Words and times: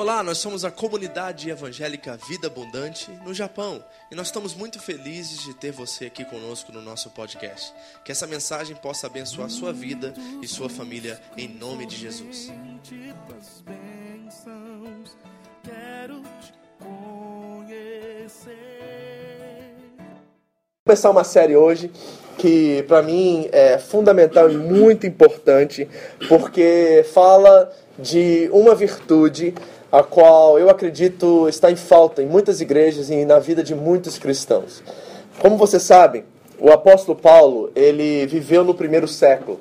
Olá, 0.00 0.22
nós 0.22 0.38
somos 0.38 0.64
a 0.64 0.70
comunidade 0.70 1.50
evangélica 1.50 2.18
Vida 2.26 2.46
Abundante 2.46 3.10
no 3.22 3.34
Japão 3.34 3.84
e 4.10 4.14
nós 4.14 4.28
estamos 4.28 4.54
muito 4.54 4.80
felizes 4.80 5.42
de 5.42 5.52
ter 5.52 5.72
você 5.72 6.06
aqui 6.06 6.24
conosco 6.24 6.72
no 6.72 6.80
nosso 6.80 7.10
podcast. 7.10 7.74
Que 8.02 8.10
essa 8.10 8.26
mensagem 8.26 8.74
possa 8.74 9.08
abençoar 9.08 9.50
sua 9.50 9.74
vida 9.74 10.14
e 10.40 10.48
sua 10.48 10.70
família 10.70 11.20
em 11.36 11.48
nome 11.48 11.84
de 11.84 11.96
Jesus. 11.96 12.50
Vou 20.78 20.86
começar 20.86 21.10
uma 21.10 21.24
série 21.24 21.56
hoje 21.56 21.92
que 22.38 22.82
para 22.84 23.02
mim 23.02 23.50
é 23.52 23.78
fundamental 23.78 24.50
e 24.50 24.56
muito 24.56 25.06
importante, 25.06 25.86
porque 26.26 27.04
fala 27.12 27.70
de 27.98 28.48
uma 28.50 28.74
virtude 28.74 29.52
a 29.90 30.02
qual 30.02 30.58
eu 30.58 30.70
acredito 30.70 31.48
está 31.48 31.70
em 31.70 31.76
falta 31.76 32.22
em 32.22 32.26
muitas 32.26 32.60
igrejas 32.60 33.10
e 33.10 33.24
na 33.24 33.38
vida 33.38 33.62
de 33.62 33.74
muitos 33.74 34.18
cristãos. 34.18 34.82
Como 35.38 35.56
vocês 35.56 35.82
sabem, 35.82 36.24
o 36.58 36.70
apóstolo 36.70 37.18
Paulo, 37.18 37.70
ele 37.74 38.26
viveu 38.26 38.62
no 38.62 38.74
primeiro 38.74 39.08
século. 39.08 39.58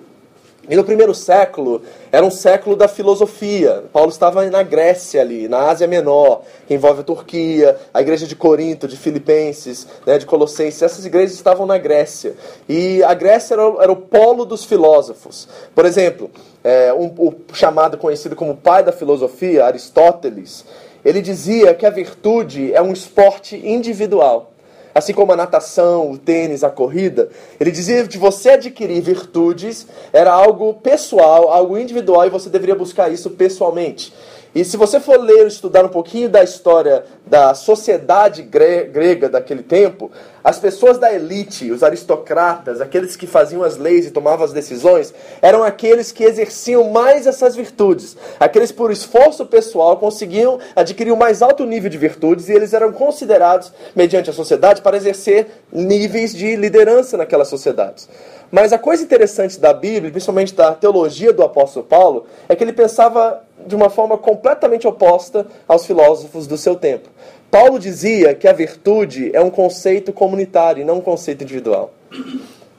E 0.69 0.75
no 0.75 0.83
primeiro 0.83 1.15
século 1.15 1.81
era 2.11 2.23
um 2.23 2.29
século 2.29 2.75
da 2.75 2.87
filosofia. 2.87 3.85
Paulo 3.91 4.11
estava 4.11 4.45
na 4.51 4.61
Grécia 4.61 5.19
ali, 5.19 5.47
na 5.47 5.61
Ásia 5.69 5.87
Menor, 5.87 6.43
que 6.67 6.75
envolve 6.75 6.99
a 6.99 7.03
Turquia, 7.03 7.75
a 7.91 8.01
igreja 8.01 8.27
de 8.27 8.35
Corinto, 8.35 8.87
de 8.87 8.95
Filipenses, 8.95 9.87
né, 10.05 10.19
de 10.19 10.27
Colossenses. 10.27 10.83
Essas 10.83 11.05
igrejas 11.05 11.33
estavam 11.33 11.65
na 11.65 11.79
Grécia. 11.79 12.35
E 12.67 13.01
a 13.03 13.15
Grécia 13.15 13.55
era, 13.55 13.63
era 13.81 13.91
o 13.91 13.95
polo 13.95 14.45
dos 14.45 14.63
filósofos. 14.63 15.47
Por 15.73 15.85
exemplo, 15.85 16.29
é, 16.63 16.93
um, 16.93 17.07
o 17.17 17.33
chamado 17.53 17.97
conhecido 17.97 18.35
como 18.35 18.55
pai 18.55 18.83
da 18.83 18.91
filosofia, 18.91 19.65
Aristóteles, 19.65 20.65
ele 21.03 21.21
dizia 21.21 21.73
que 21.73 21.85
a 21.85 21.89
virtude 21.89 22.73
é 22.73 22.81
um 22.81 22.91
esporte 22.91 23.55
individual 23.55 24.51
assim 24.93 25.13
como 25.13 25.31
a 25.31 25.35
natação, 25.35 26.11
o 26.11 26.17
tênis, 26.17 26.63
a 26.63 26.69
corrida, 26.69 27.29
ele 27.59 27.71
dizia 27.71 28.07
que 28.07 28.17
você 28.17 28.51
adquirir 28.51 29.01
virtudes 29.01 29.87
era 30.11 30.31
algo 30.31 30.73
pessoal, 30.75 31.49
algo 31.49 31.77
individual 31.77 32.25
e 32.25 32.29
você 32.29 32.49
deveria 32.49 32.75
buscar 32.75 33.11
isso 33.11 33.29
pessoalmente. 33.31 34.13
E 34.53 34.65
se 34.65 34.77
você 34.77 34.99
for 34.99 35.19
ler, 35.19 35.45
estudar 35.45 35.85
um 35.85 35.89
pouquinho 35.89 36.27
da 36.27 36.43
história 36.43 37.05
da 37.25 37.53
sociedade 37.53 38.41
grega 38.41 39.29
daquele 39.29 39.61
tempo, 39.61 40.09
as 40.43 40.57
pessoas 40.57 40.97
da 40.97 41.13
elite, 41.13 41.71
os 41.71 41.83
aristocratas, 41.83 42.81
aqueles 42.81 43.15
que 43.15 43.27
faziam 43.27 43.61
as 43.61 43.77
leis 43.77 44.07
e 44.07 44.11
tomavam 44.11 44.43
as 44.43 44.51
decisões, 44.51 45.13
eram 45.39 45.63
aqueles 45.63 46.11
que 46.11 46.23
exerciam 46.23 46.89
mais 46.89 47.27
essas 47.27 47.55
virtudes. 47.55 48.17
Aqueles 48.39 48.71
por 48.71 48.91
esforço 48.91 49.45
pessoal 49.45 49.97
conseguiam 49.97 50.57
adquirir 50.75 51.11
o 51.11 51.17
mais 51.17 51.43
alto 51.43 51.63
nível 51.63 51.89
de 51.89 51.99
virtudes 51.99 52.49
e 52.49 52.53
eles 52.53 52.73
eram 52.73 52.91
considerados, 52.91 53.71
mediante 53.95 54.31
a 54.31 54.33
sociedade, 54.33 54.81
para 54.81 54.97
exercer 54.97 55.47
níveis 55.71 56.33
de 56.33 56.55
liderança 56.55 57.15
naquelas 57.15 57.49
sociedades. 57.49 58.09
Mas 58.51 58.73
a 58.73 58.79
coisa 58.79 59.03
interessante 59.03 59.59
da 59.59 59.71
Bíblia, 59.73 60.11
principalmente 60.11 60.55
da 60.55 60.73
teologia 60.73 61.31
do 61.31 61.43
apóstolo 61.43 61.85
Paulo, 61.85 62.25
é 62.47 62.55
que 62.55 62.63
ele 62.63 62.73
pensava 62.73 63.43
de 63.65 63.75
uma 63.75 63.89
forma 63.89 64.17
completamente 64.17 64.87
oposta 64.87 65.45
aos 65.67 65.85
filósofos 65.85 66.47
do 66.47 66.57
seu 66.57 66.75
tempo. 66.75 67.09
Paulo 67.51 67.79
dizia 67.79 68.33
que 68.35 68.47
a 68.47 68.53
virtude 68.53 69.31
é 69.33 69.41
um 69.41 69.49
conceito 69.49 70.13
comunitário 70.13 70.81
e 70.81 70.85
não 70.85 70.97
um 70.97 71.01
conceito 71.01 71.43
individual. 71.43 71.93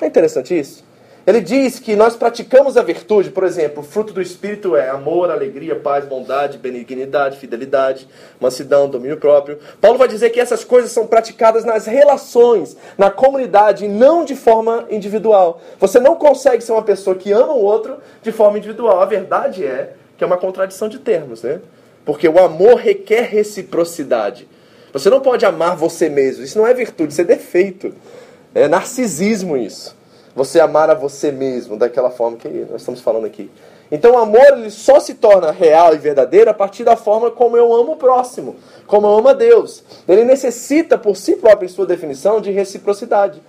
É 0.01 0.07
interessante 0.07 0.59
isso? 0.59 0.85
Ele 1.27 1.41
diz 1.41 1.79
que 1.79 1.95
nós 1.95 2.17
praticamos 2.17 2.77
a 2.77 2.83
virtude, 2.83 3.31
por 3.31 3.45
exemplo, 3.45 3.83
o 3.83 3.87
fruto 3.87 4.13
do 4.13 4.23
Espírito 4.23 4.75
é 4.75 4.89
amor, 4.89 5.31
alegria, 5.31 5.77
paz, 5.77 6.05
bondade, 6.05 6.57
benignidade, 6.57 7.37
fidelidade, 7.37 8.09
mansidão, 8.41 8.89
domínio 8.89 9.19
próprio. 9.19 9.59
Paulo 9.81 9.99
vai 9.99 10.09
dizer 10.09 10.31
que 10.31 10.41
essas 10.41 10.65
coisas 10.65 10.91
são 10.91 11.07
praticadas 11.07 11.63
nas 11.63 11.87
relações, 11.87 12.77
na 12.97 13.11
comunidade, 13.11 13.85
e 13.85 13.89
não 13.89 14.25
de 14.25 14.35
forma 14.35 14.87
individual. 14.91 15.61
Você 15.79 16.01
não 16.01 16.17
consegue 16.17 16.65
ser 16.65 16.73
uma 16.73 16.83
pessoa 16.83 17.15
que 17.15 17.31
ama 17.31 17.53
o 17.53 17.63
outro 17.63 17.99
de 18.23 18.33
forma 18.33 18.57
individual. 18.57 19.01
A 19.01 19.05
verdade 19.05 19.65
é 19.65 19.93
que 20.21 20.25
é 20.25 20.27
uma 20.27 20.37
contradição 20.37 20.87
de 20.87 20.99
termos, 20.99 21.43
né? 21.43 21.63
Porque 22.05 22.29
o 22.29 22.39
amor 22.39 22.75
requer 22.75 23.23
reciprocidade. 23.23 24.47
Você 24.93 25.09
não 25.09 25.19
pode 25.19 25.47
amar 25.47 25.77
você 25.77 26.11
mesmo. 26.11 26.45
Isso 26.45 26.59
não 26.59 26.67
é 26.67 26.75
virtude, 26.75 27.11
isso 27.11 27.23
é 27.23 27.25
defeito. 27.25 27.95
É 28.55 28.69
narcisismo 28.69 29.57
isso 29.57 29.97
você 30.37 30.61
amar 30.61 30.91
a 30.91 30.95
você 30.95 31.33
mesmo 31.33 31.75
daquela 31.75 32.11
forma 32.11 32.37
que 32.37 32.49
nós 32.71 32.83
estamos 32.83 33.01
falando 33.01 33.25
aqui. 33.25 33.51
Então 33.91 34.13
o 34.13 34.19
amor 34.19 34.45
ele 34.53 34.71
só 34.71 35.01
se 35.01 35.15
torna 35.15 35.51
real 35.51 35.95
e 35.95 35.99
verdadeiro 35.99 36.51
a 36.51 36.55
partir 36.55 36.85
da 36.85 36.97
forma 36.97 37.31
como 37.31 37.57
eu 37.57 37.73
amo 37.75 37.93
o 37.93 37.97
próximo, 37.97 38.57
como 38.87 39.07
eu 39.07 39.19
amo 39.19 39.29
a 39.29 39.33
Deus. 39.33 39.83
Ele 40.07 40.23
necessita 40.25 40.99
por 40.99 41.17
si 41.17 41.37
próprio, 41.37 41.65
em 41.65 41.71
sua 41.71 41.87
definição, 41.87 42.43
de 42.43 42.51
reciprocidade. 42.51 43.41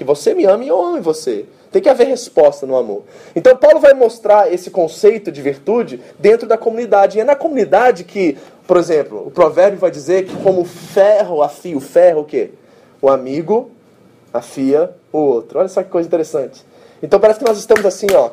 Que 0.00 0.04
você 0.04 0.32
me 0.32 0.46
ame 0.46 0.64
e 0.64 0.68
eu 0.70 0.82
ame 0.82 0.98
você. 0.98 1.44
Tem 1.70 1.82
que 1.82 1.88
haver 1.90 2.06
resposta 2.06 2.66
no 2.66 2.74
amor. 2.74 3.02
Então 3.36 3.54
Paulo 3.54 3.80
vai 3.80 3.92
mostrar 3.92 4.50
esse 4.50 4.70
conceito 4.70 5.30
de 5.30 5.42
virtude 5.42 6.00
dentro 6.18 6.48
da 6.48 6.56
comunidade. 6.56 7.18
E 7.18 7.20
é 7.20 7.24
na 7.24 7.36
comunidade 7.36 8.04
que, 8.04 8.38
por 8.66 8.78
exemplo, 8.78 9.26
o 9.26 9.30
provérbio 9.30 9.78
vai 9.78 9.90
dizer 9.90 10.24
que 10.24 10.34
como 10.36 10.64
ferro 10.64 11.42
afia 11.42 11.76
o 11.76 11.80
ferro, 11.80 12.22
o 12.22 12.24
quê? 12.24 12.52
O 12.98 13.10
amigo 13.10 13.72
afia 14.32 14.90
o 15.12 15.18
outro. 15.18 15.58
Olha 15.58 15.68
só 15.68 15.82
que 15.82 15.90
coisa 15.90 16.06
interessante. 16.06 16.64
Então 17.02 17.20
parece 17.20 17.40
que 17.40 17.44
nós 17.44 17.58
estamos 17.58 17.84
assim, 17.84 18.06
ó, 18.14 18.30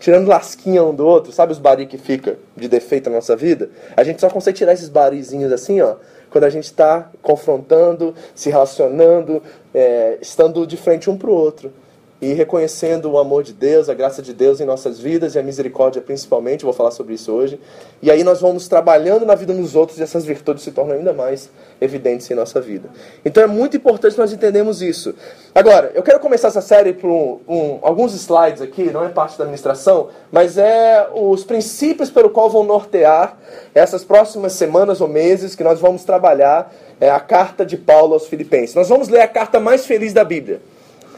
tirando 0.00 0.26
lasquinha 0.26 0.82
um 0.82 0.92
do 0.92 1.06
outro, 1.06 1.30
sabe 1.30 1.52
os 1.52 1.60
baris 1.60 1.86
que 1.86 1.96
fica 1.96 2.36
de 2.56 2.66
defeito 2.66 3.08
na 3.08 3.14
nossa 3.14 3.36
vida? 3.36 3.70
A 3.96 4.02
gente 4.02 4.20
só 4.20 4.28
consegue 4.28 4.58
tirar 4.58 4.72
esses 4.72 4.88
barizinhos 4.88 5.52
assim, 5.52 5.80
ó, 5.80 5.94
quando 6.30 6.44
a 6.44 6.50
gente 6.50 6.64
está 6.64 7.10
confrontando, 7.22 8.14
se 8.34 8.50
relacionando, 8.50 9.42
é, 9.74 10.18
estando 10.20 10.66
de 10.66 10.76
frente 10.76 11.08
um 11.10 11.16
para 11.16 11.30
o 11.30 11.34
outro 11.34 11.72
e 12.20 12.32
reconhecendo 12.32 13.10
o 13.10 13.18
amor 13.18 13.44
de 13.44 13.52
Deus, 13.52 13.88
a 13.88 13.94
graça 13.94 14.20
de 14.20 14.32
Deus 14.32 14.60
em 14.60 14.64
nossas 14.64 14.98
vidas 14.98 15.34
e 15.34 15.38
a 15.38 15.42
misericórdia 15.42 16.02
principalmente, 16.02 16.64
vou 16.64 16.72
falar 16.72 16.90
sobre 16.90 17.14
isso 17.14 17.32
hoje. 17.32 17.60
E 18.02 18.10
aí 18.10 18.24
nós 18.24 18.40
vamos 18.40 18.66
trabalhando 18.66 19.24
na 19.24 19.36
vida 19.36 19.54
dos 19.54 19.76
outros 19.76 19.98
e 19.98 20.02
essas 20.02 20.24
virtudes 20.24 20.64
se 20.64 20.72
tornam 20.72 20.96
ainda 20.96 21.12
mais 21.12 21.48
evidentes 21.80 22.28
em 22.28 22.34
nossa 22.34 22.60
vida. 22.60 22.88
Então 23.24 23.42
é 23.42 23.46
muito 23.46 23.76
importante 23.76 24.18
nós 24.18 24.32
entendermos 24.32 24.82
isso. 24.82 25.14
Agora, 25.54 25.92
eu 25.94 26.02
quero 26.02 26.18
começar 26.18 26.48
essa 26.48 26.60
série 26.60 26.92
por 26.92 27.08
um, 27.08 27.38
um, 27.48 27.78
alguns 27.82 28.12
slides 28.14 28.62
aqui, 28.62 28.90
não 28.90 29.04
é 29.04 29.08
parte 29.08 29.38
da 29.38 29.44
administração, 29.44 30.08
mas 30.32 30.58
é 30.58 31.08
os 31.14 31.44
princípios 31.44 32.10
pelo 32.10 32.30
qual 32.30 32.50
vão 32.50 32.64
nortear 32.64 33.38
essas 33.72 34.04
próximas 34.04 34.54
semanas 34.54 35.00
ou 35.00 35.06
meses 35.06 35.54
que 35.54 35.62
nós 35.62 35.78
vamos 35.78 36.02
trabalhar 36.02 36.74
é, 37.00 37.10
a 37.10 37.20
carta 37.20 37.64
de 37.64 37.76
Paulo 37.76 38.14
aos 38.14 38.26
Filipenses. 38.26 38.74
Nós 38.74 38.88
vamos 38.88 39.08
ler 39.08 39.20
a 39.20 39.28
carta 39.28 39.60
mais 39.60 39.86
feliz 39.86 40.12
da 40.12 40.24
Bíblia. 40.24 40.60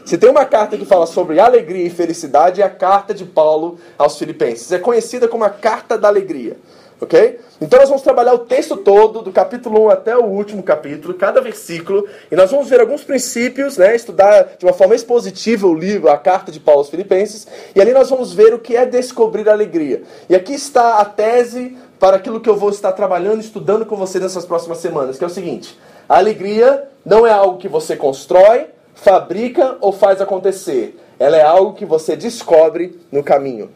Se 0.05 0.17
tem 0.17 0.29
uma 0.29 0.45
carta 0.45 0.77
que 0.77 0.85
fala 0.85 1.05
sobre 1.05 1.39
alegria 1.39 1.85
e 1.85 1.89
felicidade, 1.89 2.61
é 2.61 2.65
a 2.65 2.69
carta 2.69 3.13
de 3.13 3.25
Paulo 3.25 3.77
aos 3.97 4.17
Filipenses. 4.17 4.71
É 4.71 4.79
conhecida 4.79 5.27
como 5.27 5.43
a 5.43 5.49
carta 5.49 5.97
da 5.97 6.07
alegria. 6.07 6.57
Ok? 6.99 7.39
Então 7.59 7.79
nós 7.79 7.89
vamos 7.89 8.03
trabalhar 8.03 8.31
o 8.35 8.39
texto 8.39 8.77
todo, 8.77 9.23
do 9.23 9.31
capítulo 9.31 9.85
1 9.85 9.89
até 9.89 10.15
o 10.15 10.23
último 10.23 10.61
capítulo, 10.61 11.15
cada 11.15 11.41
versículo, 11.41 12.07
e 12.31 12.35
nós 12.35 12.51
vamos 12.51 12.69
ver 12.69 12.79
alguns 12.79 13.03
princípios, 13.03 13.75
né, 13.75 13.95
estudar 13.95 14.51
de 14.59 14.63
uma 14.63 14.73
forma 14.73 14.93
expositiva 14.93 15.65
o 15.65 15.73
livro, 15.73 16.11
a 16.11 16.17
carta 16.17 16.51
de 16.51 16.59
Paulo 16.59 16.81
aos 16.81 16.91
Filipenses, 16.91 17.47
e 17.75 17.81
ali 17.81 17.91
nós 17.91 18.07
vamos 18.07 18.33
ver 18.33 18.53
o 18.53 18.59
que 18.59 18.75
é 18.75 18.85
descobrir 18.85 19.49
a 19.49 19.51
alegria. 19.51 20.03
E 20.29 20.35
aqui 20.35 20.53
está 20.53 20.99
a 20.99 21.05
tese 21.05 21.75
para 21.99 22.17
aquilo 22.17 22.39
que 22.39 22.49
eu 22.49 22.55
vou 22.55 22.69
estar 22.69 22.91
trabalhando 22.91 23.41
estudando 23.41 23.83
com 23.83 23.95
você 23.95 24.19
nessas 24.19 24.45
próximas 24.45 24.77
semanas, 24.77 25.17
que 25.17 25.23
é 25.23 25.27
o 25.27 25.29
seguinte: 25.29 25.79
a 26.07 26.19
alegria 26.19 26.87
não 27.03 27.25
é 27.25 27.31
algo 27.31 27.57
que 27.57 27.67
você 27.67 27.95
constrói, 27.95 28.67
fabrica 29.01 29.77
ou 29.81 29.91
faz 29.91 30.21
acontecer. 30.21 30.97
Ela 31.19 31.37
é 31.37 31.43
algo 31.43 31.73
que 31.73 31.85
você 31.85 32.15
descobre 32.15 32.99
no 33.11 33.23
caminho. 33.23 33.69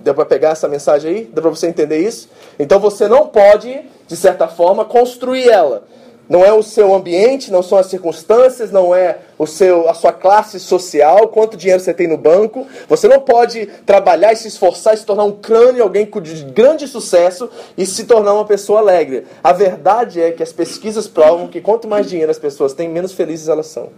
Deu 0.00 0.14
para 0.14 0.24
pegar 0.24 0.50
essa 0.50 0.68
mensagem 0.68 1.10
aí? 1.10 1.24
Deu 1.24 1.42
para 1.42 1.50
você 1.50 1.68
entender 1.68 1.98
isso? 1.98 2.28
Então 2.58 2.78
você 2.80 3.06
não 3.06 3.26
pode, 3.28 3.82
de 4.06 4.16
certa 4.16 4.48
forma, 4.48 4.84
construir 4.84 5.48
ela. 5.48 5.86
Não 6.28 6.44
é 6.44 6.52
o 6.52 6.62
seu 6.62 6.92
ambiente, 6.92 7.52
não 7.52 7.62
são 7.62 7.78
as 7.78 7.86
circunstâncias, 7.86 8.72
não 8.72 8.92
é 8.92 9.18
o 9.38 9.46
seu, 9.46 9.88
a 9.88 9.94
sua 9.94 10.12
classe 10.12 10.58
social, 10.58 11.28
quanto 11.28 11.56
dinheiro 11.56 11.80
você 11.80 11.94
tem 11.94 12.08
no 12.08 12.16
banco. 12.16 12.66
Você 12.88 13.06
não 13.06 13.20
pode 13.20 13.66
trabalhar 13.86 14.32
e 14.32 14.36
se 14.36 14.48
esforçar 14.48 14.94
e 14.94 14.96
se 14.96 15.06
tornar 15.06 15.24
um 15.24 15.32
crânio, 15.32 15.84
alguém 15.84 16.10
de 16.22 16.44
grande 16.46 16.88
sucesso 16.88 17.48
e 17.78 17.86
se 17.86 18.04
tornar 18.04 18.34
uma 18.34 18.44
pessoa 18.44 18.80
alegre. 18.80 19.24
A 19.42 19.52
verdade 19.52 20.20
é 20.20 20.32
que 20.32 20.42
as 20.42 20.52
pesquisas 20.52 21.06
provam 21.06 21.46
que 21.46 21.60
quanto 21.60 21.86
mais 21.86 22.08
dinheiro 22.08 22.30
as 22.30 22.38
pessoas 22.38 22.72
têm, 22.72 22.88
menos 22.88 23.12
felizes 23.12 23.48
elas 23.48 23.66
são. 23.66 23.90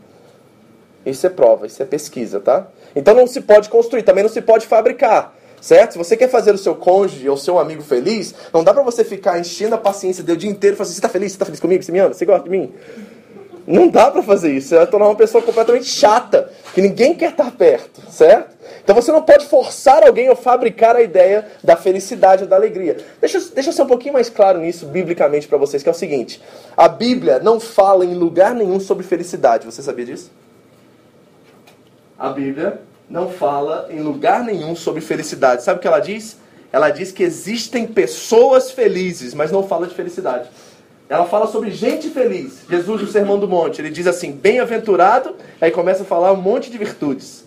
Isso 1.07 1.27
é 1.27 1.31
prova, 1.31 1.67
isso 1.67 1.83
é 1.83 1.87
pesquisa, 1.87 2.41
tá? 2.41 2.67
Então 2.95 3.15
não 3.15 3.27
se 3.27 3.41
pode 3.41 3.71
construir, 3.71 4.03
também 4.03 4.23
não 4.23 4.31
se 4.31 4.43
pode 4.43 4.67
fabricar. 4.67 5.38
Certo? 5.61 5.93
Se 5.93 5.99
você 5.99 6.17
quer 6.17 6.29
fazer 6.29 6.55
o 6.55 6.59
seu 6.59 6.75
cônjuge 6.75 7.29
ou 7.29 7.37
seu 7.37 7.59
amigo 7.59 7.83
feliz, 7.83 8.35
não 8.53 8.63
dá 8.63 8.73
para 8.73 8.83
você 8.83 9.05
ficar 9.05 9.39
enchendo 9.39 9.75
a 9.75 9.79
paciência 9.79 10.23
dele 10.23 10.37
o 10.37 10.41
dia 10.41 10.51
inteiro 10.51 10.75
e 10.75 10.77
falar 10.77 10.87
assim, 10.87 10.95
você 10.95 11.01
tá 11.01 11.09
feliz? 11.09 11.33
Você 11.33 11.39
tá 11.39 11.45
feliz 11.45 11.61
comigo? 11.61 11.83
Você 11.83 11.93
me 11.93 11.99
ama? 11.99 12.15
Você 12.15 12.25
gosta 12.25 12.45
de 12.45 12.51
mim? 12.51 12.73
Não 13.69 13.87
dá 13.89 14.11
para 14.11 14.23
fazer 14.23 14.51
isso. 14.51 14.69
Você 14.69 14.77
vai 14.77 14.87
tornar 14.87 15.07
uma 15.09 15.15
pessoa 15.15 15.43
completamente 15.43 15.85
chata, 15.85 16.51
que 16.75 16.81
ninguém 16.81 17.15
quer 17.15 17.33
estar 17.33 17.51
perto, 17.51 18.01
certo? 18.11 18.57
Então 18.83 18.95
você 18.95 19.13
não 19.13 19.21
pode 19.21 19.45
forçar 19.45 20.03
alguém 20.03 20.31
ou 20.31 20.35
fabricar 20.35 20.97
a 20.97 21.03
ideia 21.03 21.47
da 21.63 21.77
felicidade 21.77 22.45
ou 22.45 22.49
da 22.49 22.57
alegria. 22.57 22.97
Deixa, 23.21 23.39
deixa 23.55 23.69
eu 23.69 23.73
ser 23.75 23.83
um 23.83 23.87
pouquinho 23.87 24.15
mais 24.15 24.31
claro 24.31 24.59
nisso 24.59 24.87
biblicamente 24.87 25.47
para 25.47 25.59
vocês, 25.59 25.83
que 25.83 25.89
é 25.91 25.93
o 25.93 25.95
seguinte: 25.95 26.41
a 26.75 26.89
Bíblia 26.89 27.41
não 27.41 27.61
fala 27.61 28.07
em 28.07 28.15
lugar 28.15 28.55
nenhum 28.55 28.81
sobre 28.81 29.05
felicidade. 29.05 29.67
Você 29.67 29.83
sabia 29.83 30.07
disso? 30.07 30.31
A 32.19 32.31
Bíblia 32.31 32.81
não 33.09 33.31
fala 33.31 33.89
em 33.91 34.01
lugar 34.01 34.45
nenhum 34.45 34.77
sobre 34.77 35.01
felicidade. 35.01 35.63
Sabe 35.63 35.79
o 35.79 35.81
que 35.81 35.89
ela 35.89 36.01
diz? 36.01 36.37
Ela 36.71 36.91
diz 36.91 37.11
que 37.11 37.23
existem 37.23 37.87
pessoas 37.87 38.71
felizes, 38.71 39.33
mas 39.33 39.51
não 39.51 39.67
fala 39.67 39.87
de 39.87 39.95
felicidade. 39.95 40.49
Ela 41.09 41.25
fala 41.25 41.47
sobre 41.47 41.71
gente 41.71 42.11
feliz. 42.11 42.65
Jesus, 42.69 43.01
no 43.01 43.09
Sermão 43.09 43.39
do 43.39 43.49
Monte, 43.49 43.81
ele 43.81 43.89
diz 43.89 44.07
assim: 44.07 44.33
bem-aventurado, 44.33 45.35
aí 45.61 45.71
começa 45.71 46.03
a 46.03 46.07
falar 46.07 46.33
um 46.33 46.37
monte 46.37 46.71
de 46.71 46.77
virtudes 46.77 47.47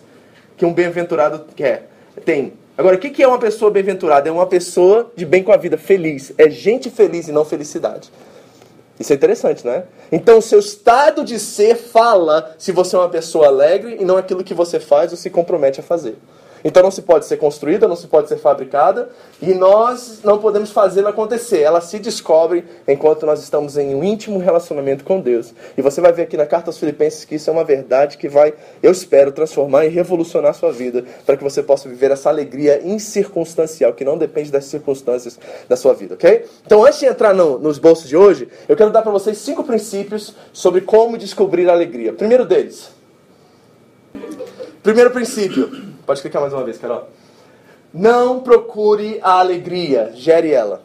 que 0.56 0.66
um 0.66 0.72
bem-aventurado 0.72 1.46
quer. 1.54 1.88
Tem. 2.24 2.54
Agora, 2.76 2.96
o 2.96 2.98
que 2.98 3.22
é 3.22 3.28
uma 3.28 3.38
pessoa 3.38 3.70
bem-aventurada? 3.70 4.28
É 4.28 4.32
uma 4.32 4.46
pessoa 4.46 5.12
de 5.14 5.24
bem 5.24 5.42
com 5.44 5.52
a 5.52 5.56
vida, 5.56 5.78
feliz. 5.78 6.32
É 6.36 6.50
gente 6.50 6.90
feliz 6.90 7.28
e 7.28 7.32
não 7.32 7.44
felicidade. 7.44 8.10
Isso 9.02 9.12
é 9.12 9.16
interessante, 9.16 9.66
não 9.66 9.72
é? 9.72 9.84
Então, 10.12 10.38
o 10.38 10.42
seu 10.42 10.60
estado 10.60 11.24
de 11.24 11.36
ser 11.40 11.74
fala 11.74 12.54
se 12.56 12.70
você 12.70 12.94
é 12.94 13.00
uma 13.00 13.08
pessoa 13.08 13.48
alegre 13.48 13.96
e 13.98 14.04
não 14.04 14.16
aquilo 14.16 14.44
que 14.44 14.54
você 14.54 14.78
faz 14.78 15.10
ou 15.10 15.18
se 15.18 15.28
compromete 15.28 15.80
a 15.80 15.82
fazer. 15.82 16.16
Então 16.64 16.82
não 16.82 16.90
se 16.90 17.02
pode 17.02 17.26
ser 17.26 17.36
construída, 17.36 17.88
não 17.88 17.96
se 17.96 18.06
pode 18.06 18.28
ser 18.28 18.36
fabricada 18.36 19.08
e 19.40 19.54
nós 19.54 20.20
não 20.22 20.38
podemos 20.38 20.70
fazê-la 20.70 21.10
acontecer. 21.10 21.60
Ela 21.60 21.80
se 21.80 21.98
descobre 21.98 22.64
enquanto 22.86 23.26
nós 23.26 23.42
estamos 23.42 23.76
em 23.76 23.94
um 23.94 24.04
íntimo 24.04 24.38
relacionamento 24.38 25.04
com 25.04 25.20
Deus. 25.20 25.52
E 25.76 25.82
você 25.82 26.00
vai 26.00 26.12
ver 26.12 26.22
aqui 26.22 26.36
na 26.36 26.46
carta 26.46 26.70
aos 26.70 26.78
Filipenses 26.78 27.24
que 27.24 27.34
isso 27.34 27.50
é 27.50 27.52
uma 27.52 27.64
verdade 27.64 28.16
que 28.16 28.28
vai, 28.28 28.54
eu 28.82 28.92
espero, 28.92 29.32
transformar 29.32 29.86
e 29.86 29.88
revolucionar 29.88 30.50
a 30.50 30.54
sua 30.54 30.72
vida 30.72 31.04
para 31.26 31.36
que 31.36 31.44
você 31.44 31.62
possa 31.62 31.88
viver 31.88 32.10
essa 32.10 32.28
alegria 32.28 32.80
incircunstancial 32.84 33.92
que 33.92 34.04
não 34.04 34.16
depende 34.16 34.50
das 34.50 34.64
circunstâncias 34.66 35.38
da 35.68 35.76
sua 35.76 35.94
vida, 35.94 36.14
ok? 36.14 36.44
Então 36.64 36.84
antes 36.84 37.00
de 37.00 37.06
entrar 37.06 37.34
no, 37.34 37.58
nos 37.58 37.78
bolsos 37.78 38.08
de 38.08 38.16
hoje, 38.16 38.48
eu 38.68 38.76
quero 38.76 38.90
dar 38.90 39.02
para 39.02 39.12
vocês 39.12 39.38
cinco 39.38 39.64
princípios 39.64 40.34
sobre 40.52 40.82
como 40.82 41.18
descobrir 41.18 41.68
a 41.68 41.72
alegria. 41.72 42.12
Primeiro 42.12 42.44
deles. 42.44 43.01
Primeiro 44.82 45.10
princípio 45.10 45.92
Pode 46.06 46.20
clicar 46.20 46.42
mais 46.42 46.52
uma 46.52 46.64
vez, 46.64 46.78
Carol. 46.78 47.08
Não 47.94 48.40
procure 48.40 49.20
a 49.22 49.38
alegria, 49.38 50.12
gere 50.14 50.50
ela. 50.50 50.82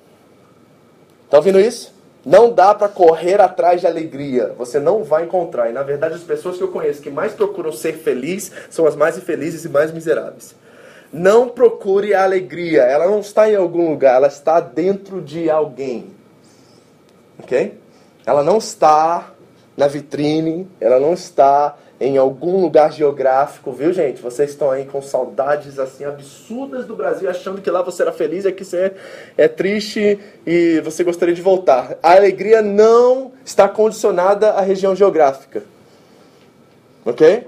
Tá 1.29 1.37
ouvindo 1.37 1.59
isso? 1.59 1.95
Não 2.25 2.51
dá 2.51 2.75
para 2.75 2.89
correr 2.89 3.39
atrás 3.39 3.81
de 3.81 3.87
alegria. 3.87 4.53
Você 4.57 4.79
não 4.79 5.03
vai 5.03 5.23
encontrar. 5.23 5.69
E 5.69 5.73
na 5.73 5.81
verdade, 5.81 6.15
as 6.15 6.23
pessoas 6.23 6.57
que 6.57 6.63
eu 6.63 6.67
conheço 6.67 7.01
que 7.01 7.09
mais 7.09 7.33
procuram 7.33 7.71
ser 7.71 7.93
felizes 7.93 8.51
são 8.69 8.85
as 8.85 8.95
mais 8.95 9.17
infelizes 9.17 9.63
e 9.65 9.69
mais 9.69 9.91
miseráveis. 9.91 10.53
Não 11.11 11.47
procure 11.47 12.13
a 12.13 12.23
alegria. 12.23 12.81
Ela 12.81 13.07
não 13.07 13.21
está 13.21 13.49
em 13.49 13.55
algum 13.55 13.89
lugar, 13.89 14.17
ela 14.17 14.27
está 14.27 14.59
dentro 14.59 15.21
de 15.21 15.49
alguém. 15.49 16.11
Ok? 17.39 17.79
Ela 18.25 18.43
não 18.43 18.57
está 18.57 19.31
na 19.77 19.87
vitrine, 19.87 20.67
ela 20.81 20.99
não 20.99 21.13
está 21.13 21.77
em 21.99 22.17
algum 22.17 22.61
lugar 22.61 22.91
geográfico, 22.93 23.71
viu, 23.71 23.91
gente? 23.91 24.21
Vocês 24.21 24.51
estão 24.51 24.69
aí 24.69 24.85
com 24.85 25.01
saudades 25.01 25.79
assim 25.79 26.05
absurdas 26.05 26.85
do 26.85 26.95
Brasil, 26.95 27.29
achando 27.29 27.59
que 27.59 27.71
lá 27.71 27.81
você 27.81 28.03
era 28.03 28.11
feliz 28.11 28.45
e 28.45 28.49
aqui 28.49 28.63
você 28.63 28.93
é 29.35 29.47
triste 29.47 30.19
e 30.45 30.79
você 30.81 31.03
gostaria 31.03 31.33
de 31.33 31.41
voltar. 31.41 31.97
A 32.03 32.13
alegria 32.13 32.61
não 32.61 33.31
está 33.43 33.67
condicionada 33.67 34.51
à 34.51 34.61
região 34.61 34.95
geográfica. 34.95 35.63
OK? 37.03 37.47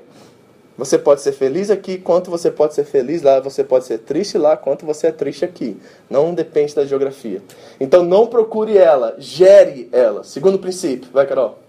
Você 0.78 0.98
pode 0.98 1.22
ser 1.22 1.34
feliz 1.34 1.70
aqui, 1.70 1.98
quanto 1.98 2.32
você 2.32 2.50
pode 2.50 2.74
ser 2.74 2.86
feliz 2.86 3.22
lá, 3.22 3.42
você 3.42 3.64
pode 3.64 3.86
ser 3.86 3.98
triste 4.00 4.38
lá, 4.38 4.56
quanto 4.56 4.86
você 4.86 5.08
é 5.08 5.12
triste 5.12 5.44
aqui. 5.44 5.78
Não 6.10 6.34
depende 6.34 6.74
da 6.74 6.86
geografia. 6.86 7.42
Então 7.80 8.04
não 8.04 8.26
procure 8.26 8.78
ela, 8.78 9.14
gere 9.20 9.90
ela. 9.92 10.24
Segundo 10.24 10.58
princípio, 10.58 11.12
vai, 11.12 11.28
Carol. 11.28 11.60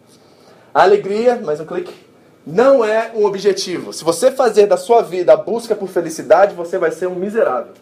A 0.73 0.85
alegria, 0.85 1.37
mais 1.37 1.59
um 1.59 1.67
clique 1.67 2.10
não 2.47 2.85
é 2.85 3.13
um 3.15 3.25
objetivo. 3.25 3.93
Se 3.93 4.03
você 4.03 4.31
fazer 4.31 4.67
da 4.67 4.77
sua 4.77 5.03
vida 5.03 5.33
a 5.33 5.37
busca 5.37 5.75
por 5.75 5.89
felicidade, 5.89 6.55
você 6.55 6.79
vai 6.79 6.91
ser 6.91 7.07
um 7.07 7.15
miserável. 7.15 7.73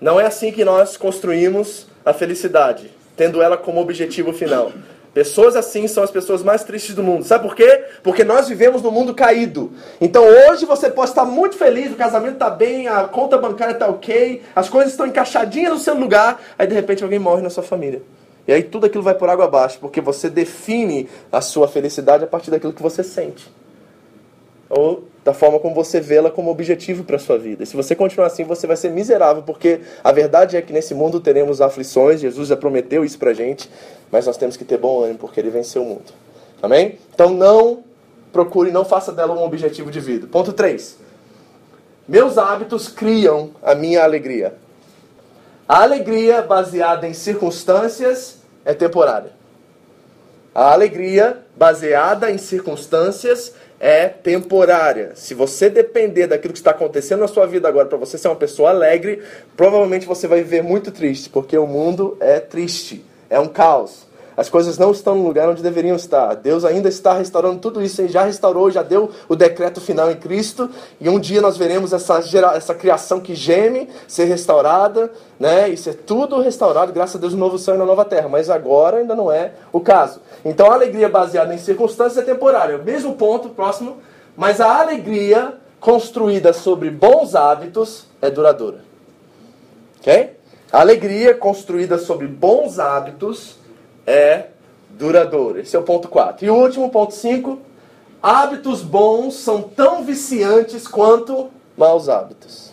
Não 0.00 0.20
é 0.20 0.26
assim 0.26 0.52
que 0.52 0.64
nós 0.64 0.96
construímos 0.96 1.86
a 2.04 2.12
felicidade, 2.12 2.90
tendo 3.16 3.42
ela 3.42 3.56
como 3.56 3.80
objetivo 3.80 4.32
final. 4.32 4.72
Pessoas 5.16 5.56
assim 5.56 5.88
são 5.88 6.04
as 6.04 6.10
pessoas 6.10 6.42
mais 6.42 6.62
tristes 6.62 6.94
do 6.94 7.02
mundo. 7.02 7.24
Sabe 7.24 7.48
por 7.48 7.56
quê? 7.56 7.84
Porque 8.02 8.22
nós 8.22 8.48
vivemos 8.48 8.82
num 8.82 8.90
mundo 8.90 9.14
caído. 9.14 9.72
Então 9.98 10.22
hoje 10.22 10.66
você 10.66 10.90
pode 10.90 11.08
estar 11.08 11.24
muito 11.24 11.56
feliz, 11.56 11.90
o 11.90 11.96
casamento 11.96 12.34
está 12.34 12.50
bem, 12.50 12.86
a 12.86 13.04
conta 13.04 13.38
bancária 13.38 13.72
está 13.72 13.88
ok, 13.88 14.42
as 14.54 14.68
coisas 14.68 14.92
estão 14.92 15.06
encaixadinhas 15.06 15.72
no 15.72 15.78
seu 15.78 15.94
lugar, 15.94 16.38
aí 16.58 16.66
de 16.66 16.74
repente 16.74 17.02
alguém 17.02 17.18
morre 17.18 17.40
na 17.40 17.48
sua 17.48 17.62
família. 17.62 18.02
E 18.46 18.52
aí 18.52 18.62
tudo 18.62 18.86
aquilo 18.86 19.02
vai 19.02 19.14
por 19.14 19.28
água 19.28 19.46
abaixo, 19.46 19.78
porque 19.80 20.00
você 20.00 20.30
define 20.30 21.08
a 21.32 21.40
sua 21.40 21.66
felicidade 21.66 22.24
a 22.24 22.26
partir 22.26 22.50
daquilo 22.50 22.72
que 22.72 22.82
você 22.82 23.02
sente. 23.02 23.50
Ou 24.68 25.04
da 25.24 25.34
forma 25.34 25.58
como 25.58 25.74
você 25.74 26.00
vê 26.00 26.16
ela 26.16 26.30
como 26.30 26.50
objetivo 26.50 27.02
para 27.02 27.16
a 27.16 27.18
sua 27.18 27.36
vida. 27.36 27.64
E 27.64 27.66
se 27.66 27.74
você 27.74 27.96
continuar 27.96 28.28
assim, 28.28 28.44
você 28.44 28.64
vai 28.64 28.76
ser 28.76 28.90
miserável, 28.90 29.42
porque 29.42 29.80
a 30.04 30.12
verdade 30.12 30.56
é 30.56 30.62
que 30.62 30.72
nesse 30.72 30.94
mundo 30.94 31.18
teremos 31.18 31.60
aflições, 31.60 32.20
Jesus 32.20 32.48
já 32.48 32.56
prometeu 32.56 33.04
isso 33.04 33.18
para 33.18 33.32
gente, 33.32 33.68
mas 34.10 34.26
nós 34.26 34.36
temos 34.36 34.56
que 34.56 34.64
ter 34.64 34.78
bom 34.78 35.02
ânimo, 35.02 35.18
porque 35.18 35.40
ele 35.40 35.50
venceu 35.50 35.82
o 35.82 35.86
mundo. 35.86 36.12
Amém? 36.62 36.98
Então 37.12 37.30
não 37.30 37.82
procure, 38.32 38.70
não 38.70 38.84
faça 38.84 39.10
dela 39.10 39.34
um 39.34 39.42
objetivo 39.42 39.90
de 39.90 39.98
vida. 39.98 40.28
Ponto 40.28 40.52
3. 40.52 40.96
Meus 42.06 42.38
hábitos 42.38 42.86
criam 42.86 43.50
a 43.60 43.74
minha 43.74 44.04
alegria. 44.04 44.54
A 45.68 45.82
alegria 45.82 46.40
baseada 46.40 47.08
em 47.08 47.12
circunstâncias 47.12 48.35
é 48.66 48.74
temporária. 48.74 49.30
A 50.52 50.72
alegria 50.72 51.38
baseada 51.56 52.30
em 52.30 52.36
circunstâncias 52.36 53.54
é 53.78 54.08
temporária. 54.08 55.12
Se 55.14 55.34
você 55.34 55.70
depender 55.70 56.26
daquilo 56.26 56.52
que 56.52 56.58
está 56.58 56.72
acontecendo 56.72 57.20
na 57.20 57.28
sua 57.28 57.46
vida 57.46 57.68
agora 57.68 57.86
para 57.86 57.98
você 57.98 58.18
ser 58.18 58.28
uma 58.28 58.36
pessoa 58.36 58.70
alegre, 58.70 59.22
provavelmente 59.56 60.06
você 60.06 60.26
vai 60.26 60.42
viver 60.42 60.62
muito 60.62 60.90
triste, 60.90 61.28
porque 61.28 61.56
o 61.56 61.66
mundo 61.66 62.16
é 62.20 62.40
triste, 62.40 63.04
é 63.30 63.38
um 63.38 63.48
caos. 63.48 64.05
As 64.36 64.50
coisas 64.50 64.76
não 64.76 64.90
estão 64.90 65.14
no 65.14 65.26
lugar 65.26 65.48
onde 65.48 65.62
deveriam 65.62 65.96
estar. 65.96 66.34
Deus 66.34 66.62
ainda 66.62 66.88
está 66.88 67.14
restaurando 67.14 67.58
tudo 67.58 67.82
isso. 67.82 68.02
Ele 68.02 68.08
já 68.08 68.24
restaurou, 68.24 68.70
já 68.70 68.82
deu 68.82 69.10
o 69.28 69.34
decreto 69.34 69.80
final 69.80 70.10
em 70.10 70.16
Cristo. 70.16 70.68
E 71.00 71.08
um 71.08 71.18
dia 71.18 71.40
nós 71.40 71.56
veremos 71.56 71.94
essa, 71.94 72.20
gera, 72.20 72.54
essa 72.54 72.74
criação 72.74 73.18
que 73.18 73.34
geme 73.34 73.88
ser 74.06 74.24
restaurada, 74.24 75.10
né? 75.40 75.70
E 75.70 75.76
ser 75.76 75.94
tudo 75.94 76.38
restaurado, 76.40 76.92
graças 76.92 77.16
a 77.16 77.18
Deus, 77.18 77.32
no 77.32 77.38
novo 77.38 77.58
céu 77.58 77.76
e 77.76 77.78
na 77.78 77.86
nova 77.86 78.04
terra. 78.04 78.28
Mas 78.28 78.50
agora 78.50 78.98
ainda 78.98 79.14
não 79.14 79.32
é 79.32 79.52
o 79.72 79.80
caso. 79.80 80.20
Então 80.44 80.70
a 80.70 80.74
alegria 80.74 81.08
baseada 81.08 81.54
em 81.54 81.58
circunstâncias 81.58 82.22
é 82.22 82.26
temporária. 82.30 82.76
Mesmo 82.76 83.14
ponto, 83.14 83.48
próximo. 83.48 83.96
Mas 84.36 84.60
a 84.60 84.80
alegria 84.80 85.54
construída 85.80 86.52
sobre 86.52 86.90
bons 86.90 87.34
hábitos 87.34 88.06
é 88.20 88.28
duradoura. 88.28 88.84
Ok? 90.00 90.36
A 90.70 90.80
alegria 90.80 91.34
construída 91.34 91.96
sobre 91.96 92.26
bons 92.26 92.78
hábitos 92.78 93.56
é 94.06 94.46
duradouro. 94.90 95.58
Esse 95.58 95.76
é 95.76 95.78
o 95.78 95.82
ponto 95.82 96.08
4. 96.08 96.46
E 96.46 96.50
o 96.50 96.54
último, 96.54 96.90
ponto 96.90 97.12
5. 97.12 97.58
Hábitos 98.22 98.82
bons 98.82 99.34
são 99.34 99.62
tão 99.62 100.04
viciantes 100.04 100.86
quanto 100.86 101.50
maus 101.76 102.08
hábitos. 102.08 102.70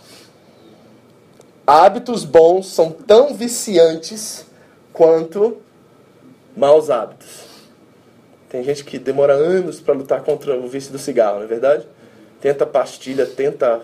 Hábitos 1.65 2.23
bons 2.23 2.67
são 2.67 2.91
tão 2.91 3.33
viciantes 3.33 4.45
quanto 4.91 5.57
maus 6.55 6.89
hábitos. 6.89 7.43
Tem 8.49 8.63
gente 8.63 8.83
que 8.83 8.99
demora 8.99 9.33
anos 9.33 9.81
para 9.81 9.93
lutar 9.93 10.21
contra 10.21 10.55
o 10.55 10.67
vício 10.67 10.91
do 10.91 10.99
cigarro, 10.99 11.37
não 11.37 11.45
é 11.45 11.47
verdade? 11.47 11.87
Tenta 12.39 12.65
pastilha, 12.65 13.25
tenta 13.25 13.81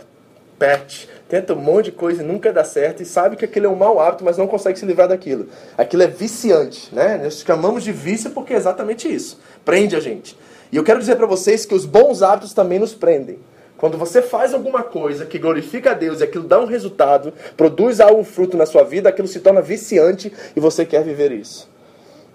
pet, 0.59 1.09
tenta 1.29 1.53
um 1.53 1.61
monte 1.61 1.85
de 1.85 1.91
coisa 1.91 2.23
e 2.23 2.25
nunca 2.25 2.51
dá 2.51 2.63
certo 2.63 3.03
e 3.03 3.05
sabe 3.05 3.35
que 3.35 3.45
aquilo 3.45 3.67
é 3.67 3.69
um 3.69 3.75
mau 3.75 4.01
hábito, 4.01 4.25
mas 4.25 4.35
não 4.35 4.47
consegue 4.47 4.79
se 4.79 4.85
livrar 4.85 5.07
daquilo. 5.07 5.47
Aquilo 5.77 6.01
é 6.01 6.07
viciante, 6.07 6.93
né? 6.93 7.21
Nós 7.23 7.43
chamamos 7.45 7.83
de 7.83 7.91
vício 7.91 8.31
porque 8.31 8.51
é 8.51 8.57
exatamente 8.57 9.07
isso. 9.07 9.39
Prende 9.63 9.95
a 9.95 9.99
gente. 9.99 10.35
E 10.71 10.75
eu 10.75 10.83
quero 10.83 10.99
dizer 10.99 11.15
para 11.15 11.27
vocês 11.27 11.65
que 11.65 11.75
os 11.75 11.85
bons 11.85 12.23
hábitos 12.23 12.51
também 12.51 12.79
nos 12.79 12.95
prendem. 12.95 13.37
Quando 13.77 13.97
você 13.97 14.21
faz 14.21 14.53
alguma 14.53 14.83
coisa 14.83 15.25
que 15.25 15.37
glorifica 15.37 15.91
a 15.91 15.93
Deus 15.93 16.19
e 16.19 16.23
aquilo 16.23 16.43
dá 16.43 16.59
um 16.59 16.65
resultado, 16.65 17.31
produz 17.55 17.99
algum 18.01 18.23
fruto 18.23 18.57
na 18.57 18.65
sua 18.65 18.83
vida, 18.83 19.07
aquilo 19.07 19.27
se 19.27 19.39
torna 19.39 19.61
viciante 19.61 20.33
e 20.55 20.59
você 20.59 20.83
quer 20.83 21.03
viver 21.03 21.31
isso. 21.31 21.69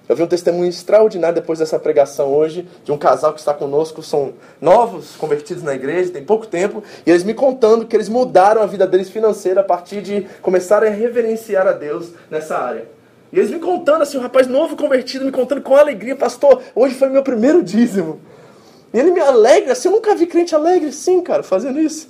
Eu 0.06 0.14
vi 0.14 0.22
um 0.22 0.26
testemunho 0.26 0.68
extraordinário 0.68 1.34
depois 1.34 1.58
dessa 1.58 1.78
pregação 1.78 2.32
hoje, 2.34 2.68
de 2.84 2.92
um 2.92 2.98
casal 2.98 3.32
que 3.32 3.40
está 3.40 3.54
conosco, 3.54 4.02
são 4.02 4.34
novos, 4.60 5.16
convertidos 5.16 5.62
na 5.62 5.74
igreja, 5.74 6.12
tem 6.12 6.22
pouco 6.22 6.46
tempo, 6.46 6.82
e 7.06 7.10
eles 7.10 7.24
me 7.24 7.32
contando 7.32 7.86
que 7.86 7.96
eles 7.96 8.08
mudaram 8.08 8.62
a 8.62 8.66
vida 8.66 8.86
deles 8.86 9.08
financeira 9.08 9.62
a 9.62 9.64
partir 9.64 10.02
de 10.02 10.26
começarem 10.42 10.90
a 10.90 10.94
reverenciar 10.94 11.66
a 11.66 11.72
Deus 11.72 12.10
nessa 12.30 12.58
área. 12.58 12.86
E 13.32 13.38
eles 13.38 13.50
me 13.50 13.58
contando 13.58 14.02
assim, 14.02 14.18
um 14.18 14.20
rapaz 14.20 14.46
novo 14.46 14.76
convertido, 14.76 15.24
me 15.24 15.32
contando 15.32 15.62
com 15.62 15.74
alegria, 15.74 16.14
pastor, 16.14 16.62
hoje 16.74 16.94
foi 16.94 17.08
meu 17.08 17.22
primeiro 17.22 17.62
dízimo. 17.62 18.20
E 18.92 18.98
ele 18.98 19.10
me 19.10 19.20
alegra, 19.20 19.72
assim, 19.72 19.88
eu 19.88 19.92
nunca 19.92 20.14
vi 20.14 20.26
crente 20.26 20.54
alegre 20.54 20.92
sim, 20.92 21.22
cara, 21.22 21.42
fazendo 21.42 21.80
isso. 21.80 22.08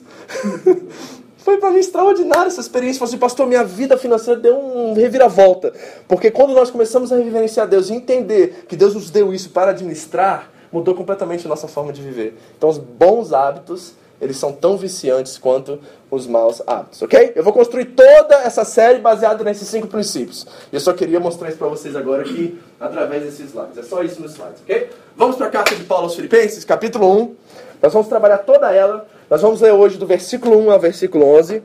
Foi 1.44 1.58
para 1.58 1.70
mim 1.70 1.78
extraordinário 1.78 2.46
essa 2.46 2.62
experiência. 2.62 2.98
Falei 3.00 3.10
assim, 3.10 3.18
pastor, 3.18 3.46
minha 3.46 3.62
vida 3.62 3.98
financeira 3.98 4.40
deu 4.40 4.58
um 4.58 4.94
reviravolta. 4.94 5.74
Porque 6.08 6.30
quando 6.30 6.54
nós 6.54 6.70
começamos 6.70 7.12
a 7.12 7.16
reverenciar 7.16 7.68
Deus 7.68 7.90
e 7.90 7.92
entender 7.92 8.64
que 8.66 8.74
Deus 8.74 8.94
nos 8.94 9.10
deu 9.10 9.30
isso 9.30 9.50
para 9.50 9.72
administrar, 9.72 10.50
mudou 10.72 10.94
completamente 10.94 11.44
a 11.44 11.48
nossa 11.50 11.68
forma 11.68 11.92
de 11.92 12.00
viver. 12.00 12.34
Então, 12.56 12.70
os 12.70 12.78
bons 12.78 13.34
hábitos, 13.34 13.92
eles 14.22 14.38
são 14.38 14.52
tão 14.52 14.78
viciantes 14.78 15.36
quanto 15.36 15.78
os 16.10 16.26
maus 16.26 16.62
hábitos, 16.66 17.02
ok? 17.02 17.32
Eu 17.36 17.44
vou 17.44 17.52
construir 17.52 17.84
toda 17.86 18.36
essa 18.36 18.64
série 18.64 18.98
baseada 19.00 19.44
nesses 19.44 19.68
cinco 19.68 19.86
princípios. 19.86 20.46
E 20.72 20.76
eu 20.76 20.80
só 20.80 20.94
queria 20.94 21.20
mostrar 21.20 21.50
isso 21.50 21.58
para 21.58 21.68
vocês 21.68 21.94
agora 21.94 22.22
aqui, 22.22 22.58
através 22.80 23.22
desses 23.22 23.50
slides. 23.50 23.76
É 23.76 23.82
só 23.82 24.02
isso 24.02 24.22
nos 24.22 24.32
slides, 24.32 24.62
ok? 24.62 24.88
Vamos 25.14 25.36
para 25.36 25.48
a 25.48 25.50
carta 25.50 25.74
de 25.74 25.84
Paulo 25.84 26.04
aos 26.04 26.14
Filipenses, 26.14 26.64
capítulo 26.64 27.06
1. 27.20 27.34
Nós 27.82 27.92
vamos 27.92 28.08
trabalhar 28.08 28.38
toda 28.38 28.72
ela. 28.72 29.06
Nós 29.30 29.40
vamos 29.40 29.62
ler 29.62 29.72
hoje 29.72 29.96
do 29.96 30.06
versículo 30.06 30.58
1 30.58 30.70
ao 30.70 30.78
versículo 30.78 31.24
11. 31.24 31.62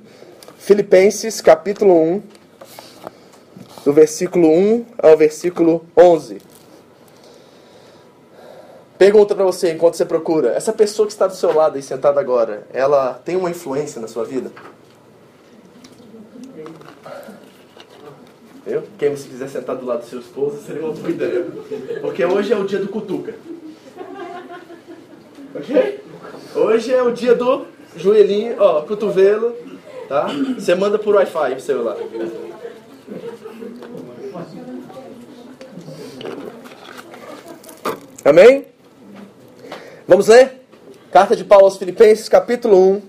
Filipenses, 0.58 1.42
capítulo 1.42 1.94
1, 1.94 2.22
do 3.84 3.92
versículo 3.92 4.50
1 4.50 4.86
ao 4.98 5.18
versículo 5.18 5.86
11. 5.96 6.42
Pergunta 8.98 9.36
para 9.36 9.44
você 9.44 9.72
enquanto 9.72 9.96
você 9.96 10.06
procura: 10.06 10.52
essa 10.52 10.72
pessoa 10.72 11.06
que 11.06 11.12
está 11.12 11.28
do 11.28 11.36
seu 11.36 11.54
lado 11.54 11.78
e 11.78 11.82
sentada 11.82 12.20
agora, 12.20 12.66
ela 12.72 13.14
tem 13.26 13.36
uma 13.36 13.50
influência 13.50 14.02
na 14.02 14.08
sua 14.08 14.24
vida? 14.24 14.52
Eu? 18.66 18.84
Quem 18.98 19.16
se 19.18 19.28
quiser 19.28 19.50
sentar 19.50 19.76
do 19.76 19.86
lado 19.86 20.02
do 20.02 20.06
seu 20.06 20.20
esposo 20.20 20.62
seria 20.66 20.84
uma 20.84 20.94
boa 20.94 21.10
ideia. 21.10 21.46
Porque 22.00 22.24
hoje 22.24 22.54
é 22.54 22.58
o 22.58 22.66
dia 22.66 22.80
do 22.80 22.88
cutuca. 22.88 23.36
Ok? 25.56 25.99
Hoje 26.60 26.94
é 26.94 27.02
o 27.02 27.10
dia 27.10 27.34
do 27.34 27.66
joelhinho, 27.96 28.58
ó, 28.60 28.82
cotovelo, 28.82 29.56
tá? 30.10 30.28
Você 30.58 30.76
manda 30.76 31.00
por 31.00 31.16
Wi-Fi 31.16 31.54
o 31.54 31.60
celular. 31.62 31.96
Amém? 38.26 38.66
Vamos 40.06 40.28
ler? 40.28 40.62
Carta 41.10 41.34
de 41.34 41.46
Paulo 41.46 41.64
aos 41.64 41.78
Filipenses, 41.78 42.28
capítulo 42.28 42.78
1, 42.78 43.02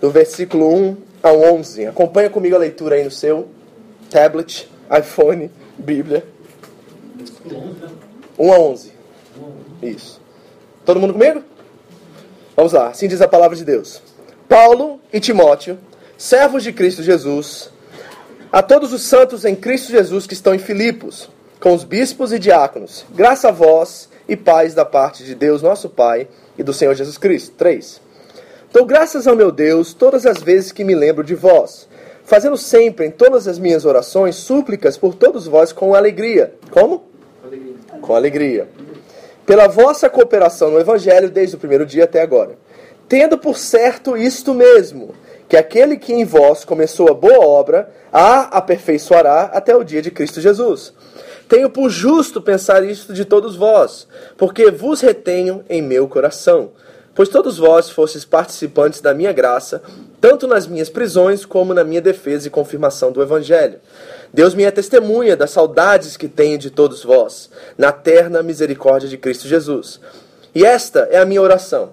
do 0.00 0.10
versículo 0.10 0.68
1 0.74 0.96
ao 1.22 1.40
11. 1.54 1.86
Acompanha 1.86 2.28
comigo 2.30 2.56
a 2.56 2.58
leitura 2.58 2.96
aí 2.96 3.04
no 3.04 3.12
seu 3.12 3.46
tablet, 4.10 4.68
iPhone, 4.90 5.52
Bíblia. 5.78 6.26
1 8.36 8.52
a 8.52 8.58
11. 8.58 8.92
Isso. 9.80 10.20
Todo 10.84 10.98
mundo 10.98 11.12
comigo? 11.12 11.51
Vamos 12.54 12.72
lá, 12.72 12.88
assim 12.88 13.08
diz 13.08 13.20
a 13.20 13.28
palavra 13.28 13.56
de 13.56 13.64
Deus. 13.64 14.02
Paulo 14.48 15.00
e 15.12 15.18
Timóteo, 15.18 15.78
servos 16.18 16.62
de 16.62 16.72
Cristo 16.72 17.02
Jesus, 17.02 17.70
a 18.52 18.62
todos 18.62 18.92
os 18.92 19.02
santos 19.02 19.44
em 19.46 19.56
Cristo 19.56 19.90
Jesus 19.90 20.26
que 20.26 20.34
estão 20.34 20.54
em 20.54 20.58
Filipos, 20.58 21.30
com 21.58 21.74
os 21.74 21.84
bispos 21.84 22.32
e 22.32 22.38
diáconos, 22.38 23.06
graça 23.14 23.48
a 23.48 23.52
vós 23.52 24.10
e 24.28 24.36
paz 24.36 24.74
da 24.74 24.84
parte 24.84 25.24
de 25.24 25.34
Deus, 25.34 25.62
nosso 25.62 25.88
Pai, 25.88 26.28
e 26.58 26.62
do 26.62 26.74
Senhor 26.74 26.94
Jesus 26.94 27.16
Cristo. 27.16 27.54
3. 27.56 28.00
Dou 28.72 28.84
graças 28.84 29.26
ao 29.26 29.34
meu 29.34 29.50
Deus 29.50 29.94
todas 29.94 30.26
as 30.26 30.42
vezes 30.42 30.72
que 30.72 30.84
me 30.84 30.94
lembro 30.94 31.24
de 31.24 31.34
vós, 31.34 31.88
fazendo 32.24 32.56
sempre 32.56 33.06
em 33.06 33.10
todas 33.10 33.48
as 33.48 33.58
minhas 33.58 33.84
orações 33.86 34.36
súplicas 34.36 34.98
por 34.98 35.14
todos 35.14 35.46
vós 35.46 35.72
com 35.72 35.94
alegria. 35.94 36.54
Como? 36.70 37.04
Alegria. 37.44 37.74
Com 38.00 38.14
alegria. 38.14 38.68
Pela 39.46 39.66
vossa 39.66 40.08
cooperação 40.08 40.70
no 40.70 40.80
Evangelho 40.80 41.30
desde 41.30 41.56
o 41.56 41.58
primeiro 41.58 41.84
dia 41.84 42.04
até 42.04 42.22
agora. 42.22 42.56
Tendo 43.08 43.36
por 43.36 43.58
certo 43.58 44.16
isto 44.16 44.54
mesmo, 44.54 45.14
que 45.48 45.56
aquele 45.56 45.96
que 45.96 46.14
em 46.14 46.24
vós 46.24 46.64
começou 46.64 47.10
a 47.10 47.14
boa 47.14 47.44
obra, 47.44 47.90
a 48.12 48.56
aperfeiçoará 48.56 49.50
até 49.52 49.76
o 49.76 49.84
dia 49.84 50.00
de 50.00 50.10
Cristo 50.10 50.40
Jesus. 50.40 50.94
Tenho 51.48 51.68
por 51.68 51.90
justo 51.90 52.40
pensar 52.40 52.82
isto 52.82 53.12
de 53.12 53.26
todos 53.26 53.56
vós, 53.56 54.08
porque 54.38 54.70
vos 54.70 55.02
retenho 55.02 55.62
em 55.68 55.82
meu 55.82 56.08
coração. 56.08 56.70
Pois 57.14 57.28
todos 57.28 57.58
vós 57.58 57.90
fostes 57.90 58.24
participantes 58.24 59.02
da 59.02 59.12
minha 59.12 59.32
graça, 59.32 59.82
tanto 60.18 60.46
nas 60.46 60.66
minhas 60.66 60.88
prisões 60.88 61.44
como 61.44 61.74
na 61.74 61.84
minha 61.84 62.00
defesa 62.00 62.46
e 62.46 62.50
confirmação 62.50 63.12
do 63.12 63.20
Evangelho. 63.20 63.78
Deus 64.32 64.54
me 64.54 64.64
é 64.64 64.70
testemunha 64.70 65.36
das 65.36 65.50
saudades 65.50 66.16
que 66.16 66.28
tenho 66.28 66.58
de 66.58 66.70
todos 66.70 67.04
vós, 67.04 67.50
na 67.76 67.92
terna 67.92 68.42
misericórdia 68.42 69.08
de 69.08 69.18
Cristo 69.18 69.46
Jesus. 69.46 70.00
E 70.54 70.64
esta 70.64 71.08
é 71.10 71.18
a 71.18 71.26
minha 71.26 71.42
oração 71.42 71.92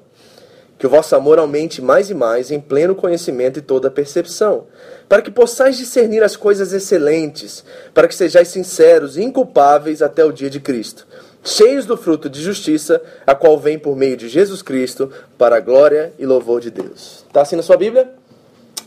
que 0.79 0.87
o 0.87 0.89
vosso 0.89 1.13
amor 1.13 1.37
aumente 1.37 1.81
mais 1.81 2.09
e 2.09 2.13
mais 2.13 2.49
em 2.49 2.59
pleno 2.59 2.95
conhecimento 2.95 3.59
e 3.59 3.61
toda 3.61 3.91
percepção, 3.91 4.63
para 5.09 5.21
que 5.21 5.29
possais 5.29 5.77
discernir 5.77 6.23
as 6.23 6.37
coisas 6.37 6.71
excelentes, 6.71 7.65
para 7.93 8.07
que 8.07 8.15
sejais 8.15 8.47
sinceros 8.47 9.17
e 9.17 9.21
inculpáveis 9.21 10.01
até 10.01 10.23
o 10.23 10.31
dia 10.31 10.49
de 10.49 10.61
Cristo, 10.61 11.05
cheios 11.43 11.85
do 11.85 11.97
fruto 11.97 12.29
de 12.29 12.41
justiça, 12.41 13.01
a 13.27 13.35
qual 13.35 13.59
vem 13.59 13.77
por 13.77 13.97
meio 13.97 14.15
de 14.15 14.29
Jesus 14.29 14.61
Cristo, 14.61 15.11
para 15.37 15.57
a 15.57 15.59
glória 15.59 16.13
e 16.17 16.25
louvor 16.25 16.61
de 16.61 16.71
Deus. 16.71 17.25
Está 17.27 17.41
assim 17.41 17.57
na 17.57 17.63
sua 17.63 17.75
Bíblia? 17.75 18.09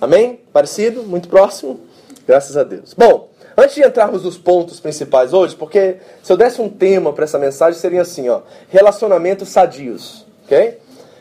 Amém? 0.01 0.41
Parecido? 0.51 1.03
Muito 1.03 1.29
próximo? 1.29 1.79
Graças 2.27 2.57
a 2.57 2.65
Deus. 2.65 2.95
Bom, 2.95 3.32
antes 3.57 3.75
de 3.75 3.83
entrarmos 3.83 4.23
nos 4.25 4.39
pontos 4.39 4.81
principais 4.81 5.33
hoje, 5.33 5.55
porque 5.57 5.97
se 6.23 6.33
eu 6.33 6.37
desse 6.37 6.61
um 6.61 6.69
tema 6.69 7.13
para 7.13 7.25
essa 7.25 7.39
mensagem, 7.39 7.79
seria 7.79 8.03
assim, 8.03 8.29
ó, 8.29 8.41
relacionamentos 8.71 9.49
sadios, 9.49 10.27
ok? 10.45 10.79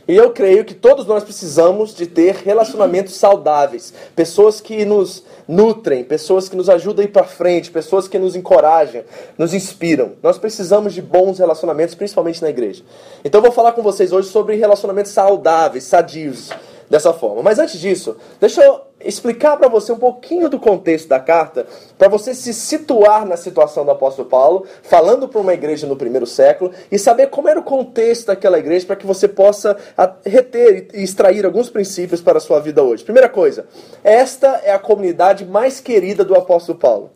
E 0.07 0.15
eu 0.15 0.31
creio 0.31 0.65
que 0.65 0.73
todos 0.73 1.05
nós 1.05 1.23
precisamos 1.23 1.93
de 1.93 2.07
ter 2.07 2.35
relacionamentos 2.35 3.15
saudáveis, 3.15 3.93
pessoas 4.15 4.59
que 4.59 4.83
nos 4.83 5.23
nutrem, 5.47 6.03
pessoas 6.03 6.49
que 6.49 6.55
nos 6.55 6.69
ajudam 6.69 7.03
a 7.03 7.05
ir 7.05 7.11
para 7.11 7.23
frente, 7.23 7.71
pessoas 7.71 8.07
que 8.07 8.17
nos 8.17 8.35
encorajam, 8.35 9.03
nos 9.37 9.53
inspiram. 9.53 10.13
Nós 10.23 10.37
precisamos 10.37 10.93
de 10.93 11.01
bons 11.01 11.39
relacionamentos, 11.39 11.95
principalmente 11.95 12.41
na 12.41 12.49
igreja. 12.49 12.83
Então 13.23 13.39
eu 13.39 13.43
vou 13.43 13.51
falar 13.51 13.73
com 13.73 13.81
vocês 13.81 14.11
hoje 14.11 14.29
sobre 14.29 14.55
relacionamentos 14.55 15.11
saudáveis, 15.11 15.83
sadios, 15.83 16.49
dessa 16.91 17.13
forma. 17.13 17.41
Mas 17.41 17.57
antes 17.57 17.79
disso, 17.79 18.17
deixa 18.37 18.61
eu 18.61 18.81
explicar 18.99 19.55
para 19.55 19.69
você 19.69 19.93
um 19.93 19.97
pouquinho 19.97 20.49
do 20.49 20.59
contexto 20.59 21.07
da 21.07 21.21
carta, 21.21 21.65
para 21.97 22.09
você 22.09 22.35
se 22.35 22.53
situar 22.53 23.25
na 23.25 23.37
situação 23.37 23.85
do 23.85 23.91
apóstolo 23.91 24.27
Paulo, 24.27 24.65
falando 24.83 25.25
para 25.25 25.39
uma 25.39 25.53
igreja 25.53 25.87
no 25.87 25.95
primeiro 25.95 26.27
século, 26.27 26.71
e 26.91 26.99
saber 26.99 27.27
como 27.27 27.47
era 27.47 27.57
o 27.57 27.63
contexto 27.63 28.27
daquela 28.27 28.59
igreja, 28.59 28.85
para 28.85 28.97
que 28.97 29.07
você 29.07 29.25
possa 29.25 29.77
reter 30.25 30.89
e 30.93 31.01
extrair 31.01 31.45
alguns 31.45 31.69
princípios 31.69 32.21
para 32.21 32.39
a 32.39 32.41
sua 32.41 32.59
vida 32.59 32.83
hoje. 32.83 33.05
Primeira 33.05 33.29
coisa, 33.29 33.65
esta 34.03 34.61
é 34.61 34.73
a 34.73 34.79
comunidade 34.79 35.45
mais 35.45 35.79
querida 35.79 36.25
do 36.25 36.35
apóstolo 36.35 36.77
Paulo. 36.77 37.09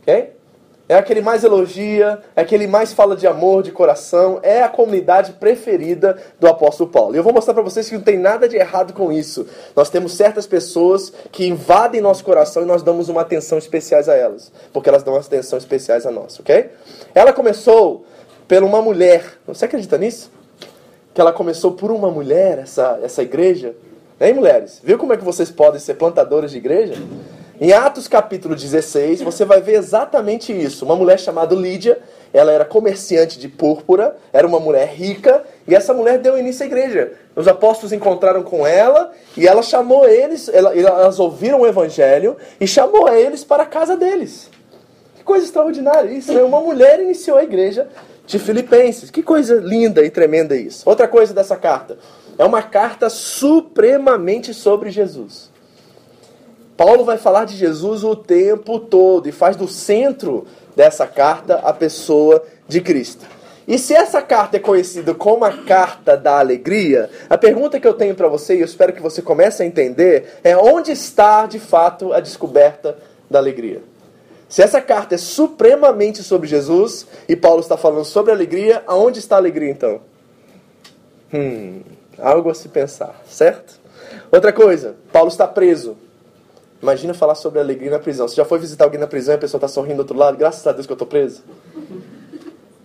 Ok? 0.00 0.39
É 0.90 0.96
aquele 0.96 1.20
mais 1.20 1.44
elogia, 1.44 2.18
é 2.34 2.40
aquele 2.40 2.66
mais 2.66 2.92
fala 2.92 3.14
de 3.14 3.24
amor, 3.24 3.62
de 3.62 3.70
coração, 3.70 4.40
é 4.42 4.60
a 4.60 4.68
comunidade 4.68 5.34
preferida 5.34 6.18
do 6.40 6.48
apóstolo 6.48 6.90
Paulo. 6.90 7.14
E 7.14 7.16
eu 7.16 7.22
vou 7.22 7.32
mostrar 7.32 7.54
para 7.54 7.62
vocês 7.62 7.88
que 7.88 7.94
não 7.94 8.02
tem 8.02 8.18
nada 8.18 8.48
de 8.48 8.56
errado 8.56 8.92
com 8.92 9.12
isso. 9.12 9.46
Nós 9.76 9.88
temos 9.88 10.14
certas 10.14 10.48
pessoas 10.48 11.12
que 11.30 11.46
invadem 11.46 12.00
nosso 12.00 12.24
coração 12.24 12.64
e 12.64 12.66
nós 12.66 12.82
damos 12.82 13.08
uma 13.08 13.20
atenção 13.20 13.56
especial 13.56 14.02
a 14.08 14.14
elas, 14.14 14.50
porque 14.72 14.88
elas 14.88 15.04
dão 15.04 15.14
uma 15.14 15.20
atenção 15.20 15.56
especiais 15.56 16.06
a 16.06 16.10
nós, 16.10 16.40
ok? 16.40 16.70
Ela 17.14 17.32
começou 17.32 18.04
por 18.48 18.60
uma 18.64 18.82
mulher. 18.82 19.24
Você 19.46 19.66
acredita 19.66 19.96
nisso? 19.96 20.28
Que 21.14 21.20
ela 21.20 21.32
começou 21.32 21.70
por 21.70 21.92
uma 21.92 22.10
mulher, 22.10 22.58
essa, 22.58 22.98
essa 23.00 23.22
igreja? 23.22 23.76
Hein, 24.20 24.34
mulheres? 24.34 24.80
Viu 24.82 24.98
como 24.98 25.12
é 25.12 25.16
que 25.16 25.24
vocês 25.24 25.52
podem 25.52 25.78
ser 25.78 25.94
plantadoras 25.94 26.50
de 26.50 26.56
igreja? 26.56 26.94
Em 27.62 27.74
Atos 27.74 28.08
capítulo 28.08 28.56
16, 28.56 29.20
você 29.20 29.44
vai 29.44 29.60
ver 29.60 29.74
exatamente 29.74 30.50
isso. 30.50 30.82
Uma 30.82 30.96
mulher 30.96 31.20
chamada 31.20 31.54
Lídia, 31.54 31.98
ela 32.32 32.50
era 32.50 32.64
comerciante 32.64 33.38
de 33.38 33.48
púrpura, 33.48 34.16
era 34.32 34.46
uma 34.46 34.58
mulher 34.58 34.88
rica, 34.88 35.44
e 35.68 35.74
essa 35.74 35.92
mulher 35.92 36.16
deu 36.20 36.38
início 36.38 36.62
à 36.62 36.66
igreja. 36.66 37.12
Os 37.36 37.46
apóstolos 37.46 37.92
encontraram 37.92 38.42
com 38.42 38.66
ela, 38.66 39.12
e 39.36 39.46
ela 39.46 39.60
chamou 39.60 40.08
eles, 40.08 40.48
elas 40.48 41.20
ouviram 41.20 41.60
o 41.60 41.66
evangelho, 41.66 42.34
e 42.58 42.66
chamou 42.66 43.06
eles 43.10 43.44
para 43.44 43.64
a 43.64 43.66
casa 43.66 43.94
deles. 43.94 44.48
Que 45.16 45.22
coisa 45.22 45.44
extraordinária 45.44 46.10
isso, 46.10 46.32
né? 46.32 46.42
Uma 46.42 46.62
mulher 46.62 46.98
iniciou 46.98 47.36
a 47.36 47.44
igreja 47.44 47.88
de 48.26 48.38
Filipenses. 48.38 49.10
Que 49.10 49.22
coisa 49.22 49.56
linda 49.56 50.02
e 50.02 50.08
tremenda 50.08 50.56
isso. 50.56 50.88
Outra 50.88 51.06
coisa 51.06 51.34
dessa 51.34 51.58
carta. 51.58 51.98
É 52.38 52.44
uma 52.46 52.62
carta 52.62 53.10
supremamente 53.10 54.54
sobre 54.54 54.90
Jesus. 54.90 55.49
Paulo 56.80 57.04
vai 57.04 57.18
falar 57.18 57.44
de 57.44 57.58
Jesus 57.58 58.02
o 58.04 58.16
tempo 58.16 58.80
todo 58.80 59.28
e 59.28 59.32
faz 59.32 59.54
do 59.54 59.68
centro 59.68 60.46
dessa 60.74 61.06
carta 61.06 61.56
a 61.56 61.74
pessoa 61.74 62.42
de 62.66 62.80
Cristo. 62.80 63.26
E 63.68 63.78
se 63.78 63.92
essa 63.92 64.22
carta 64.22 64.56
é 64.56 64.60
conhecida 64.60 65.12
como 65.12 65.44
a 65.44 65.52
carta 65.52 66.16
da 66.16 66.38
alegria, 66.38 67.10
a 67.28 67.36
pergunta 67.36 67.78
que 67.78 67.86
eu 67.86 67.92
tenho 67.92 68.14
para 68.14 68.28
você, 68.28 68.56
e 68.56 68.60
eu 68.60 68.64
espero 68.64 68.94
que 68.94 69.02
você 69.02 69.20
comece 69.20 69.62
a 69.62 69.66
entender, 69.66 70.38
é 70.42 70.56
onde 70.56 70.90
está 70.90 71.44
de 71.44 71.58
fato 71.58 72.14
a 72.14 72.20
descoberta 72.20 72.96
da 73.28 73.38
alegria? 73.38 73.82
Se 74.48 74.62
essa 74.62 74.80
carta 74.80 75.16
é 75.16 75.18
supremamente 75.18 76.22
sobre 76.22 76.48
Jesus 76.48 77.06
e 77.28 77.36
Paulo 77.36 77.60
está 77.60 77.76
falando 77.76 78.06
sobre 78.06 78.32
alegria, 78.32 78.82
aonde 78.86 79.18
está 79.18 79.34
a 79.34 79.38
alegria 79.38 79.68
então? 79.70 80.00
Hum, 81.30 81.82
algo 82.18 82.48
a 82.48 82.54
se 82.54 82.70
pensar, 82.70 83.20
certo? 83.28 83.78
Outra 84.32 84.50
coisa, 84.50 84.96
Paulo 85.12 85.28
está 85.28 85.46
preso. 85.46 86.08
Imagina 86.82 87.12
falar 87.12 87.34
sobre 87.34 87.60
alegria 87.60 87.90
na 87.90 87.98
prisão. 87.98 88.26
Você 88.26 88.36
já 88.36 88.44
foi 88.44 88.58
visitar 88.58 88.84
alguém 88.84 88.98
na 88.98 89.06
prisão 89.06 89.34
e 89.34 89.36
a 89.36 89.38
pessoa 89.38 89.58
está 89.58 89.68
sorrindo 89.68 89.96
do 89.96 90.00
outro 90.00 90.16
lado? 90.16 90.36
Graças 90.36 90.66
a 90.66 90.72
Deus 90.72 90.86
que 90.86 90.92
eu 90.92 90.94
estou 90.94 91.06
preso. 91.06 91.42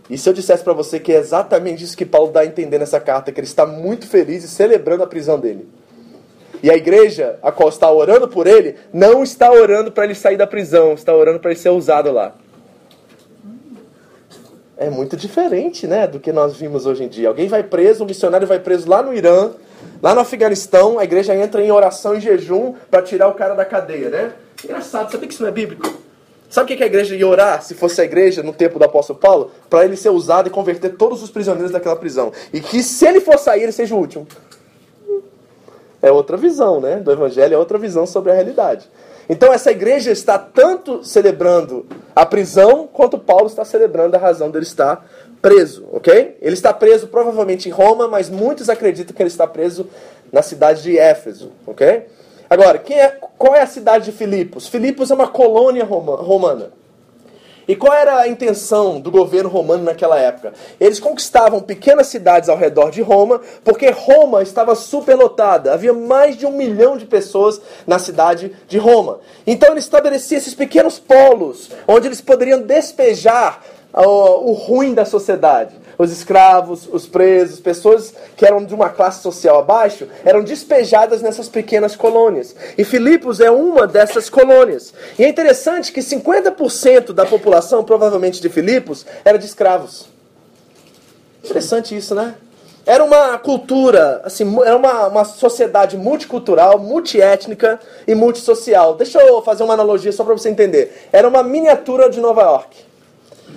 E 0.10 0.18
se 0.18 0.30
eu 0.30 0.34
dissesse 0.34 0.64
para 0.64 0.74
você 0.74 1.00
que 1.00 1.14
é 1.14 1.18
exatamente 1.18 1.84
isso 1.84 1.98
que 1.98 2.06
Paulo 2.06 2.32
dá 2.32 2.42
a 2.42 2.46
entender 2.46 2.78
nessa 2.78 3.00
carta, 3.00 3.32
que 3.32 3.40
ele 3.40 3.48
está 3.48 3.66
muito 3.66 4.08
feliz 4.08 4.44
e 4.44 4.48
celebrando 4.48 5.04
a 5.04 5.08
prisão 5.08 5.40
dele. 5.40 5.68
E 6.62 6.70
a 6.70 6.76
igreja, 6.76 7.40
a 7.42 7.52
qual 7.52 7.70
está 7.70 7.92
orando 7.92 8.28
por 8.28 8.48
ele, 8.48 8.76
não 8.94 9.24
está 9.24 9.52
orando 9.52 9.92
para 9.92 10.04
ele 10.04 10.16
sair 10.16 10.38
da 10.38 10.48
prisão, 10.48 10.94
está 10.94 11.14
orando 11.16 11.40
para 11.40 11.52
ele 11.52 11.60
ser 11.60 11.70
usado 11.70 12.12
lá. 12.12 12.36
É 14.78 14.90
muito 14.90 15.16
diferente, 15.16 15.88
né, 15.88 16.06
do 16.06 16.20
que 16.20 16.34
nós 16.34 16.58
vimos 16.58 16.86
hoje 16.86 17.04
em 17.04 17.08
dia. 17.08 17.30
Alguém 17.30 17.48
vai 17.48 17.64
preso, 17.64 18.04
um 18.04 18.08
missionário 18.08 18.46
vai 18.46 18.60
preso 18.60 18.90
lá 18.90 19.02
no 19.02 19.14
Irã, 19.14 19.52
lá 20.02 20.14
no 20.14 20.22
Afeganistão, 20.22 21.00
a 21.00 21.04
igreja 21.04 21.36
entra 21.36 21.62
em 21.62 21.72
oração 21.72 22.16
e 22.16 22.20
jejum 22.20 22.74
para 22.90 23.02
tirar 23.02 23.28
o 23.28 23.34
cara 23.34 23.56
da 23.56 23.66
cadeia, 23.66 24.10
né? 24.10 24.32
Engraçado, 24.64 25.12
sabia 25.12 25.28
que 25.28 25.34
isso 25.34 25.44
não 25.44 25.50
é 25.50 25.52
bíblico? 25.52 26.06
Sabe 26.50 26.74
o 26.74 26.78
que 26.78 26.84
a 26.84 26.88
igreja 26.88 27.16
ia 27.16 27.28
orar, 27.28 27.62
se 27.62 27.74
fosse 27.74 28.00
a 28.00 28.06
igreja 28.06 28.42
no 28.42 28.54
tempo 28.54 28.80
do 28.80 28.86
apóstolo 28.86 29.20
Paulo? 29.20 29.52
Para 29.70 29.84
ele 29.84 29.98
ser 29.98 30.10
usado 30.10 30.48
e 30.48 30.52
converter 30.52 30.96
todos 30.96 31.22
os 31.22 31.30
prisioneiros 31.30 31.72
daquela 31.72 31.96
prisão. 31.96 32.32
E 32.54 32.62
que 32.62 32.82
se 32.82 33.06
ele 33.06 33.20
for 33.20 33.38
sair, 33.38 33.64
ele 33.64 33.72
seja 33.72 33.94
o 33.94 33.98
último. 33.98 34.28
É 36.02 36.12
outra 36.12 36.38
visão, 36.38 36.80
né? 36.80 36.98
Do 36.98 37.12
evangelho 37.12 37.56
é 37.56 37.58
outra 37.58 37.78
visão 37.78 38.06
sobre 38.06 38.32
a 38.32 38.36
realidade. 38.36 38.90
Então 39.28 39.52
essa 39.52 39.72
igreja 39.72 40.12
está 40.12 40.38
tanto 40.38 41.04
celebrando 41.04 41.86
a 42.16 42.26
prisão, 42.26 42.88
quanto 42.88 43.18
Paulo 43.18 43.48
está 43.48 43.66
celebrando 43.66 44.16
a 44.16 44.20
razão 44.20 44.50
dele 44.52 44.66
estar 44.66 45.06
preso, 45.46 45.88
ok? 45.94 46.38
Ele 46.42 46.56
está 46.56 46.74
preso 46.74 47.06
provavelmente 47.06 47.70
em 47.70 47.72
Roma, 47.72 48.08
mas 48.08 48.32
muitos 48.32 48.68
acreditam 48.68 49.16
que 49.16 49.22
ele 49.22 49.30
está 49.30 49.46
preso 49.46 49.88
na 50.32 50.42
cidade 50.42 50.82
de 50.82 50.98
Éfeso, 50.98 51.52
ok? 51.68 52.08
Agora, 52.50 52.84
é, 52.90 53.10
qual 53.38 53.56
é 53.56 53.62
a 53.62 53.68
cidade 53.68 54.06
de 54.06 54.12
Filipos? 54.12 54.68
Filipos 54.68 55.12
é 55.12 55.14
uma 55.14 55.28
colônia 55.28 55.86
romana. 55.86 56.72
E 57.68 57.76
qual 57.76 57.94
era 57.94 58.18
a 58.18 58.28
intenção 58.28 59.00
do 59.00 59.12
governo 59.12 59.50
romano 59.50 59.84
naquela 59.84 60.20
época? 60.20 60.54
Eles 60.80 61.00
conquistavam 61.00 61.60
pequenas 61.60 62.08
cidades 62.08 62.50
ao 62.50 62.58
redor 62.58 62.90
de 62.90 63.04
Roma, 63.04 63.40
porque 63.64 63.90
Roma 63.92 64.42
estava 64.42 64.74
superlotada. 64.74 65.74
Havia 65.74 65.94
mais 65.94 66.38
de 66.38 66.46
um 66.48 66.52
milhão 66.52 66.98
de 66.98 67.06
pessoas 67.06 67.62
na 67.86 68.00
cidade 68.00 68.52
de 68.68 68.80
Roma. 68.80 69.20
Então 69.46 69.70
ele 69.70 69.80
estabelecia 69.80 70.40
esses 70.40 70.56
pequenos 70.56 70.98
polos, 70.98 71.70
onde 71.88 72.08
eles 72.08 72.22
poderiam 72.22 72.62
despejar 72.62 73.64
o, 74.04 74.52
ruim 74.54 74.94
da 74.94 75.06
sociedade 75.06 75.86
os 75.98 76.12
escravos, 76.12 76.88
os 76.92 77.08
presos, 77.08 77.60
pessoas 77.60 78.14
que 78.36 78.46
eram 78.46 78.64
de 78.66 78.74
uma 78.74 78.90
classe 78.90 79.22
social 79.22 79.60
abaixo, 79.60 80.08
eram 80.24 80.44
despejadas 80.44 81.22
nessas 81.22 81.48
pequenas 81.48 81.96
colônias. 81.96 82.56
E 82.78 82.84
Filipos 82.84 83.40
é 83.40 83.50
uma 83.50 83.88
dessas 83.88 84.30
colônias. 84.30 84.94
E 85.18 85.24
é 85.24 85.30
interessante 85.30 85.92
que 85.92 86.02
50% 86.02 87.14
da 87.14 87.26
população, 87.26 87.84
provavelmente 87.84 88.42
de 88.42 88.50
Filipos, 88.50 89.06
era 89.24 89.38
de 89.38 89.46
escravos. 89.46 90.08
Interessante 91.44 91.96
isso, 91.96 92.14
né? 92.14 92.36
Era 92.88 93.04
uma 93.04 93.38
cultura, 93.40 94.22
assim, 94.24 94.46
era 94.64 94.78
uma, 94.78 95.08
uma 95.08 95.26
sociedade 95.26 95.98
multicultural, 95.98 96.78
multiétnica 96.78 97.80
e 98.08 98.14
multissocial. 98.14 98.94
Deixa 98.94 99.20
eu 99.22 99.42
fazer 99.42 99.64
uma 99.64 99.74
analogia 99.74 100.12
só 100.12 100.24
para 100.24 100.34
você 100.34 100.50
entender. 100.50 101.08
Era 101.12 101.28
uma 101.28 101.42
miniatura 101.42 102.10
de 102.12 102.20
Nova 102.20 102.44
York. 102.44 102.86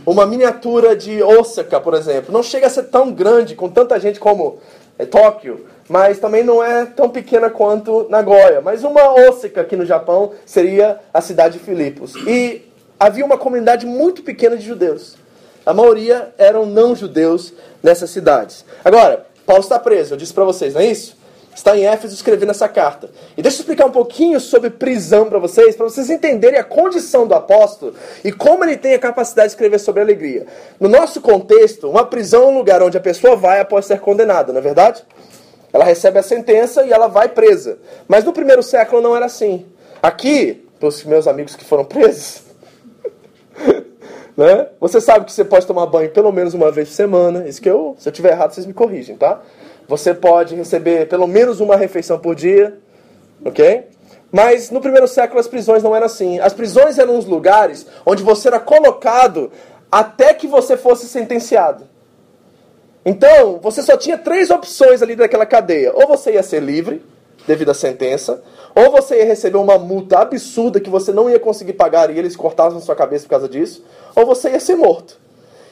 Uma 0.07 0.25
miniatura 0.25 0.97
de 0.97 1.23
Osaka, 1.23 1.81
por 1.81 1.95
exemplo, 1.95 2.33
não 2.33 2.43
chega 2.43 2.67
a 2.67 2.71
ser 2.71 2.85
tão 2.85 3.13
grande, 3.13 3.55
com 3.55 3.69
tanta 3.69 3.99
gente 4.01 4.19
como 4.19 4.59
é, 4.99 5.05
Tóquio, 5.05 5.67
mas 5.89 6.19
também 6.19 6.43
não 6.43 6.63
é 6.63 6.87
tão 6.87 7.09
pequena 7.09 7.51
quanto 7.51 8.07
Nagoya. 8.09 8.61
Mas 8.61 8.85
uma 8.85 9.13
Osaka 9.29 9.61
aqui 9.61 9.77
no 9.77 9.85
Japão 9.87 10.33
seria 10.47 10.99
a 11.13 11.21
cidade 11.21 11.59
de 11.59 11.65
Filipos. 11.65 12.15
E 12.27 12.63
havia 12.99 13.25
uma 13.25 13.37
comunidade 13.37 13.87
muito 13.87 14.23
pequena 14.23 14.57
de 14.57 14.65
judeus. 14.65 15.17
A 15.65 15.75
maioria 15.75 16.33
eram 16.39 16.65
não 16.65 16.95
judeus 16.95 17.53
nessas 17.83 18.11
cidades. 18.11 18.65
Agora, 18.85 19.27
Paulo 19.45 19.63
está 19.63 19.79
preso, 19.79 20.15
eu 20.15 20.19
disse 20.19 20.33
para 20.33 20.45
vocês, 20.45 20.75
não 20.75 20.81
é 20.81 20.87
isso? 20.87 21.18
Está 21.59 21.77
em 21.77 21.87
Éfeso 21.87 22.15
escrevendo 22.15 22.51
essa 22.51 22.69
carta. 22.69 23.11
E 23.37 23.43
deixa 23.43 23.59
eu 23.59 23.61
explicar 23.61 23.87
um 23.87 23.91
pouquinho 23.91 24.39
sobre 24.39 24.71
prisão 24.71 25.29
para 25.29 25.39
vocês, 25.39 25.75
para 25.75 25.89
vocês 25.89 26.09
entenderem 26.09 26.59
a 26.59 26.65
condição 26.65 27.27
do 27.27 27.35
apóstolo 27.35 27.95
e 28.25 28.33
como 28.33 28.65
ele 28.65 28.77
tem 28.77 28.95
a 28.95 28.99
capacidade 28.99 29.49
de 29.49 29.55
escrever 29.55 29.79
sobre 29.79 30.01
alegria. 30.01 30.47
No 30.79 30.89
nosso 30.89 31.21
contexto, 31.21 31.91
uma 31.91 32.07
prisão 32.07 32.45
é 32.45 32.47
um 32.47 32.59
lugar 32.59 32.83
onde 32.83 32.97
a 32.97 33.01
pessoa 33.01 33.37
vai 33.37 33.61
após 33.61 33.87
ser 33.87 34.01
condenada, 34.01 34.53
não 34.53 34.61
é 34.61 34.63
verdade? 34.63 35.05
Ela 35.73 35.85
recebe 35.85 36.19
a 36.19 36.23
sentença 36.23 36.85
e 36.85 36.93
ela 36.93 37.09
vai 37.09 37.29
presa. 37.29 37.79
Mas 38.07 38.25
no 38.25 38.33
primeiro 38.33 38.63
século 38.63 39.03
não 39.03 39.15
era 39.15 39.27
assim. 39.27 39.67
Aqui, 40.01 40.65
para 40.79 40.89
os 40.89 41.05
meus 41.05 41.27
amigos 41.27 41.57
que 41.57 41.65
foram 41.65 41.85
presos, 41.85 42.43
né? 44.37 44.69
Você 44.81 45.01
sabe 45.01 45.25
que 45.25 45.33
você 45.33 45.45
pode 45.45 45.67
tomar 45.67 45.87
banho 45.87 46.11
pelo 46.11 46.33
menos 46.33 46.55
uma 46.55 46.71
vez 46.71 46.89
por 46.89 46.95
semana. 46.95 47.49
Isso 47.49 47.61
que 47.61 47.69
eu, 47.69 47.97
se 47.99 48.09
eu 48.09 48.13
tiver 48.13 48.31
errado, 48.31 48.53
vocês 48.53 48.65
me 48.65 48.73
corrigem, 48.73 49.17
tá? 49.17 49.43
Você 49.89 50.13
pode 50.13 50.55
receber 50.55 51.09
pelo 51.09 51.27
menos 51.27 51.61
uma 51.61 51.75
refeição 51.75 52.19
por 52.19 52.35
dia, 52.35 52.79
ok? 53.43 53.87
Mas 54.31 54.71
no 54.71 54.83
primeiro 54.83 55.09
século 55.09 55.41
as 55.41 55.49
prisões 55.49 55.83
não 55.83 55.97
eram 55.97 56.07
assim. 56.07 56.39
As 56.39 56.53
prisões 56.53 56.99
eram 56.99 57.17
uns 57.17 57.25
lugares 57.25 57.87
onde 58.05 58.23
você 58.23 58.49
era 58.49 58.61
colocado 58.61 59.51
até 59.91 60.35
que 60.35 60.47
você 60.47 60.77
fosse 60.77 61.09
sentenciado. 61.09 61.85
Então, 63.05 63.59
você 63.63 63.83
só 63.83 63.97
tinha 63.97 64.19
três 64.19 64.51
opções 64.51 65.01
ali 65.01 65.17
daquela 65.17 65.47
cadeia. 65.47 65.93
Ou 65.95 66.07
você 66.07 66.33
ia 66.33 66.43
ser 66.43 66.61
livre, 66.61 67.03
devido 67.47 67.71
à 67.71 67.75
sentença, 67.75 68.43
ou 68.75 68.91
você 68.91 69.21
ia 69.21 69.25
receber 69.25 69.57
uma 69.57 69.79
multa 69.79 70.19
absurda 70.19 70.79
que 70.79 70.91
você 70.91 71.11
não 71.11 71.31
ia 71.31 71.41
conseguir 71.41 71.73
pagar 71.73 72.11
e 72.11 72.19
eles 72.19 72.37
cortavam 72.37 72.79
sua 72.81 72.95
cabeça 72.95 73.25
por 73.25 73.31
causa 73.31 73.49
disso, 73.49 73.83
ou 74.15 74.27
você 74.27 74.51
ia 74.51 74.61
ser 74.61 74.77
morto. 74.77 75.19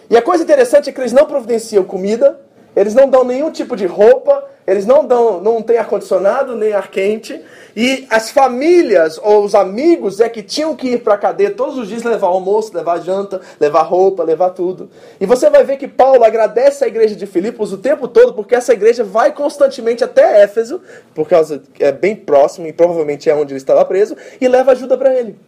E 0.09 0.17
a 0.17 0.23
coisa 0.23 0.43
interessante 0.43 0.89
é 0.89 0.93
que 0.93 1.01
eles 1.01 1.13
não 1.13 1.27
providenciam 1.27 1.85
comida, 1.85 2.41
eles 2.77 2.95
não 2.95 3.09
dão 3.09 3.25
nenhum 3.25 3.51
tipo 3.51 3.75
de 3.75 3.87
roupa, 3.87 4.45
eles 4.67 4.85
não 4.85 5.07
dão, 5.07 5.41
não 5.41 5.63
tem 5.63 5.79
ar 5.79 5.87
condicionado 5.87 6.55
nem 6.55 6.75
ar 6.75 6.91
quente, 6.91 7.41
e 7.75 8.07
as 8.11 8.31
famílias 8.31 9.19
ou 9.23 9.45
os 9.45 9.55
amigos 9.55 10.21
é 10.21 10.29
que 10.29 10.43
tinham 10.43 10.77
que 10.77 10.89
ir 10.89 11.03
para 11.03 11.15
a 11.15 11.19
cadeia 11.19 11.51
todos 11.51 11.79
os 11.79 11.89
dias 11.89 12.03
levar 12.03 12.27
almoço, 12.27 12.77
levar 12.77 13.01
janta, 13.01 13.41
levar 13.59 13.83
roupa, 13.83 14.23
levar 14.23 14.51
tudo. 14.51 14.91
E 15.19 15.25
você 15.25 15.49
vai 15.49 15.65
ver 15.65 15.79
que 15.79 15.89
Paulo 15.89 16.25
agradece 16.25 16.85
a 16.85 16.89
igreja 16.89 17.17
de 17.17 17.27
Filipos 17.27 17.73
o 17.73 17.79
tempo 17.79 18.07
todo, 18.07 18.35
porque 18.35 18.55
essa 18.55 18.73
igreja 18.73 19.03
vai 19.03 19.33
constantemente 19.33 20.05
até 20.05 20.43
Éfeso, 20.43 20.81
por 21.15 21.29
causa 21.29 21.63
é 21.81 21.93
bem 21.93 22.15
próximo 22.15 22.67
e 22.67 22.73
provavelmente 22.73 23.31
é 23.31 23.35
onde 23.35 23.53
ele 23.53 23.59
estava 23.59 23.85
preso, 23.85 24.17
e 24.39 24.47
leva 24.49 24.73
ajuda 24.73 24.99
para 24.99 25.15
ele. 25.15 25.39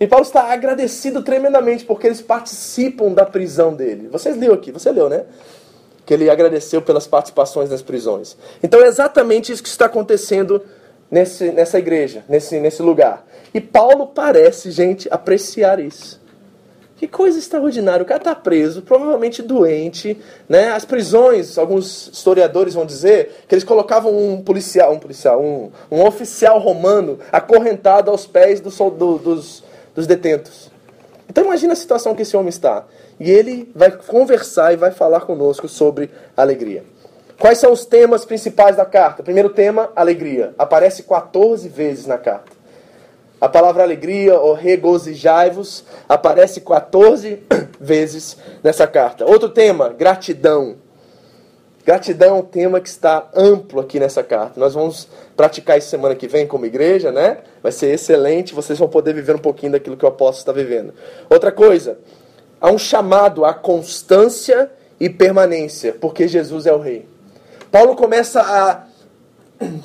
E 0.00 0.06
Paulo 0.06 0.24
está 0.24 0.52
agradecido 0.52 1.22
tremendamente 1.22 1.84
porque 1.84 2.06
eles 2.06 2.22
participam 2.22 3.12
da 3.12 3.26
prisão 3.26 3.74
dele. 3.74 4.08
Vocês 4.12 4.36
leu 4.36 4.54
aqui, 4.54 4.70
você 4.70 4.92
leu, 4.92 5.08
né? 5.08 5.24
Que 6.08 6.14
ele 6.14 6.30
agradeceu 6.30 6.80
pelas 6.80 7.06
participações 7.06 7.68
nas 7.68 7.82
prisões. 7.82 8.34
Então 8.62 8.82
é 8.82 8.86
exatamente 8.86 9.52
isso 9.52 9.62
que 9.62 9.68
está 9.68 9.84
acontecendo 9.84 10.62
nesse, 11.10 11.50
nessa 11.50 11.78
igreja, 11.78 12.24
nesse, 12.26 12.58
nesse 12.58 12.80
lugar. 12.80 13.26
E 13.52 13.60
Paulo 13.60 14.06
parece, 14.06 14.70
gente, 14.70 15.06
apreciar 15.10 15.78
isso. 15.78 16.18
Que 16.96 17.06
coisa 17.06 17.38
extraordinária. 17.38 18.02
O 18.02 18.06
cara 18.06 18.22
está 18.22 18.34
preso, 18.34 18.80
provavelmente 18.80 19.42
doente. 19.42 20.18
Né? 20.48 20.70
As 20.70 20.86
prisões, 20.86 21.58
alguns 21.58 22.08
historiadores 22.10 22.72
vão 22.72 22.86
dizer 22.86 23.44
que 23.46 23.54
eles 23.54 23.62
colocavam 23.62 24.16
um 24.16 24.40
policial, 24.40 24.94
um 24.94 24.98
policial, 24.98 25.42
um, 25.42 25.70
um 25.90 26.06
oficial 26.06 26.58
romano 26.58 27.18
acorrentado 27.30 28.10
aos 28.10 28.26
pés 28.26 28.62
do, 28.62 28.70
do, 28.70 29.18
dos, 29.18 29.62
dos 29.94 30.06
detentos. 30.06 30.70
Então 31.28 31.44
imagina 31.44 31.74
a 31.74 31.76
situação 31.76 32.14
que 32.14 32.22
esse 32.22 32.34
homem 32.34 32.48
está. 32.48 32.86
E 33.20 33.30
ele 33.30 33.70
vai 33.74 33.90
conversar 33.90 34.72
e 34.72 34.76
vai 34.76 34.90
falar 34.90 35.20
conosco 35.20 35.68
sobre 35.68 36.10
alegria. 36.36 36.84
Quais 37.38 37.58
são 37.58 37.72
os 37.72 37.84
temas 37.84 38.24
principais 38.24 38.76
da 38.76 38.84
carta? 38.84 39.22
Primeiro 39.22 39.50
tema, 39.50 39.90
alegria. 39.94 40.54
Aparece 40.58 41.04
14 41.04 41.68
vezes 41.68 42.06
na 42.06 42.18
carta. 42.18 42.58
A 43.40 43.48
palavra 43.48 43.84
alegria 43.84 44.38
ou 44.38 44.52
regozijai-vos 44.52 45.84
aparece 46.08 46.60
14 46.60 47.40
vezes 47.80 48.36
nessa 48.62 48.86
carta. 48.86 49.24
Outro 49.24 49.48
tema, 49.48 49.90
gratidão. 49.90 50.76
Gratidão 51.86 52.36
é 52.36 52.38
um 52.40 52.42
tema 52.42 52.80
que 52.80 52.88
está 52.88 53.30
amplo 53.34 53.80
aqui 53.80 54.00
nessa 54.00 54.22
carta. 54.22 54.58
Nós 54.58 54.74
vamos 54.74 55.08
praticar 55.36 55.78
isso 55.78 55.88
semana 55.88 56.16
que 56.16 56.26
vem 56.26 56.46
como 56.46 56.66
igreja, 56.66 57.12
né? 57.12 57.38
Vai 57.62 57.72
ser 57.72 57.94
excelente, 57.94 58.54
vocês 58.54 58.78
vão 58.78 58.88
poder 58.88 59.14
viver 59.14 59.36
um 59.36 59.38
pouquinho 59.38 59.72
daquilo 59.72 59.96
que 59.96 60.04
o 60.04 60.08
apóstolo 60.08 60.40
está 60.40 60.52
vivendo. 60.52 60.92
Outra 61.30 61.52
coisa, 61.52 61.98
há 62.60 62.70
um 62.70 62.78
chamado 62.78 63.44
à 63.44 63.54
constância 63.54 64.70
e 64.98 65.08
permanência, 65.08 65.96
porque 66.00 66.26
Jesus 66.26 66.66
é 66.66 66.72
o 66.72 66.78
rei. 66.78 67.08
Paulo 67.70 67.94
começa 67.94 68.40
a 68.40 68.88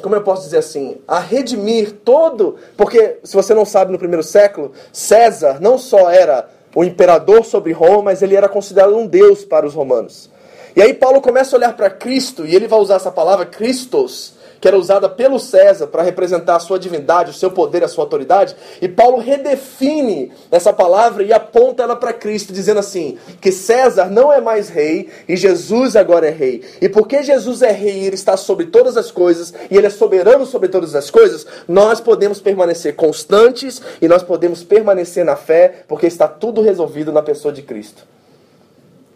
como 0.01 0.15
eu 0.15 0.21
posso 0.21 0.43
dizer 0.43 0.59
assim, 0.59 0.97
a 1.07 1.19
redimir 1.19 1.93
todo, 2.05 2.57
porque 2.77 3.17
se 3.23 3.35
você 3.35 3.53
não 3.53 3.65
sabe 3.65 3.91
no 3.91 3.97
primeiro 3.97 4.23
século, 4.23 4.71
César 4.91 5.59
não 5.59 5.77
só 5.77 6.09
era 6.09 6.47
o 6.75 6.83
imperador 6.83 7.43
sobre 7.43 7.71
Roma, 7.71 8.03
mas 8.03 8.21
ele 8.21 8.35
era 8.35 8.47
considerado 8.47 8.95
um 8.95 9.07
deus 9.07 9.43
para 9.43 9.65
os 9.65 9.73
romanos. 9.73 10.29
E 10.75 10.81
aí 10.81 10.93
Paulo 10.93 11.21
começa 11.21 11.55
a 11.55 11.57
olhar 11.57 11.75
para 11.75 11.89
Cristo, 11.89 12.45
e 12.45 12.55
ele 12.55 12.67
vai 12.67 12.79
usar 12.79 12.95
essa 12.95 13.11
palavra 13.11 13.45
Christos, 13.45 14.33
que 14.63 14.67
era 14.69 14.77
usada 14.77 15.09
pelo 15.09 15.39
César 15.39 15.87
para 15.87 16.03
representar 16.03 16.55
a 16.55 16.59
sua 16.61 16.79
divindade, 16.79 17.31
o 17.31 17.33
seu 17.33 17.51
poder, 17.51 17.83
a 17.83 17.87
sua 17.89 18.05
autoridade, 18.05 18.55
e 18.81 18.87
Paulo 18.87 19.17
redefine 19.17 20.31
essa 20.49 20.71
palavra 20.71 21.21
e 21.21 21.33
aponta 21.33 21.83
ela 21.83 21.97
para 21.97 22.13
Cristo, 22.13 22.53
dizendo 22.53 22.79
assim: 22.79 23.17
que 23.41 23.51
César 23.51 24.05
não 24.05 24.31
é 24.31 24.39
mais 24.39 24.69
rei 24.69 25.09
e 25.27 25.35
Jesus 25.35 25.97
agora 25.97 26.29
é 26.29 26.31
rei. 26.31 26.63
E 26.81 26.87
porque 26.87 27.23
Jesus 27.23 27.61
é 27.61 27.73
rei 27.73 28.03
e 28.03 28.05
ele 28.05 28.15
está 28.15 28.37
sobre 28.37 28.67
todas 28.67 28.95
as 28.95 29.11
coisas 29.11 29.53
e 29.69 29.75
ele 29.75 29.87
é 29.87 29.89
soberano 29.89 30.45
sobre 30.45 30.69
todas 30.69 30.95
as 30.95 31.11
coisas, 31.11 31.45
nós 31.67 31.99
podemos 31.99 32.39
permanecer 32.39 32.95
constantes 32.95 33.81
e 34.01 34.07
nós 34.07 34.23
podemos 34.23 34.63
permanecer 34.63 35.25
na 35.25 35.35
fé, 35.35 35.83
porque 35.89 36.07
está 36.07 36.25
tudo 36.25 36.61
resolvido 36.61 37.11
na 37.11 37.21
pessoa 37.21 37.53
de 37.53 37.63
Cristo. 37.63 38.07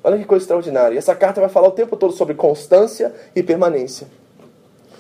Olha 0.04 0.18
que 0.18 0.26
coisa 0.26 0.44
extraordinária. 0.44 0.96
E 0.96 0.98
essa 0.98 1.16
carta 1.16 1.40
vai 1.40 1.50
falar 1.50 1.70
o 1.70 1.72
tempo 1.72 1.96
todo 1.96 2.12
sobre 2.12 2.34
constância 2.34 3.14
e 3.34 3.42
permanência. 3.42 4.08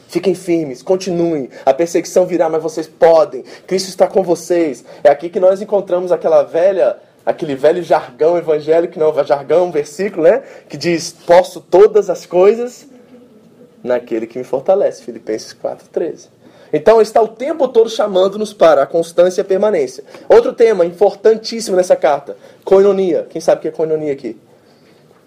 Fiquem 0.07 0.33
firmes, 0.33 0.81
continuem. 0.81 1.49
A 1.65 1.73
perseguição 1.73 2.25
virá, 2.25 2.49
mas 2.49 2.63
vocês 2.63 2.87
podem. 2.87 3.43
Cristo 3.65 3.89
está 3.89 4.07
com 4.07 4.23
vocês. 4.23 4.83
É 5.03 5.09
aqui 5.09 5.29
que 5.29 5.39
nós 5.39 5.61
encontramos 5.61 6.11
aquela 6.11 6.43
velha, 6.43 6.97
aquele 7.25 7.55
velho 7.55 7.83
jargão 7.83 8.37
evangélico, 8.37 8.97
não, 8.97 9.13
jargão, 9.25 9.69
versículo, 9.69 10.23
né? 10.23 10.43
Que 10.69 10.77
diz: 10.77 11.11
Posso 11.11 11.59
todas 11.59 12.09
as 12.09 12.25
coisas 12.25 12.87
naquele 13.83 14.25
que 14.27 14.37
me 14.37 14.45
fortalece. 14.45 15.03
Filipenses 15.03 15.53
4,13. 15.53 16.29
Então 16.71 17.01
está 17.01 17.21
o 17.21 17.27
tempo 17.27 17.67
todo 17.67 17.89
chamando-nos 17.89 18.53
para 18.53 18.83
a 18.83 18.85
constância 18.85 19.41
e 19.41 19.43
a 19.43 19.45
permanência. 19.45 20.03
Outro 20.29 20.53
tema 20.53 20.85
importantíssimo 20.85 21.75
nessa 21.75 21.97
carta: 21.97 22.37
coinonia. 22.63 23.27
Quem 23.29 23.41
sabe 23.41 23.59
o 23.59 23.61
que 23.63 23.67
é 23.67 23.71
coinonia 23.71 24.13
aqui? 24.13 24.37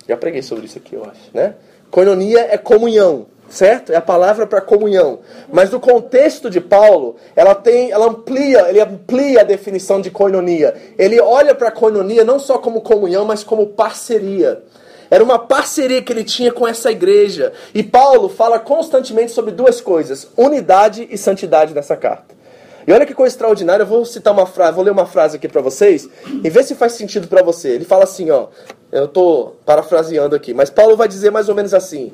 Já 0.09 0.17
preguei 0.17 0.43
sobre 0.43 0.65
isso 0.65 0.79
aqui, 0.79 0.95
eu 0.95 1.05
acho, 1.05 1.31
né? 1.35 1.55
Coinonia 1.91 2.41
é 2.51 2.57
comunhão 2.57 3.27
certo? 3.51 3.93
É 3.93 3.97
a 3.97 4.01
palavra 4.01 4.47
para 4.47 4.61
comunhão. 4.61 5.19
Mas 5.53 5.71
no 5.71 5.81
contexto 5.81 6.49
de 6.49 6.61
Paulo, 6.61 7.17
ela 7.37 7.55
tem, 7.55 7.91
ela 7.91 8.07
amplia, 8.07 8.69
ele 8.69 8.81
amplia 8.81 9.41
a 9.41 9.45
definição 9.45 10.01
de 10.01 10.11
koinonia. 10.11 10.75
Ele 10.97 11.21
olha 11.21 11.55
para 11.55 11.69
a 11.69 11.73
koinonia 11.73 12.25
não 12.25 12.39
só 12.39 12.57
como 12.57 12.81
comunhão, 12.81 13.25
mas 13.25 13.45
como 13.45 13.67
parceria. 13.67 14.63
Era 15.11 15.25
uma 15.25 15.41
parceria 15.41 16.01
que 16.01 16.13
ele 16.13 16.23
tinha 16.23 16.53
com 16.53 16.67
essa 16.67 16.91
igreja. 16.91 17.53
E 17.75 17.83
Paulo 17.83 18.29
fala 18.29 18.61
constantemente 18.61 19.33
sobre 19.33 19.51
duas 19.51 19.81
coisas: 19.81 20.29
unidade 20.37 21.07
e 21.11 21.19
santidade 21.19 21.75
nessa 21.75 21.97
carta. 21.97 22.41
E 22.87 22.93
olha 22.93 23.05
que 23.05 23.13
coisa 23.13 23.35
extraordinária, 23.35 23.83
eu 23.83 23.87
vou 23.87 24.05
citar 24.05 24.33
uma 24.33 24.47
frase, 24.47 24.75
vou 24.75 24.85
ler 24.85 24.91
uma 24.91 25.05
frase 25.05 25.37
aqui 25.37 25.47
para 25.47 25.61
vocês 25.61 26.09
e 26.43 26.49
ver 26.49 26.65
se 26.65 26.75
faz 26.75 26.93
sentido 26.93 27.29
para 27.29 27.43
você. 27.43 27.69
Ele 27.71 27.85
fala 27.85 28.05
assim, 28.05 28.31
ó, 28.31 28.49
eu 28.91 29.05
estou 29.05 29.57
parafraseando 29.67 30.35
aqui, 30.35 30.55
mas 30.55 30.71
Paulo 30.71 30.97
vai 30.97 31.07
dizer 31.07 31.31
mais 31.31 31.49
ou 31.49 31.55
menos 31.55 31.75
assim: 31.75 32.13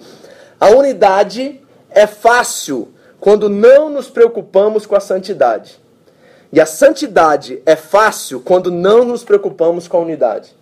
a 0.59 0.71
unidade 0.71 1.61
é 1.91 2.07
fácil 2.07 2.89
quando 3.21 3.49
não 3.49 3.91
nos 3.91 4.09
preocupamos 4.09 4.87
com 4.87 4.97
a 4.97 5.01
santidade. 5.01 5.79
E 6.53 6.61
a 6.61 6.67
santidade 6.67 7.61
é 7.67 7.77
fácil 7.77 8.41
quando 8.41 8.71
não 8.71 9.05
nos 9.05 9.25
preocupamos 9.25 9.89
com 9.89 9.99
a 9.99 10.01
unidade. 10.01 10.55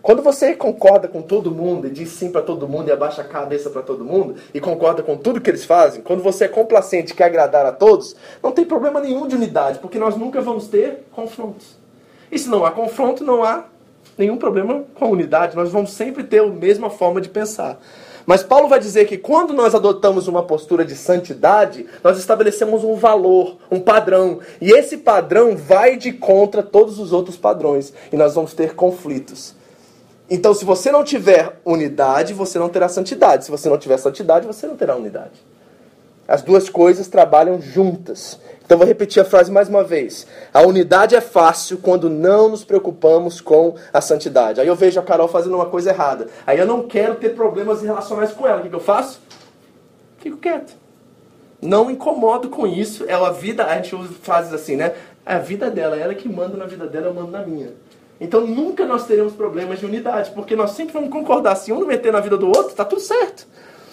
Quando 0.00 0.22
você 0.22 0.54
concorda 0.54 1.06
com 1.08 1.20
todo 1.20 1.50
mundo 1.50 1.86
e 1.86 1.90
diz 1.90 2.08
sim 2.10 2.30
para 2.30 2.40
todo 2.40 2.68
mundo 2.68 2.88
e 2.88 2.92
abaixa 2.92 3.20
a 3.20 3.24
cabeça 3.24 3.68
para 3.68 3.82
todo 3.82 4.04
mundo 4.04 4.36
e 4.54 4.60
concorda 4.60 5.02
com 5.02 5.18
tudo 5.18 5.40
que 5.40 5.50
eles 5.50 5.66
fazem, 5.66 6.00
quando 6.00 6.22
você 6.22 6.44
é 6.44 6.48
complacente 6.48 7.12
e 7.12 7.14
quer 7.14 7.24
agradar 7.24 7.66
a 7.66 7.72
todos, 7.72 8.16
não 8.42 8.52
tem 8.52 8.64
problema 8.64 9.00
nenhum 9.00 9.28
de 9.28 9.34
unidade, 9.34 9.80
porque 9.80 9.98
nós 9.98 10.16
nunca 10.16 10.40
vamos 10.40 10.68
ter 10.68 11.04
confrontos. 11.12 11.76
E 12.32 12.38
se 12.38 12.48
não 12.48 12.64
há 12.64 12.70
confronto, 12.70 13.22
não 13.22 13.44
há 13.44 13.64
nenhum 14.16 14.38
problema 14.38 14.84
com 14.94 15.04
a 15.04 15.08
unidade, 15.08 15.54
nós 15.54 15.70
vamos 15.70 15.90
sempre 15.90 16.24
ter 16.24 16.40
a 16.40 16.46
mesma 16.46 16.88
forma 16.88 17.20
de 17.20 17.28
pensar. 17.28 17.78
Mas 18.28 18.42
Paulo 18.42 18.68
vai 18.68 18.78
dizer 18.78 19.06
que 19.06 19.16
quando 19.16 19.54
nós 19.54 19.74
adotamos 19.74 20.28
uma 20.28 20.42
postura 20.42 20.84
de 20.84 20.94
santidade, 20.94 21.86
nós 22.04 22.18
estabelecemos 22.18 22.84
um 22.84 22.94
valor, 22.94 23.56
um 23.70 23.80
padrão. 23.80 24.40
E 24.60 24.70
esse 24.70 24.98
padrão 24.98 25.56
vai 25.56 25.96
de 25.96 26.12
contra 26.12 26.62
todos 26.62 26.98
os 26.98 27.10
outros 27.10 27.38
padrões. 27.38 27.90
E 28.12 28.18
nós 28.18 28.34
vamos 28.34 28.52
ter 28.52 28.74
conflitos. 28.74 29.54
Então, 30.28 30.52
se 30.52 30.62
você 30.66 30.92
não 30.92 31.02
tiver 31.02 31.58
unidade, 31.64 32.34
você 32.34 32.58
não 32.58 32.68
terá 32.68 32.86
santidade. 32.86 33.46
Se 33.46 33.50
você 33.50 33.66
não 33.66 33.78
tiver 33.78 33.96
santidade, 33.96 34.46
você 34.46 34.66
não 34.66 34.76
terá 34.76 34.94
unidade. 34.94 35.42
As 36.28 36.42
duas 36.42 36.68
coisas 36.68 37.08
trabalham 37.08 37.58
juntas. 37.58 38.38
Então 38.62 38.76
vou 38.76 38.86
repetir 38.86 39.22
a 39.22 39.24
frase 39.24 39.50
mais 39.50 39.66
uma 39.66 39.82
vez. 39.82 40.26
A 40.52 40.60
unidade 40.60 41.16
é 41.16 41.22
fácil 41.22 41.78
quando 41.78 42.10
não 42.10 42.50
nos 42.50 42.62
preocupamos 42.62 43.40
com 43.40 43.76
a 43.90 44.02
santidade. 44.02 44.60
Aí 44.60 44.66
eu 44.66 44.76
vejo 44.76 45.00
a 45.00 45.02
Carol 45.02 45.26
fazendo 45.26 45.54
uma 45.54 45.64
coisa 45.64 45.88
errada. 45.88 46.26
Aí 46.46 46.58
eu 46.58 46.66
não 46.66 46.86
quero 46.86 47.14
ter 47.14 47.30
problemas 47.30 47.80
relacionais 47.80 48.30
com 48.30 48.46
ela. 48.46 48.60
O 48.60 48.68
que, 48.68 48.74
eu 48.74 48.78
faço? 48.78 49.22
Fico 50.18 50.36
quieto. 50.36 50.76
Não 51.62 51.90
incomodo 51.90 52.50
com 52.50 52.66
isso. 52.66 53.06
É 53.08 53.14
a 53.14 53.30
vida, 53.30 53.64
a 53.64 53.74
gente 53.76 53.96
usa 53.96 54.12
frases 54.20 54.52
assim, 54.52 54.76
né? 54.76 54.92
É 55.24 55.36
a 55.36 55.38
vida 55.38 55.70
dela, 55.70 55.96
é 55.96 56.00
ela 56.00 56.14
que 56.14 56.28
manda 56.28 56.58
na 56.58 56.66
vida 56.66 56.86
dela, 56.86 57.06
eu 57.06 57.14
mando 57.14 57.30
na 57.30 57.40
minha. 57.40 57.72
Então 58.20 58.46
nunca 58.46 58.84
nós 58.84 59.06
teremos 59.06 59.32
problemas 59.32 59.78
de 59.78 59.86
unidade, 59.86 60.30
porque 60.32 60.54
nós 60.54 60.72
sempre 60.72 60.92
vamos 60.92 61.08
concordar. 61.08 61.56
Se 61.56 61.72
um 61.72 61.80
não 61.80 61.86
meter 61.86 62.12
na 62.12 62.20
vida 62.20 62.36
do 62.36 62.48
outro, 62.48 62.68
está 62.68 62.84
tudo 62.84 63.00
certo. 63.00 63.46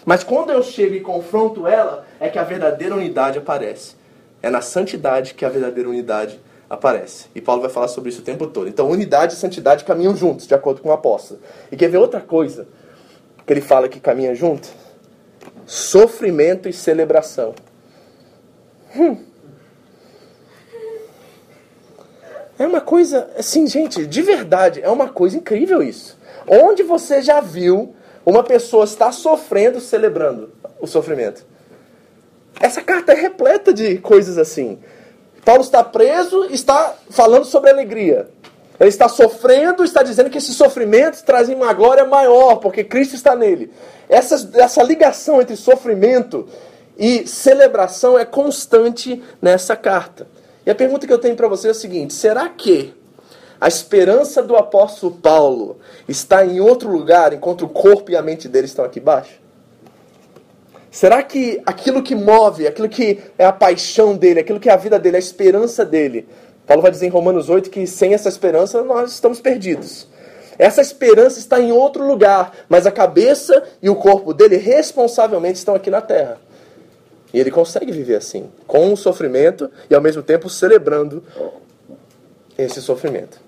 Mas 0.06 0.24
quando 0.24 0.52
eu 0.52 0.62
chego 0.62 0.94
e 0.94 1.02
confronto 1.02 1.68
ela, 1.68 2.06
é 2.20 2.30
que 2.30 2.38
a 2.38 2.44
verdadeira 2.44 2.96
unidade 2.96 3.40
aparece. 3.40 3.96
É 4.42 4.50
na 4.52 4.62
santidade 4.62 5.34
que 5.34 5.44
a 5.44 5.50
verdadeira 5.50 5.90
unidade 5.90 6.40
aparece. 6.70 7.26
E 7.34 7.42
Paulo 7.42 7.62
vai 7.62 7.72
falar 7.72 7.88
sobre 7.88 8.10
isso 8.10 8.22
o 8.22 8.24
tempo 8.24 8.46
todo. 8.46 8.68
Então, 8.68 8.90
unidade 8.90 9.34
e 9.34 9.38
santidade 9.38 9.84
caminham 9.84 10.16
juntos, 10.16 10.46
de 10.46 10.54
acordo 10.54 10.82
com 10.82 10.90
o 10.90 10.94
apóstolo. 10.94 11.40
E 11.72 11.76
quer 11.76 11.90
ver 11.90 11.98
outra 11.98 12.22
coisa 12.22 12.68
que 13.46 13.52
ele 13.52 13.62
fala 13.62 13.90
que 13.90 14.00
caminha 14.00 14.36
junto? 14.36 14.68
Sofrimento 15.66 16.70
e 16.70 16.74
celebração. 16.74 17.56
Hum. 18.96 19.18
É 22.58 22.66
uma 22.66 22.80
coisa, 22.80 23.30
assim, 23.38 23.68
gente, 23.68 24.06
de 24.06 24.22
verdade, 24.22 24.82
é 24.82 24.90
uma 24.90 25.10
coisa 25.10 25.36
incrível 25.36 25.84
isso. 25.84 26.18
Onde 26.48 26.84
você 26.84 27.22
já 27.22 27.42
viu 27.42 27.96
uma 28.26 28.44
pessoa 28.44 28.86
estar 28.86 29.12
sofrendo 29.12 29.80
celebrando 29.80 30.52
o 30.80 30.88
sofrimento? 30.88 31.46
Essa 32.60 32.82
carta 32.82 33.12
é 33.14 33.16
repleta 33.16 33.74
de 33.74 33.98
coisas 33.98 34.38
assim. 34.38 34.80
Paulo 35.44 35.62
está 35.62 35.84
preso 35.84 36.46
está 36.46 36.96
falando 37.10 37.46
sobre 37.46 37.70
alegria. 37.70 38.28
Ele 38.80 38.90
está 38.90 39.08
sofrendo, 39.08 39.84
está 39.84 40.04
dizendo 40.04 40.30
que 40.30 40.38
esses 40.38 40.56
sofrimentos 40.56 41.22
trazem 41.22 41.56
uma 41.56 41.72
glória 41.72 42.04
maior, 42.04 42.58
porque 42.58 42.84
Cristo 42.84 43.16
está 43.16 43.36
nele. 43.36 43.72
Essa, 44.10 44.50
essa 44.56 44.84
ligação 44.84 45.42
entre 45.42 45.56
sofrimento 45.56 46.48
e 46.98 47.28
celebração 47.28 48.18
é 48.18 48.26
constante 48.26 49.24
nessa 49.42 49.76
carta. 49.76 50.28
E 50.66 50.70
a 50.70 50.76
pergunta 50.76 51.08
que 51.08 51.14
eu 51.14 51.20
tenho 51.20 51.36
para 51.36 51.48
você 51.48 51.68
é 51.68 51.72
a 51.72 51.76
seguinte: 51.76 52.14
será 52.14 52.50
que 52.50 52.94
a 53.60 53.68
esperança 53.68 54.44
do 54.44 54.56
apóstolo 54.56 55.14
Paulo 55.14 55.80
está 56.08 56.46
em 56.46 56.60
outro 56.60 56.90
lugar 56.90 57.34
enquanto 57.34 57.66
o 57.66 57.70
corpo 57.70 58.12
e 58.12 58.16
a 58.16 58.22
mente 58.22 58.48
dele 58.48 58.66
estão 58.66 58.84
aqui 58.86 59.00
embaixo? 59.00 59.40
Será 60.92 61.22
que 61.24 61.62
aquilo 61.66 62.02
que 62.02 62.16
move, 62.16 62.68
aquilo 62.68 62.88
que 62.88 63.20
é 63.38 63.46
a 63.46 63.52
paixão 63.52 64.16
dele, 64.16 64.40
aquilo 64.40 64.60
que 64.60 64.70
é 64.70 64.74
a 64.74 64.78
vida 64.78 64.98
dele, 64.98 65.18
a 65.18 65.20
esperança 65.20 65.84
dele, 65.84 66.28
Paulo 66.66 66.82
vai 66.82 66.90
dizer 66.90 67.06
em 67.06 67.10
Romanos 67.10 67.50
8 67.50 67.70
que 67.70 67.86
sem 67.86 68.14
essa 68.14 68.30
esperança 68.30 68.82
nós 68.82 69.12
estamos 69.12 69.40
perdidos. 69.40 70.08
Essa 70.58 70.82
esperança 70.82 71.38
está 71.38 71.60
em 71.60 71.72
outro 71.72 72.08
lugar, 72.08 72.54
mas 72.70 72.88
a 72.88 72.92
cabeça 72.92 73.64
e 73.82 73.90
o 73.90 73.96
corpo 73.96 74.34
dele 74.34 74.56
responsavelmente 74.56 75.58
estão 75.58 75.76
aqui 75.76 75.90
na 75.90 76.02
terra. 76.02 76.40
E 77.34 77.40
ele 77.40 77.52
consegue 77.52 77.92
viver 77.92 78.16
assim, 78.16 78.50
com 78.66 78.94
o 78.94 78.98
sofrimento 78.98 79.70
e 79.90 79.96
ao 79.96 80.02
mesmo 80.02 80.24
tempo 80.24 80.50
celebrando 80.50 81.22
esse 82.58 82.82
sofrimento. 82.82 83.45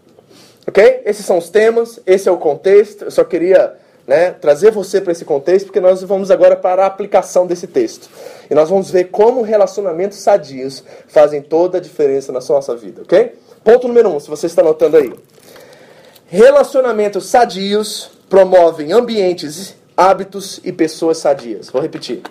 Ok? 0.67 1.01
Esses 1.05 1.25
são 1.25 1.37
os 1.37 1.49
temas, 1.49 1.99
esse 2.05 2.27
é 2.27 2.31
o 2.31 2.37
contexto. 2.37 3.05
Eu 3.05 3.11
só 3.11 3.23
queria 3.23 3.75
né, 4.05 4.31
trazer 4.31 4.71
você 4.71 4.99
para 4.99 5.11
esse 5.11 5.23
contexto, 5.23 5.67
porque 5.67 5.79
nós 5.79 6.01
vamos 6.03 6.29
agora 6.29 6.55
para 6.55 6.83
a 6.83 6.87
aplicação 6.87 7.47
desse 7.47 7.67
texto. 7.67 8.09
E 8.49 8.55
nós 8.55 8.69
vamos 8.69 8.91
ver 8.91 9.05
como 9.05 9.41
relacionamentos 9.41 10.17
sadios 10.17 10.83
fazem 11.07 11.41
toda 11.41 11.77
a 11.77 11.81
diferença 11.81 12.31
na 12.31 12.39
nossa 12.39 12.75
vida, 12.75 13.01
ok? 13.01 13.37
Ponto 13.63 13.87
número 13.87 14.09
um, 14.09 14.19
se 14.19 14.29
você 14.29 14.45
está 14.45 14.61
anotando 14.61 14.97
aí. 14.97 15.13
Relacionamentos 16.27 17.25
sadios 17.27 18.11
promovem 18.29 18.91
ambientes, 18.91 19.75
hábitos 19.95 20.59
e 20.63 20.71
pessoas 20.71 21.17
sadias. 21.17 21.69
Vou 21.69 21.81
repetir. 21.81 22.21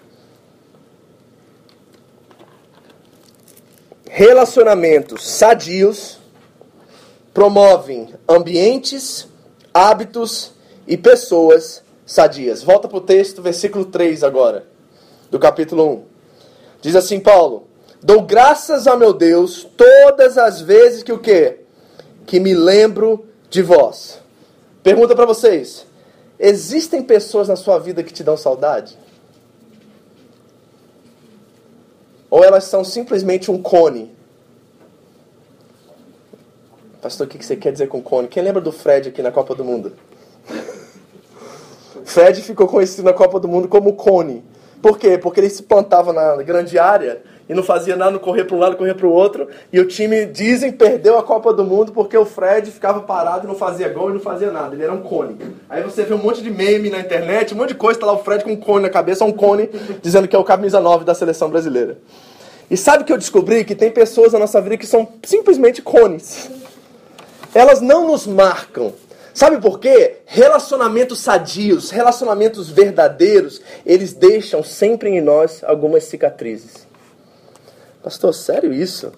Relacionamentos 4.09 5.27
sadios 5.27 6.18
promovem 7.37 8.14
ambientes, 8.27 9.29
hábitos 9.75 10.53
e 10.88 10.96
pessoas 10.96 11.83
sadias. 12.07 12.62
Volta 12.62 12.88
para 12.88 12.96
o 12.96 13.03
texto, 13.03 13.42
versículo 13.42 13.85
3 13.85 14.25
agora, 14.25 14.66
do 15.31 15.38
capítulo 15.38 15.87
1. 15.87 16.03
Diz 16.81 16.96
assim 16.96 17.20
Paulo: 17.20 17.68
Dou 18.03 18.22
graças 18.22 18.87
a 18.87 18.96
meu 18.96 19.12
Deus 19.12 19.68
todas 19.77 20.38
as 20.38 20.62
vezes 20.62 21.03
que 21.03 21.12
o 21.12 21.18
quê? 21.18 21.61
Que 22.25 22.40
me 22.40 22.55
lembro 22.55 23.27
de 23.51 23.61
vós. 23.61 24.18
Pergunta 24.83 25.14
para 25.14 25.27
vocês: 25.27 25.85
existem 26.38 27.03
pessoas 27.03 27.49
na 27.49 27.57
sua 27.57 27.79
vida 27.79 28.03
que 28.03 28.14
te 28.14 28.25
dão 28.25 28.38
saudade? 28.38 28.99
Ou 32.31 32.42
elas 32.42 32.64
são 32.64 32.83
simplesmente 32.83 33.51
um 33.51 33.61
cone? 33.61 34.15
Pastor, 37.07 37.29
o 37.29 37.31
que 37.31 37.47
você 37.47 37.55
quer 37.55 37.71
dizer 37.71 37.87
com 37.87 38.03
cone? 38.03 38.27
Quem 38.27 38.42
lembra 38.42 38.61
do 38.61 38.73
Fred 38.73 39.11
aqui 39.11 39.23
na 39.23 39.31
Copa 39.31 39.55
do 39.55 39.64
Mundo? 39.64 39.92
Fred 42.05 42.42
ficou 42.42 42.66
conhecido 42.66 43.05
na 43.05 43.12
Copa 43.12 43.38
do 43.38 43.47
Mundo 43.47 43.69
como 43.69 43.92
cone. 43.92 44.42
Por 44.83 44.99
quê? 44.99 45.16
Porque 45.16 45.38
ele 45.38 45.49
se 45.49 45.62
plantava 45.62 46.12
na 46.12 46.42
grande 46.42 46.81
área 46.81 47.23
e 47.49 47.55
não 47.55 47.62
fazia 47.62 47.95
nada, 47.95 48.11
não 48.11 48.19
correr 48.19 48.42
para 48.42 48.57
um 48.57 48.59
lado, 48.59 48.77
correr 48.77 48.95
para 48.95 49.07
o 49.07 49.12
outro. 49.12 49.47
E 49.73 49.79
o 49.79 49.87
time, 49.87 50.27
dizem, 50.27 50.73
perdeu 50.73 51.16
a 51.16 51.23
Copa 51.23 51.53
do 51.53 51.62
Mundo 51.62 51.92
porque 51.92 52.19
o 52.19 52.25
Fred 52.25 52.73
ficava 52.73 53.01
parado 53.03 53.45
e 53.45 53.47
não 53.47 53.55
fazia 53.55 53.88
gol 53.88 54.11
e 54.11 54.14
não 54.14 54.21
fazia 54.21 54.51
nada. 54.51 54.75
Ele 54.75 54.83
era 54.83 54.92
um 54.92 55.03
cone. 55.03 55.38
Aí 55.71 55.85
você 55.85 56.03
vê 56.03 56.12
um 56.12 56.19
monte 56.19 56.42
de 56.42 56.51
meme 56.51 56.90
na 56.90 56.99
internet, 56.99 57.55
um 57.55 57.57
monte 57.57 57.69
de 57.69 57.77
coisa, 57.77 58.01
tá 58.01 58.07
lá 58.07 58.14
o 58.14 58.25
Fred 58.25 58.42
com 58.42 58.51
um 58.51 58.57
cone 58.57 58.83
na 58.83 58.90
cabeça, 58.90 59.25
um 59.25 59.31
cone, 59.31 59.71
dizendo 60.03 60.27
que 60.27 60.35
é 60.35 60.38
o 60.40 60.42
camisa 60.42 60.81
9 60.81 61.05
da 61.05 61.14
seleção 61.14 61.49
brasileira. 61.49 61.99
E 62.69 62.77
sabe 62.77 63.05
que 63.05 63.12
eu 63.12 63.16
descobri? 63.16 63.64
Que 63.64 63.77
tem 63.77 63.92
pessoas 63.92 64.33
na 64.33 64.40
nossa 64.40 64.61
vida 64.61 64.77
que 64.77 64.88
são 64.88 65.07
simplesmente 65.23 65.81
cones. 65.81 66.65
Elas 67.57 67.81
não 67.81 68.07
nos 68.07 68.27
marcam. 68.27 68.92
Sabe 69.33 69.59
por 69.62 69.81
quê? 69.81 70.19
Relacionamentos 70.27 71.21
sadios, 71.21 71.90
relacionamentos 71.90 72.69
verdadeiros, 72.69 73.62
eles 73.87 74.12
deixam 74.12 74.62
sempre 74.62 75.09
em 75.09 75.23
nós 75.23 75.64
algumas 75.64 76.05
cicatrizes. 76.05 76.87
Pastor, 78.03 78.35
sério 78.35 78.75
isso? 78.75 79.11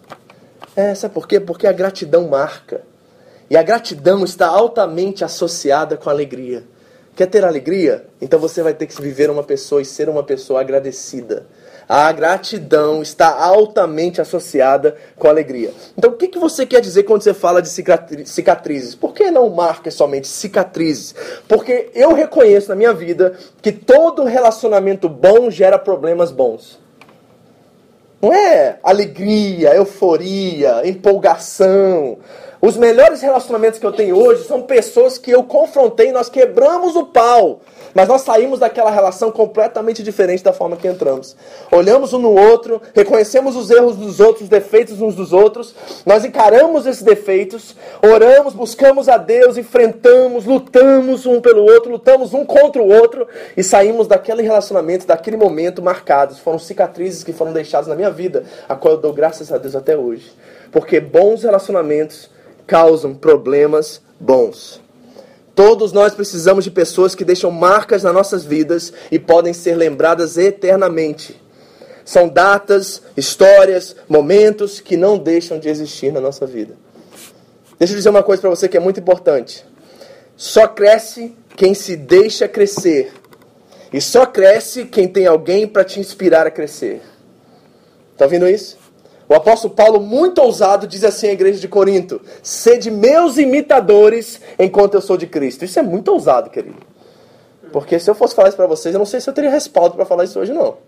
É, 0.76 0.94
sabe 0.94 1.14
por 1.14 1.26
quê? 1.26 1.40
Porque 1.40 1.66
a 1.66 1.72
gratidão 1.72 2.28
marca. 2.28 2.82
E 3.50 3.56
a 3.56 3.62
gratidão 3.64 4.24
está 4.24 4.46
altamente 4.46 5.24
associada 5.24 5.96
com 5.96 6.08
a 6.08 6.12
alegria. 6.12 6.62
Quer 7.16 7.26
ter 7.26 7.44
alegria? 7.44 8.06
Então 8.20 8.38
você 8.38 8.62
vai 8.62 8.72
ter 8.72 8.86
que 8.86 9.02
viver 9.02 9.30
uma 9.30 9.42
pessoa 9.42 9.82
e 9.82 9.84
ser 9.84 10.08
uma 10.08 10.22
pessoa 10.22 10.60
agradecida. 10.60 11.44
A 11.88 12.12
gratidão 12.12 13.00
está 13.00 13.42
altamente 13.42 14.20
associada 14.20 14.94
com 15.16 15.26
alegria. 15.26 15.72
Então, 15.96 16.10
o 16.10 16.16
que, 16.16 16.28
que 16.28 16.38
você 16.38 16.66
quer 16.66 16.82
dizer 16.82 17.04
quando 17.04 17.22
você 17.22 17.32
fala 17.32 17.62
de 17.62 17.68
cicatrizes? 17.70 18.94
Por 18.94 19.14
que 19.14 19.30
não 19.30 19.48
marca 19.48 19.90
somente 19.90 20.28
cicatrizes? 20.28 21.14
Porque 21.48 21.88
eu 21.94 22.12
reconheço 22.12 22.68
na 22.68 22.74
minha 22.74 22.92
vida 22.92 23.38
que 23.62 23.72
todo 23.72 24.24
relacionamento 24.24 25.08
bom 25.08 25.50
gera 25.50 25.78
problemas 25.78 26.30
bons. 26.30 26.78
Não 28.20 28.34
é 28.34 28.78
alegria, 28.82 29.74
euforia, 29.74 30.86
empolgação. 30.86 32.18
Os 32.60 32.76
melhores 32.76 33.20
relacionamentos 33.22 33.78
que 33.78 33.86
eu 33.86 33.92
tenho 33.92 34.16
hoje 34.16 34.44
são 34.44 34.62
pessoas 34.62 35.16
que 35.16 35.30
eu 35.30 35.44
confrontei, 35.44 36.10
nós 36.10 36.28
quebramos 36.28 36.96
o 36.96 37.06
pau. 37.06 37.60
Mas 37.94 38.08
nós 38.08 38.22
saímos 38.22 38.58
daquela 38.58 38.90
relação 38.90 39.30
completamente 39.30 40.02
diferente 40.02 40.42
da 40.42 40.52
forma 40.52 40.76
que 40.76 40.88
entramos. 40.88 41.36
Olhamos 41.70 42.12
um 42.12 42.18
no 42.18 42.34
outro, 42.34 42.82
reconhecemos 42.94 43.56
os 43.56 43.70
erros 43.70 43.96
dos 43.96 44.20
outros, 44.20 44.42
os 44.42 44.48
defeitos 44.48 45.00
uns 45.00 45.14
dos 45.14 45.32
outros, 45.32 45.74
nós 46.04 46.24
encaramos 46.24 46.84
esses 46.86 47.02
defeitos, 47.02 47.76
oramos, 48.02 48.54
buscamos 48.54 49.08
a 49.08 49.16
Deus, 49.16 49.56
enfrentamos, 49.56 50.44
lutamos 50.44 51.26
um 51.26 51.40
pelo 51.40 51.62
outro, 51.62 51.92
lutamos 51.92 52.34
um 52.34 52.44
contra 52.44 52.82
o 52.82 52.88
outro 52.88 53.26
e 53.56 53.62
saímos 53.62 54.06
daquele 54.06 54.42
relacionamento, 54.42 55.06
daquele 55.06 55.36
momento 55.36 55.80
marcados. 55.80 56.38
Foram 56.38 56.58
cicatrizes 56.58 57.22
que 57.22 57.32
foram 57.32 57.52
deixadas 57.52 57.86
na 57.86 57.94
minha 57.94 58.10
vida, 58.10 58.44
a 58.68 58.74
qual 58.74 58.94
eu 58.94 59.00
dou 59.00 59.12
graças 59.12 59.52
a 59.52 59.58
Deus 59.58 59.74
até 59.74 59.96
hoje. 59.96 60.32
Porque 60.70 61.00
bons 61.00 61.44
relacionamentos 61.44 62.28
causam 62.68 63.14
problemas 63.14 64.00
bons. 64.20 64.80
Todos 65.54 65.90
nós 65.90 66.14
precisamos 66.14 66.62
de 66.62 66.70
pessoas 66.70 67.16
que 67.16 67.24
deixam 67.24 67.50
marcas 67.50 68.04
nas 68.04 68.14
nossas 68.14 68.44
vidas 68.44 68.92
e 69.10 69.18
podem 69.18 69.52
ser 69.52 69.74
lembradas 69.74 70.38
eternamente. 70.38 71.40
São 72.04 72.28
datas, 72.28 73.02
histórias, 73.16 73.96
momentos 74.08 74.80
que 74.80 74.96
não 74.96 75.18
deixam 75.18 75.58
de 75.58 75.68
existir 75.68 76.12
na 76.12 76.20
nossa 76.20 76.46
vida. 76.46 76.76
Deixa 77.78 77.94
eu 77.94 77.96
dizer 77.96 78.10
uma 78.10 78.22
coisa 78.22 78.40
para 78.40 78.50
você 78.50 78.68
que 78.68 78.76
é 78.76 78.80
muito 78.80 79.00
importante. 79.00 79.64
Só 80.36 80.68
cresce 80.68 81.34
quem 81.56 81.74
se 81.74 81.96
deixa 81.96 82.46
crescer. 82.46 83.12
E 83.92 84.00
só 84.00 84.26
cresce 84.26 84.84
quem 84.84 85.08
tem 85.08 85.26
alguém 85.26 85.66
para 85.66 85.84
te 85.84 85.98
inspirar 85.98 86.46
a 86.46 86.50
crescer. 86.50 87.00
Está 88.12 88.26
ouvindo 88.26 88.46
isso? 88.46 88.78
O 89.28 89.34
apóstolo 89.34 89.74
Paulo, 89.74 90.00
muito 90.00 90.40
ousado, 90.40 90.86
diz 90.86 91.04
assim 91.04 91.28
à 91.28 91.32
igreja 91.32 91.60
de 91.60 91.68
Corinto: 91.68 92.20
Sede 92.42 92.90
meus 92.90 93.36
imitadores 93.36 94.40
enquanto 94.58 94.94
eu 94.94 95.02
sou 95.02 95.16
de 95.16 95.26
Cristo. 95.26 95.64
Isso 95.64 95.78
é 95.78 95.82
muito 95.82 96.10
ousado, 96.10 96.48
querido. 96.48 96.78
Porque 97.70 97.98
se 97.98 98.08
eu 98.08 98.14
fosse 98.14 98.34
falar 98.34 98.48
isso 98.48 98.56
para 98.56 98.66
vocês, 98.66 98.94
eu 98.94 98.98
não 98.98 99.04
sei 99.04 99.20
se 99.20 99.28
eu 99.28 99.34
teria 99.34 99.50
respaldo 99.50 99.94
para 99.94 100.06
falar 100.06 100.24
isso 100.24 100.40
hoje, 100.40 100.52
não. 100.52 100.78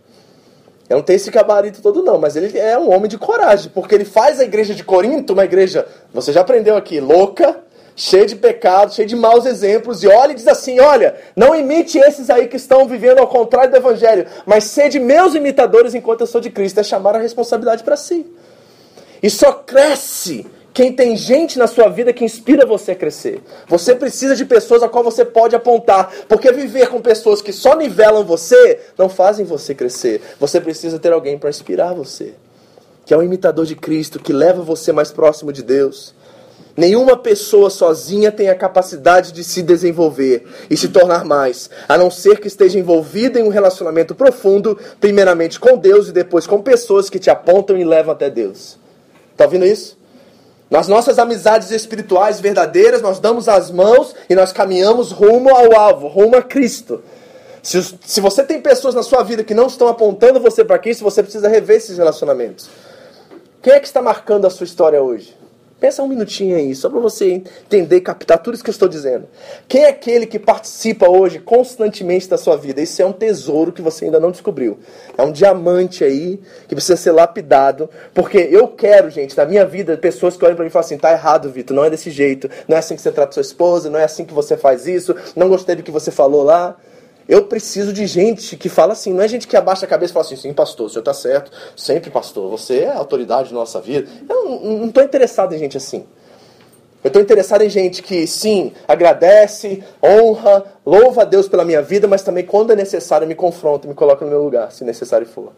Eu 0.88 0.96
não 0.96 1.02
tenho 1.02 1.18
esse 1.18 1.30
gabarito 1.30 1.80
todo, 1.82 2.02
não, 2.02 2.18
mas 2.18 2.34
ele 2.34 2.58
é 2.58 2.76
um 2.76 2.90
homem 2.92 3.08
de 3.08 3.16
coragem, 3.16 3.70
porque 3.72 3.94
ele 3.94 4.04
faz 4.04 4.40
a 4.40 4.44
igreja 4.44 4.74
de 4.74 4.82
Corinto 4.82 5.34
uma 5.34 5.44
igreja, 5.44 5.86
você 6.12 6.32
já 6.32 6.40
aprendeu 6.40 6.76
aqui, 6.76 6.98
louca, 6.98 7.62
cheia 8.00 8.24
de 8.24 8.34
pecados, 8.34 8.94
cheia 8.94 9.06
de 9.06 9.14
maus 9.14 9.44
exemplos, 9.44 10.02
e 10.02 10.08
olha 10.08 10.32
e 10.32 10.34
diz 10.34 10.48
assim: 10.48 10.80
olha, 10.80 11.14
não 11.36 11.54
imite 11.54 11.98
esses 11.98 12.30
aí 12.30 12.48
que 12.48 12.56
estão 12.56 12.88
vivendo 12.88 13.18
ao 13.18 13.28
contrário 13.28 13.70
do 13.70 13.76
evangelho, 13.76 14.26
mas 14.46 14.64
sede 14.64 14.98
meus 14.98 15.34
imitadores 15.34 15.94
enquanto 15.94 16.22
eu 16.22 16.26
sou 16.26 16.40
de 16.40 16.48
Cristo. 16.48 16.80
É 16.80 16.82
chamar 16.82 17.14
a 17.14 17.18
responsabilidade 17.18 17.84
para 17.84 17.98
si. 17.98 18.26
E 19.22 19.28
só 19.28 19.52
cresce 19.52 20.46
quem 20.72 20.94
tem 20.94 21.14
gente 21.14 21.58
na 21.58 21.66
sua 21.66 21.90
vida 21.90 22.10
que 22.10 22.24
inspira 22.24 22.64
você 22.64 22.92
a 22.92 22.96
crescer. 22.96 23.42
Você 23.68 23.94
precisa 23.94 24.34
de 24.34 24.46
pessoas 24.46 24.82
a 24.82 24.88
qual 24.88 25.04
você 25.04 25.22
pode 25.22 25.54
apontar, 25.54 26.10
porque 26.26 26.50
viver 26.52 26.88
com 26.88 27.02
pessoas 27.02 27.42
que 27.42 27.52
só 27.52 27.76
nivelam 27.76 28.24
você 28.24 28.80
não 28.96 29.10
fazem 29.10 29.44
você 29.44 29.74
crescer. 29.74 30.22
Você 30.38 30.58
precisa 30.58 30.98
ter 30.98 31.12
alguém 31.12 31.38
para 31.38 31.50
inspirar 31.50 31.92
você, 31.92 32.32
que 33.04 33.12
é 33.12 33.16
um 33.16 33.22
imitador 33.22 33.66
de 33.66 33.76
Cristo, 33.76 34.18
que 34.18 34.32
leva 34.32 34.62
você 34.62 34.90
mais 34.90 35.12
próximo 35.12 35.52
de 35.52 35.62
Deus. 35.62 36.18
Nenhuma 36.80 37.14
pessoa 37.14 37.68
sozinha 37.68 38.32
tem 38.32 38.48
a 38.48 38.54
capacidade 38.54 39.32
de 39.32 39.44
se 39.44 39.60
desenvolver 39.60 40.46
e 40.70 40.78
se 40.78 40.88
tornar 40.88 41.26
mais, 41.26 41.68
a 41.86 41.98
não 41.98 42.10
ser 42.10 42.40
que 42.40 42.48
esteja 42.48 42.78
envolvida 42.78 43.38
em 43.38 43.42
um 43.42 43.50
relacionamento 43.50 44.14
profundo, 44.14 44.78
primeiramente 44.98 45.60
com 45.60 45.76
Deus 45.76 46.08
e 46.08 46.12
depois 46.12 46.46
com 46.46 46.62
pessoas 46.62 47.10
que 47.10 47.18
te 47.18 47.28
apontam 47.28 47.76
e 47.76 47.84
levam 47.84 48.12
até 48.14 48.30
Deus. 48.30 48.78
Está 49.30 49.44
ouvindo 49.44 49.66
isso? 49.66 49.98
Nas 50.70 50.88
nossas 50.88 51.18
amizades 51.18 51.70
espirituais 51.70 52.40
verdadeiras, 52.40 53.02
nós 53.02 53.20
damos 53.20 53.46
as 53.46 53.70
mãos 53.70 54.14
e 54.30 54.34
nós 54.34 54.50
caminhamos 54.50 55.12
rumo 55.12 55.54
ao 55.54 55.78
alvo, 55.78 56.08
rumo 56.08 56.36
a 56.36 56.42
Cristo. 56.42 57.02
Se, 57.62 57.94
se 58.06 58.22
você 58.22 58.42
tem 58.42 58.58
pessoas 58.58 58.94
na 58.94 59.02
sua 59.02 59.22
vida 59.22 59.44
que 59.44 59.52
não 59.52 59.66
estão 59.66 59.86
apontando 59.86 60.40
você 60.40 60.64
para 60.64 60.78
Cristo, 60.78 61.04
você 61.04 61.22
precisa 61.22 61.46
rever 61.46 61.76
esses 61.76 61.98
relacionamentos. 61.98 62.70
Quem 63.60 63.74
é 63.74 63.80
que 63.80 63.86
está 63.86 64.00
marcando 64.00 64.46
a 64.46 64.50
sua 64.50 64.64
história 64.64 65.02
hoje? 65.02 65.38
Pensa 65.80 66.02
um 66.02 66.08
minutinho 66.08 66.56
aí, 66.56 66.74
só 66.74 66.90
para 66.90 67.00
você 67.00 67.32
entender 67.32 67.96
e 67.96 68.00
captar 68.02 68.38
tudo 68.38 68.52
isso 68.52 68.62
que 68.62 68.68
eu 68.68 68.72
estou 68.72 68.86
dizendo. 68.86 69.26
Quem 69.66 69.84
é 69.84 69.88
aquele 69.88 70.26
que 70.26 70.38
participa 70.38 71.08
hoje 71.08 71.38
constantemente 71.38 72.28
da 72.28 72.36
sua 72.36 72.54
vida? 72.54 72.82
Isso 72.82 73.00
é 73.00 73.06
um 73.06 73.12
tesouro 73.12 73.72
que 73.72 73.80
você 73.80 74.04
ainda 74.04 74.20
não 74.20 74.30
descobriu. 74.30 74.78
É 75.16 75.22
um 75.22 75.32
diamante 75.32 76.04
aí 76.04 76.38
que 76.68 76.74
precisa 76.74 76.98
ser 76.98 77.12
lapidado. 77.12 77.88
Porque 78.12 78.36
eu 78.36 78.68
quero, 78.68 79.08
gente, 79.08 79.34
na 79.34 79.46
minha 79.46 79.64
vida, 79.64 79.96
pessoas 79.96 80.36
que 80.36 80.44
olham 80.44 80.54
para 80.54 80.64
mim 80.64 80.68
e 80.68 80.72
falam 80.72 80.84
assim: 80.84 80.98
tá 80.98 81.12
errado, 81.12 81.50
Vitor, 81.50 81.74
não 81.74 81.84
é 81.84 81.88
desse 81.88 82.10
jeito. 82.10 82.50
Não 82.68 82.76
é 82.76 82.80
assim 82.80 82.94
que 82.94 83.00
você 83.00 83.10
trata 83.10 83.32
sua 83.32 83.40
esposa, 83.40 83.88
não 83.88 83.98
é 83.98 84.04
assim 84.04 84.26
que 84.26 84.34
você 84.34 84.58
faz 84.58 84.86
isso. 84.86 85.16
Não 85.34 85.48
gostei 85.48 85.76
do 85.76 85.82
que 85.82 85.90
você 85.90 86.10
falou 86.10 86.42
lá. 86.42 86.76
Eu 87.30 87.44
preciso 87.44 87.92
de 87.92 88.08
gente 88.08 88.56
que 88.56 88.68
fala 88.68 88.92
assim, 88.92 89.12
não 89.12 89.22
é 89.22 89.28
gente 89.28 89.46
que 89.46 89.56
abaixa 89.56 89.86
a 89.86 89.88
cabeça 89.88 90.10
e 90.10 90.14
fala 90.14 90.26
assim, 90.26 90.34
sim, 90.34 90.52
pastor, 90.52 90.86
o 90.86 90.90
senhor 90.90 91.02
está 91.02 91.14
certo, 91.14 91.52
sempre 91.76 92.10
pastor, 92.10 92.50
você 92.50 92.80
é 92.80 92.88
a 92.88 92.98
autoridade 92.98 93.50
da 93.50 93.54
nossa 93.54 93.80
vida. 93.80 94.10
Eu 94.28 94.58
não 94.60 94.88
estou 94.88 95.00
interessado 95.00 95.54
em 95.54 95.58
gente 95.58 95.76
assim. 95.76 96.04
Eu 97.04 97.06
estou 97.06 97.22
interessado 97.22 97.62
em 97.62 97.70
gente 97.70 98.02
que, 98.02 98.26
sim, 98.26 98.72
agradece, 98.88 99.84
honra, 100.02 100.64
louva 100.84 101.22
a 101.22 101.24
Deus 101.24 101.48
pela 101.48 101.64
minha 101.64 101.80
vida, 101.80 102.08
mas 102.08 102.22
também, 102.22 102.44
quando 102.44 102.72
é 102.72 102.76
necessário, 102.76 103.28
me 103.28 103.36
confronta, 103.36 103.86
me 103.86 103.94
coloca 103.94 104.24
no 104.24 104.30
meu 104.32 104.42
lugar, 104.42 104.72
se 104.72 104.82
necessário 104.82 105.24
for. 105.24 105.52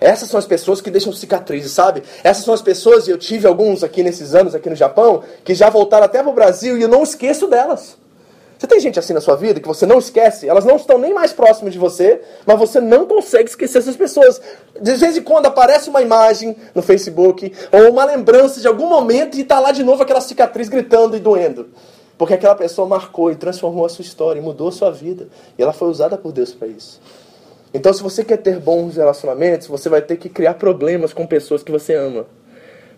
Essas 0.00 0.28
são 0.28 0.38
as 0.38 0.44
pessoas 0.44 0.80
que 0.80 0.90
deixam 0.90 1.12
cicatrizes, 1.12 1.70
sabe? 1.70 2.02
Essas 2.24 2.44
são 2.44 2.52
as 2.52 2.60
pessoas, 2.60 3.06
e 3.06 3.12
eu 3.12 3.16
tive 3.16 3.46
alguns 3.46 3.84
aqui 3.84 4.02
nesses 4.02 4.34
anos, 4.34 4.56
aqui 4.56 4.68
no 4.68 4.74
Japão, 4.74 5.22
que 5.44 5.54
já 5.54 5.70
voltaram 5.70 6.04
até 6.04 6.20
para 6.20 6.32
o 6.32 6.34
Brasil 6.34 6.76
e 6.76 6.82
eu 6.82 6.88
não 6.88 7.04
esqueço 7.04 7.46
delas. 7.46 8.01
Você 8.62 8.68
tem 8.68 8.78
gente 8.78 8.96
assim 8.96 9.12
na 9.12 9.20
sua 9.20 9.34
vida 9.34 9.58
que 9.58 9.66
você 9.66 9.84
não 9.84 9.98
esquece? 9.98 10.48
Elas 10.48 10.64
não 10.64 10.76
estão 10.76 10.96
nem 10.96 11.12
mais 11.12 11.32
próximas 11.32 11.72
de 11.72 11.80
você, 11.80 12.20
mas 12.46 12.56
você 12.56 12.80
não 12.80 13.06
consegue 13.06 13.50
esquecer 13.50 13.78
essas 13.78 13.96
pessoas. 13.96 14.40
De 14.80 14.94
vez 14.94 15.16
em 15.16 15.22
quando 15.22 15.46
aparece 15.46 15.90
uma 15.90 16.00
imagem 16.00 16.54
no 16.72 16.80
Facebook 16.80 17.52
ou 17.72 17.90
uma 17.90 18.04
lembrança 18.04 18.60
de 18.60 18.68
algum 18.68 18.88
momento 18.88 19.36
e 19.36 19.40
está 19.40 19.58
lá 19.58 19.72
de 19.72 19.82
novo 19.82 20.04
aquela 20.04 20.20
cicatriz 20.20 20.68
gritando 20.68 21.16
e 21.16 21.18
doendo. 21.18 21.70
Porque 22.16 22.34
aquela 22.34 22.54
pessoa 22.54 22.86
marcou 22.86 23.32
e 23.32 23.34
transformou 23.34 23.84
a 23.84 23.88
sua 23.88 24.04
história, 24.04 24.38
e 24.38 24.42
mudou 24.42 24.68
a 24.68 24.72
sua 24.72 24.92
vida. 24.92 25.26
E 25.58 25.62
ela 25.64 25.72
foi 25.72 25.88
usada 25.88 26.16
por 26.16 26.30
Deus 26.30 26.52
para 26.52 26.68
isso. 26.68 27.00
Então, 27.74 27.92
se 27.92 28.00
você 28.00 28.22
quer 28.22 28.36
ter 28.36 28.60
bons 28.60 28.94
relacionamentos, 28.94 29.66
você 29.66 29.88
vai 29.88 30.02
ter 30.02 30.18
que 30.18 30.28
criar 30.28 30.54
problemas 30.54 31.12
com 31.12 31.26
pessoas 31.26 31.64
que 31.64 31.72
você 31.72 31.96
ama. 31.96 32.26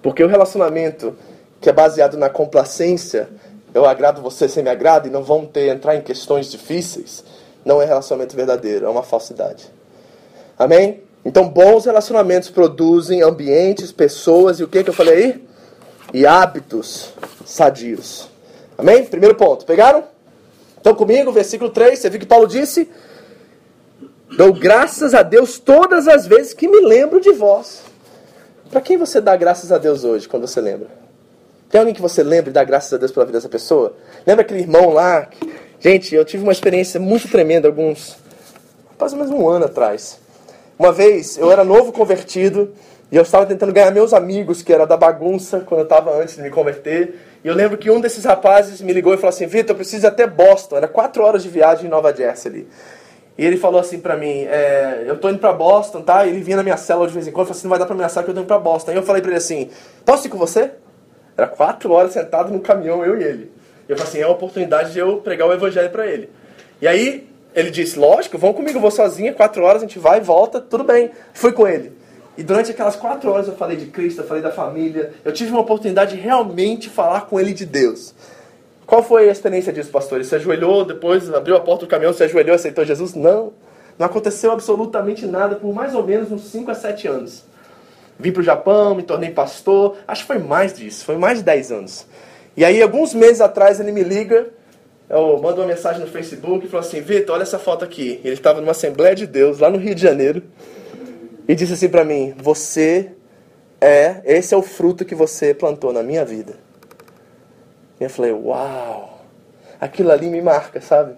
Porque 0.02 0.22
o 0.22 0.28
relacionamento 0.28 1.16
que 1.58 1.70
é 1.70 1.72
baseado 1.72 2.18
na 2.18 2.28
complacência 2.28 3.30
eu 3.74 3.84
agrado 3.84 4.22
você, 4.22 4.48
você 4.48 4.62
me 4.62 4.70
agrada, 4.70 5.08
e 5.08 5.10
não 5.10 5.24
vamos 5.24 5.50
ter, 5.50 5.68
entrar 5.68 5.96
em 5.96 6.00
questões 6.00 6.50
difíceis, 6.50 7.24
não 7.64 7.82
é 7.82 7.84
relacionamento 7.84 8.36
verdadeiro, 8.36 8.86
é 8.86 8.88
uma 8.88 9.02
falsidade. 9.02 9.68
Amém? 10.56 11.02
Então, 11.24 11.48
bons 11.48 11.84
relacionamentos 11.84 12.50
produzem 12.50 13.22
ambientes, 13.22 13.90
pessoas 13.90 14.60
e 14.60 14.64
o 14.64 14.68
que 14.68 14.84
que 14.84 14.90
eu 14.90 14.94
falei 14.94 15.14
aí? 15.14 15.44
E 16.12 16.26
hábitos 16.26 17.12
sadios. 17.44 18.28
Amém? 18.78 19.04
Primeiro 19.04 19.34
ponto. 19.34 19.64
Pegaram? 19.64 20.04
Estão 20.76 20.94
comigo? 20.94 21.32
Versículo 21.32 21.70
3. 21.70 21.98
Você 21.98 22.10
viu 22.10 22.20
que 22.20 22.26
Paulo 22.26 22.46
disse? 22.46 22.88
Dou 24.36 24.52
graças 24.52 25.14
a 25.14 25.22
Deus 25.22 25.58
todas 25.58 26.06
as 26.06 26.26
vezes 26.26 26.52
que 26.52 26.68
me 26.68 26.80
lembro 26.80 27.20
de 27.20 27.32
vós. 27.32 27.82
Para 28.70 28.80
quem 28.80 28.96
você 28.96 29.20
dá 29.20 29.34
graças 29.34 29.72
a 29.72 29.78
Deus 29.78 30.04
hoje, 30.04 30.28
quando 30.28 30.46
você 30.46 30.60
lembra? 30.60 31.03
Tem 31.70 31.78
alguém 31.78 31.94
que 31.94 32.02
você 32.02 32.22
lembra 32.22 32.50
e 32.50 32.52
dá 32.52 32.62
graças 32.62 32.92
a 32.92 32.96
Deus 32.96 33.10
pela 33.10 33.26
vida 33.26 33.38
dessa 33.38 33.48
pessoa? 33.48 33.96
Lembra 34.26 34.42
aquele 34.42 34.60
irmão 34.60 34.90
lá? 34.90 35.28
Gente, 35.80 36.14
eu 36.14 36.24
tive 36.24 36.42
uma 36.42 36.52
experiência 36.52 36.98
muito 36.98 37.28
tremenda 37.28 37.68
alguns. 37.68 38.16
mais 38.98 39.12
ou 39.12 39.18
menos 39.18 39.32
um 39.32 39.48
ano 39.48 39.66
atrás. 39.66 40.18
Uma 40.78 40.92
vez, 40.92 41.36
eu 41.36 41.52
era 41.52 41.62
novo 41.62 41.92
convertido 41.92 42.72
e 43.12 43.16
eu 43.16 43.22
estava 43.22 43.46
tentando 43.46 43.72
ganhar 43.72 43.90
meus 43.90 44.12
amigos, 44.12 44.62
que 44.62 44.72
era 44.72 44.86
da 44.86 44.96
bagunça, 44.96 45.60
quando 45.60 45.80
eu 45.80 45.84
estava 45.84 46.20
antes 46.20 46.36
de 46.36 46.42
me 46.42 46.50
converter. 46.50 47.14
E 47.44 47.48
eu 47.48 47.54
lembro 47.54 47.78
que 47.78 47.90
um 47.90 48.00
desses 48.00 48.24
rapazes 48.24 48.80
me 48.80 48.92
ligou 48.92 49.14
e 49.14 49.16
falou 49.16 49.28
assim: 49.28 49.46
Vitor, 49.46 49.70
eu 49.70 49.76
preciso 49.76 50.06
ir 50.06 50.08
até 50.08 50.26
Boston. 50.26 50.78
Era 50.78 50.88
quatro 50.88 51.22
horas 51.22 51.42
de 51.42 51.48
viagem 51.48 51.86
em 51.86 51.88
Nova 51.88 52.14
Jersey 52.14 52.50
ali. 52.50 52.68
E 53.36 53.44
ele 53.44 53.56
falou 53.56 53.78
assim 53.80 54.00
pra 54.00 54.16
mim: 54.16 54.44
é, 54.48 55.04
Eu 55.06 55.18
tô 55.18 55.28
indo 55.28 55.38
pra 55.38 55.52
Boston, 55.52 56.02
tá? 56.02 56.24
E 56.24 56.30
ele 56.30 56.40
vinha 56.40 56.56
na 56.56 56.62
minha 56.62 56.76
cela 56.76 57.06
de 57.06 57.12
vez 57.12 57.28
em 57.28 57.30
quando 57.30 57.46
e 57.46 57.48
falou 57.48 57.58
assim: 57.58 57.66
Não 57.66 57.70
vai 57.70 57.78
dar 57.78 57.86
pra 57.86 57.94
me 57.94 58.02
assar 58.02 58.24
que 58.24 58.30
eu 58.30 58.34
tô 58.34 58.40
indo 58.40 58.46
pra 58.46 58.58
Boston. 58.58 58.90
Aí 58.90 58.96
eu 58.96 59.02
falei 59.02 59.20
pra 59.20 59.30
ele 59.30 59.38
assim: 59.38 59.70
Posso 60.04 60.26
ir 60.26 60.30
com 60.30 60.38
você? 60.38 60.72
Era 61.36 61.46
quatro 61.46 61.92
horas 61.92 62.12
sentado 62.12 62.52
no 62.52 62.60
caminhão, 62.60 63.04
eu 63.04 63.20
e 63.20 63.24
ele. 63.24 63.52
E 63.88 63.92
eu 63.92 63.96
falei 63.96 64.10
assim: 64.10 64.20
É 64.20 64.24
a 64.24 64.28
oportunidade 64.28 64.92
de 64.92 64.98
eu 64.98 65.18
pregar 65.18 65.48
o 65.48 65.52
evangelho 65.52 65.90
pra 65.90 66.06
ele. 66.06 66.30
E 66.80 66.86
aí 66.86 67.28
ele 67.54 67.70
disse: 67.70 67.98
Lógico, 67.98 68.38
vão 68.38 68.52
comigo, 68.52 68.78
eu 68.78 68.82
vou 68.82 68.90
sozinha, 68.90 69.32
quatro 69.32 69.62
horas 69.64 69.82
a 69.82 69.86
gente 69.86 69.98
vai 69.98 70.18
e 70.18 70.22
volta, 70.22 70.60
tudo 70.60 70.84
bem. 70.84 71.10
Fui 71.32 71.52
com 71.52 71.66
ele. 71.66 71.92
E 72.36 72.42
durante 72.42 72.72
aquelas 72.72 72.96
quatro 72.96 73.30
horas 73.30 73.46
eu 73.46 73.54
falei 73.54 73.76
de 73.76 73.86
Cristo, 73.86 74.22
eu 74.22 74.26
falei 74.26 74.42
da 74.42 74.50
família. 74.50 75.12
Eu 75.24 75.32
tive 75.32 75.50
uma 75.52 75.60
oportunidade 75.60 76.16
de 76.16 76.20
realmente 76.20 76.90
falar 76.90 77.22
com 77.22 77.38
ele 77.38 77.52
de 77.52 77.64
Deus. 77.64 78.14
Qual 78.86 79.02
foi 79.02 79.28
a 79.28 79.32
experiência 79.32 79.72
disso, 79.72 79.90
pastor? 79.90 80.18
Ele 80.18 80.26
se 80.26 80.34
ajoelhou, 80.34 80.84
depois 80.84 81.32
abriu 81.32 81.56
a 81.56 81.60
porta 81.60 81.86
do 81.86 81.88
caminhão, 81.88 82.12
se 82.12 82.22
ajoelhou 82.22 82.54
aceitou 82.54 82.84
Jesus? 82.84 83.14
Não. 83.14 83.52
Não 83.98 84.06
aconteceu 84.06 84.50
absolutamente 84.50 85.24
nada 85.26 85.54
por 85.54 85.72
mais 85.72 85.94
ou 85.94 86.04
menos 86.04 86.30
uns 86.32 86.42
5 86.50 86.70
a 86.70 86.74
7 86.74 87.06
anos. 87.06 87.44
Vim 88.18 88.32
para 88.32 88.40
o 88.40 88.44
Japão, 88.44 88.94
me 88.94 89.02
tornei 89.02 89.30
pastor. 89.30 89.96
Acho 90.06 90.22
que 90.22 90.26
foi 90.28 90.38
mais 90.38 90.72
disso, 90.72 91.04
foi 91.04 91.16
mais 91.16 91.38
de 91.38 91.44
10 91.44 91.72
anos. 91.72 92.06
E 92.56 92.64
aí, 92.64 92.80
alguns 92.80 93.14
meses 93.14 93.40
atrás, 93.40 93.80
ele 93.80 93.92
me 93.92 94.02
liga 94.02 94.46
eu 95.08 95.38
mando 95.38 95.60
uma 95.60 95.66
mensagem 95.66 96.00
no 96.00 96.06
Facebook 96.06 96.64
e 96.64 96.68
falou 96.68 96.86
assim: 96.86 97.00
Vitor, 97.00 97.34
olha 97.34 97.42
essa 97.42 97.58
foto 97.58 97.84
aqui. 97.84 98.20
Ele 98.24 98.34
estava 98.34 98.60
numa 98.60 98.72
Assembleia 98.72 99.14
de 99.14 99.26
Deus, 99.26 99.58
lá 99.58 99.68
no 99.68 99.78
Rio 99.78 99.94
de 99.94 100.00
Janeiro, 100.00 100.42
e 101.46 101.54
disse 101.54 101.74
assim 101.74 101.88
para 101.88 102.04
mim: 102.04 102.34
Você 102.38 103.10
é, 103.80 104.22
esse 104.24 104.54
é 104.54 104.56
o 104.56 104.62
fruto 104.62 105.04
que 105.04 105.14
você 105.14 105.52
plantou 105.52 105.92
na 105.92 106.02
minha 106.02 106.24
vida. 106.24 106.54
E 108.00 108.04
eu 108.04 108.10
falei: 108.10 108.32
Uau! 108.32 109.20
Aquilo 109.80 110.10
ali 110.10 110.28
me 110.28 110.40
marca, 110.40 110.80
sabe? 110.80 111.14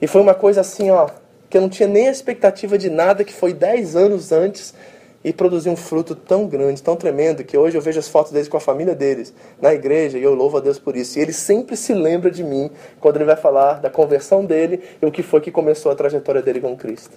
E 0.00 0.06
foi 0.06 0.20
uma 0.20 0.34
coisa 0.34 0.60
assim, 0.60 0.90
ó, 0.90 1.08
que 1.50 1.56
eu 1.56 1.60
não 1.60 1.68
tinha 1.68 1.88
nem 1.88 2.06
expectativa 2.06 2.78
de 2.78 2.88
nada, 2.88 3.24
que 3.24 3.32
foi 3.32 3.52
10 3.52 3.96
anos 3.96 4.30
antes 4.30 4.74
e 5.24 5.32
produziu 5.32 5.72
um 5.72 5.76
fruto 5.76 6.14
tão 6.14 6.46
grande, 6.46 6.82
tão 6.82 6.96
tremendo, 6.96 7.44
que 7.44 7.56
hoje 7.56 7.76
eu 7.76 7.82
vejo 7.82 7.98
as 7.98 8.08
fotos 8.08 8.32
deles 8.32 8.48
com 8.48 8.56
a 8.56 8.60
família 8.60 8.94
deles 8.94 9.32
na 9.60 9.72
igreja 9.72 10.18
e 10.18 10.22
eu 10.22 10.34
louvo 10.34 10.56
a 10.56 10.60
Deus 10.60 10.78
por 10.78 10.96
isso. 10.96 11.18
E 11.18 11.22
ele 11.22 11.32
sempre 11.32 11.76
se 11.76 11.94
lembra 11.94 12.30
de 12.30 12.42
mim 12.42 12.70
quando 13.00 13.16
ele 13.16 13.24
vai 13.24 13.36
falar 13.36 13.74
da 13.74 13.88
conversão 13.88 14.44
dele 14.44 14.82
e 15.00 15.06
o 15.06 15.12
que 15.12 15.22
foi 15.22 15.40
que 15.40 15.50
começou 15.50 15.92
a 15.92 15.94
trajetória 15.94 16.42
dele 16.42 16.60
com 16.60 16.76
Cristo. 16.76 17.16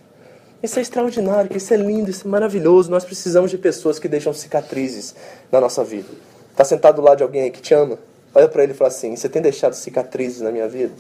Isso 0.62 0.80
é 0.80 0.82
extraordinário, 0.82 1.56
isso 1.56 1.74
é 1.74 1.78
lindo, 1.78 2.10
isso 2.10 2.28
é 2.28 2.30
maravilhoso. 2.30 2.90
Nós 2.90 3.04
precisamos 3.04 3.52
de 3.52 3.58
pessoas 3.58 4.00
que 4.00 4.08
deixam 4.08 4.34
cicatrizes 4.34 5.16
na 5.52 5.60
nossa 5.60 5.84
vida. 5.84 6.08
Está 6.52 6.64
sentado 6.64 6.96
do 6.96 7.02
lado 7.02 7.18
de 7.18 7.24
alguém 7.24 7.52
que 7.52 7.62
te 7.62 7.74
ama? 7.74 8.00
Olha 8.34 8.48
para 8.48 8.64
ele 8.64 8.72
e 8.72 8.76
fala 8.76 8.88
assim: 8.90 9.16
Você 9.16 9.30
tem 9.30 9.42
deixado 9.42 9.74
cicatrizes 9.74 10.42
na 10.42 10.52
minha 10.52 10.68
vida? 10.68 10.94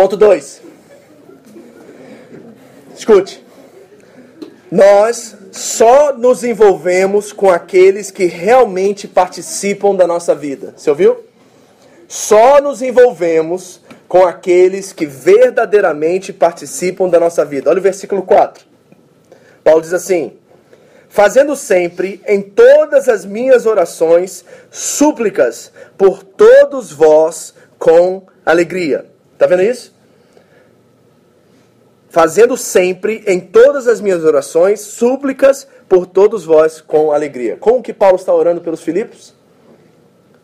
Ponto 0.00 0.16
2. 0.16 0.62
Escute. 2.96 3.44
Nós 4.72 5.36
só 5.52 6.16
nos 6.16 6.42
envolvemos 6.42 7.34
com 7.34 7.50
aqueles 7.50 8.10
que 8.10 8.24
realmente 8.24 9.06
participam 9.06 9.94
da 9.94 10.06
nossa 10.06 10.34
vida. 10.34 10.72
Você 10.74 10.88
ouviu? 10.88 11.18
Só 12.08 12.62
nos 12.62 12.80
envolvemos 12.80 13.82
com 14.08 14.24
aqueles 14.24 14.90
que 14.90 15.04
verdadeiramente 15.04 16.32
participam 16.32 17.06
da 17.06 17.20
nossa 17.20 17.44
vida. 17.44 17.68
Olha 17.68 17.78
o 17.78 17.82
versículo 17.82 18.22
4. 18.22 18.64
Paulo 19.62 19.82
diz 19.82 19.92
assim: 19.92 20.32
Fazendo 21.10 21.54
sempre 21.54 22.22
em 22.26 22.40
todas 22.40 23.06
as 23.06 23.26
minhas 23.26 23.66
orações 23.66 24.46
súplicas 24.70 25.70
por 25.98 26.22
todos 26.22 26.90
vós 26.90 27.52
com 27.78 28.22
alegria. 28.46 29.10
Está 29.40 29.46
vendo 29.46 29.62
isso? 29.62 29.94
Fazendo 32.10 32.58
sempre 32.58 33.24
em 33.26 33.40
todas 33.40 33.88
as 33.88 33.98
minhas 33.98 34.22
orações 34.22 34.80
súplicas 34.80 35.66
por 35.88 36.04
todos 36.04 36.44
vós 36.44 36.82
com 36.82 37.10
alegria. 37.10 37.56
Como 37.56 37.82
que 37.82 37.94
Paulo 37.94 38.16
está 38.16 38.34
orando 38.34 38.60
pelos 38.60 38.82
Filipos? 38.82 39.34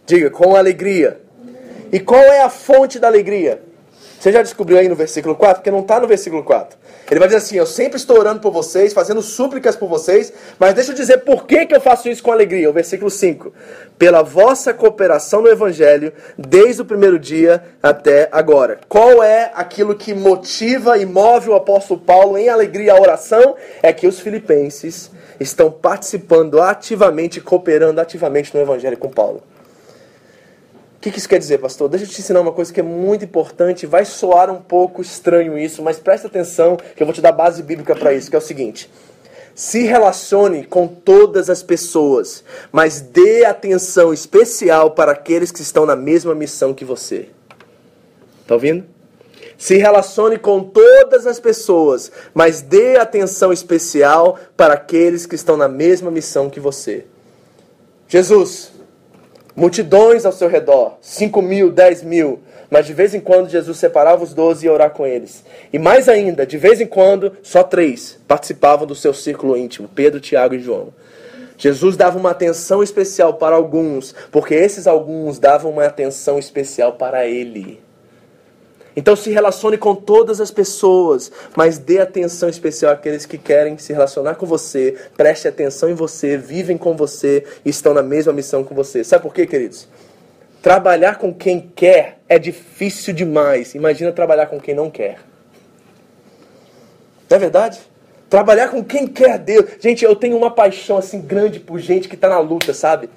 Diga, 0.07 0.31
com 0.31 0.57
alegria 0.57 1.21
e 1.93 2.01
qual 2.01 2.23
é 2.23 2.41
a 2.41 2.49
fonte 2.49 2.99
da 2.99 3.07
alegria? 3.07 3.63
Você 4.27 4.33
já 4.33 4.43
descobriu 4.43 4.77
aí 4.77 4.89
no 4.89 4.97
versículo 4.97 5.37
4? 5.37 5.59
Porque 5.59 5.71
não 5.71 5.83
está 5.83 6.01
no 6.01 6.09
versículo 6.09 6.43
4. 6.43 6.77
Ele 7.09 7.21
vai 7.21 7.29
dizer 7.29 7.39
assim: 7.39 7.59
Eu 7.59 7.65
sempre 7.65 7.97
estou 7.97 8.19
orando 8.19 8.41
por 8.41 8.51
vocês, 8.51 8.93
fazendo 8.93 9.23
súplicas 9.23 9.77
por 9.77 9.89
vocês, 9.89 10.33
mas 10.59 10.75
deixa 10.75 10.91
eu 10.91 10.97
dizer 10.97 11.19
por 11.19 11.47
que, 11.47 11.65
que 11.65 11.73
eu 11.73 11.81
faço 11.81 12.09
isso 12.09 12.25
com 12.25 12.33
alegria. 12.33 12.69
O 12.69 12.73
versículo 12.73 13.09
5: 13.09 13.53
Pela 13.97 14.25
vossa 14.25 14.75
cooperação 14.75 15.43
no 15.43 15.49
Evangelho, 15.49 16.13
desde 16.37 16.83
o 16.83 16.85
primeiro 16.85 17.21
dia 17.21 17.63
até 17.81 18.29
agora. 18.33 18.81
Qual 18.89 19.23
é 19.23 19.53
aquilo 19.55 19.95
que 19.95 20.13
motiva 20.13 20.99
e 20.99 21.07
move 21.07 21.51
o 21.51 21.55
apóstolo 21.55 22.01
Paulo 22.01 22.37
em 22.37 22.49
alegria 22.49 22.95
a 22.95 23.01
oração? 23.01 23.55
É 23.81 23.93
que 23.93 24.09
os 24.09 24.19
filipenses 24.19 25.09
estão 25.39 25.71
participando 25.71 26.61
ativamente, 26.61 27.41
cooperando 27.41 28.01
ativamente 28.01 28.53
no 28.53 28.61
Evangelho 28.61 28.99
com 28.99 29.09
Paulo. 29.09 29.41
O 30.97 31.01
que, 31.01 31.11
que 31.11 31.19
isso 31.19 31.29
quer 31.29 31.39
dizer, 31.39 31.59
pastor? 31.59 31.89
Deixa 31.89 32.05
eu 32.07 32.09
te 32.09 32.21
ensinar 32.21 32.41
uma 32.41 32.53
coisa 32.53 32.73
que 32.73 32.81
é 32.81 32.83
muito 32.83 33.25
importante. 33.25 33.87
Vai 33.87 34.05
soar 34.05 34.51
um 34.51 34.61
pouco 34.61 35.03
estranho 35.03 35.57
isso, 35.57 35.83
mas 35.83 35.99
presta 35.99 36.27
atenção 36.27 36.77
que 36.77 37.03
eu 37.03 37.07
vou 37.07 37.15
te 37.15 37.21
dar 37.21 37.33
base 37.33 37.63
bíblica 37.63 37.95
para 37.95 38.13
isso, 38.13 38.31
que 38.31 38.37
é 38.37 38.39
o 38.39 38.43
seguinte. 38.43 38.91
Se 39.55 39.85
relacione 39.85 40.65
com 40.65 40.87
todas 40.87 41.49
as 41.49 41.63
pessoas, 41.63 42.45
mas 42.73 43.01
dê 43.01 43.45
atenção 43.45 44.13
especial 44.13 44.91
para 44.91 45.13
aqueles 45.13 45.51
que 45.51 45.63
estão 45.63 45.87
na 45.87 45.97
mesma 45.97 46.35
missão 46.35 46.75
que 46.75 46.85
você. 46.85 47.29
Tá 48.47 48.55
ouvindo? 48.55 48.85
Se 49.57 49.77
relacione 49.77 50.39
com 50.39 50.63
todas 50.63 51.27
as 51.27 51.41
pessoas, 51.41 52.13
mas 52.35 52.61
dê 52.61 52.97
atenção 52.97 53.53
especial 53.53 54.39
para 54.57 54.75
aqueles 54.75 55.25
que 55.25 55.35
estão 55.35 55.57
na 55.57 55.69
mesma 55.69 56.11
missão 56.11 56.51
que 56.51 56.61
você. 56.61 57.07
Jesus, 58.09 58.73
multidões 59.57 60.27
ao 60.27 60.33
seu 60.33 60.49
redor, 60.49 60.99
5 61.01 61.41
mil, 61.41 61.73
10 61.73 62.03
mil. 62.03 62.41
Mas 62.71 62.87
de 62.87 62.93
vez 62.93 63.15
em 63.15 63.21
quando 63.21 63.49
Jesus 63.49 63.79
separava 63.79 64.23
os 64.23 64.35
doze 64.35 64.67
e 64.67 64.69
ia 64.69 64.73
orar 64.73 64.91
com 64.91 65.07
eles. 65.07 65.45
E 65.73 65.79
mais 65.79 66.09
ainda, 66.09 66.45
de 66.45 66.59
vez 66.59 66.81
em 66.81 66.87
quando, 66.87 67.33
só 67.43 67.63
três 67.63 68.19
participavam 68.27 68.87
do 68.87 68.95
seu 68.95 69.15
círculo 69.15 69.57
íntimo: 69.57 69.89
Pedro, 69.95 70.21
Tiago 70.21 70.55
e 70.55 70.61
João. 70.61 70.93
Jesus 71.57 71.97
dava 71.97 72.19
uma 72.19 72.33
atenção 72.33 72.83
especial 72.83 73.35
para 73.35 73.57
alguns, 73.57 74.15
porque 74.31 74.55
esses 74.55 74.87
alguns 74.87 75.39
davam 75.39 75.71
uma 75.71 75.87
atenção 75.87 76.39
especial 76.39 76.95
para 76.95 77.27
ele. 77.27 77.86
Então 78.97 79.15
se 79.15 79.31
relacione 79.31 79.77
com 79.77 79.95
todas 79.95 80.41
as 80.41 80.51
pessoas, 80.51 81.31
mas 81.55 81.77
dê 81.77 82.01
atenção 82.01 82.49
especial 82.49 82.93
àqueles 82.93 83.27
que 83.27 83.37
querem 83.37 83.77
se 83.77 83.93
relacionar 83.93 84.37
com 84.37 84.47
você, 84.47 84.97
preste 85.15 85.47
atenção 85.47 85.91
em 85.91 85.95
você, 85.95 86.39
vivem 86.39 86.79
com 86.79 86.97
você 86.97 87.45
e 87.63 87.69
estão 87.69 87.93
na 87.93 88.03
mesma 88.03 88.33
missão 88.33 88.65
com 88.65 88.75
você. 88.75 89.05
Sabe 89.05 89.23
por 89.23 89.35
quê, 89.35 89.47
queridos? 89.47 89.87
Trabalhar 90.63 91.19
com 91.19 91.33
quem 91.33 91.71
quer 91.77 92.19
é 92.27 92.39
difícil 92.39 93.13
demais. 93.13 93.75
Imagina 93.75 94.11
trabalhar 94.13 94.47
com 94.47 94.59
quem 94.59 94.75
não 94.75 94.91
quer. 94.91 95.19
Não 97.29 97.37
é 97.37 97.39
verdade? 97.39 97.79
Trabalhar 98.31 98.69
com 98.69 98.83
quem 98.83 99.07
quer 99.07 99.39
Deus. 99.39 99.67
Gente, 99.79 100.05
eu 100.05 100.17
tenho 100.17 100.37
uma 100.37 100.51
paixão 100.51 100.97
assim 100.97 101.21
grande 101.21 101.61
por 101.61 101.79
gente 101.79 102.09
que 102.09 102.15
está 102.15 102.29
na 102.29 102.39
luta, 102.39 102.73
sabe? 102.73 103.11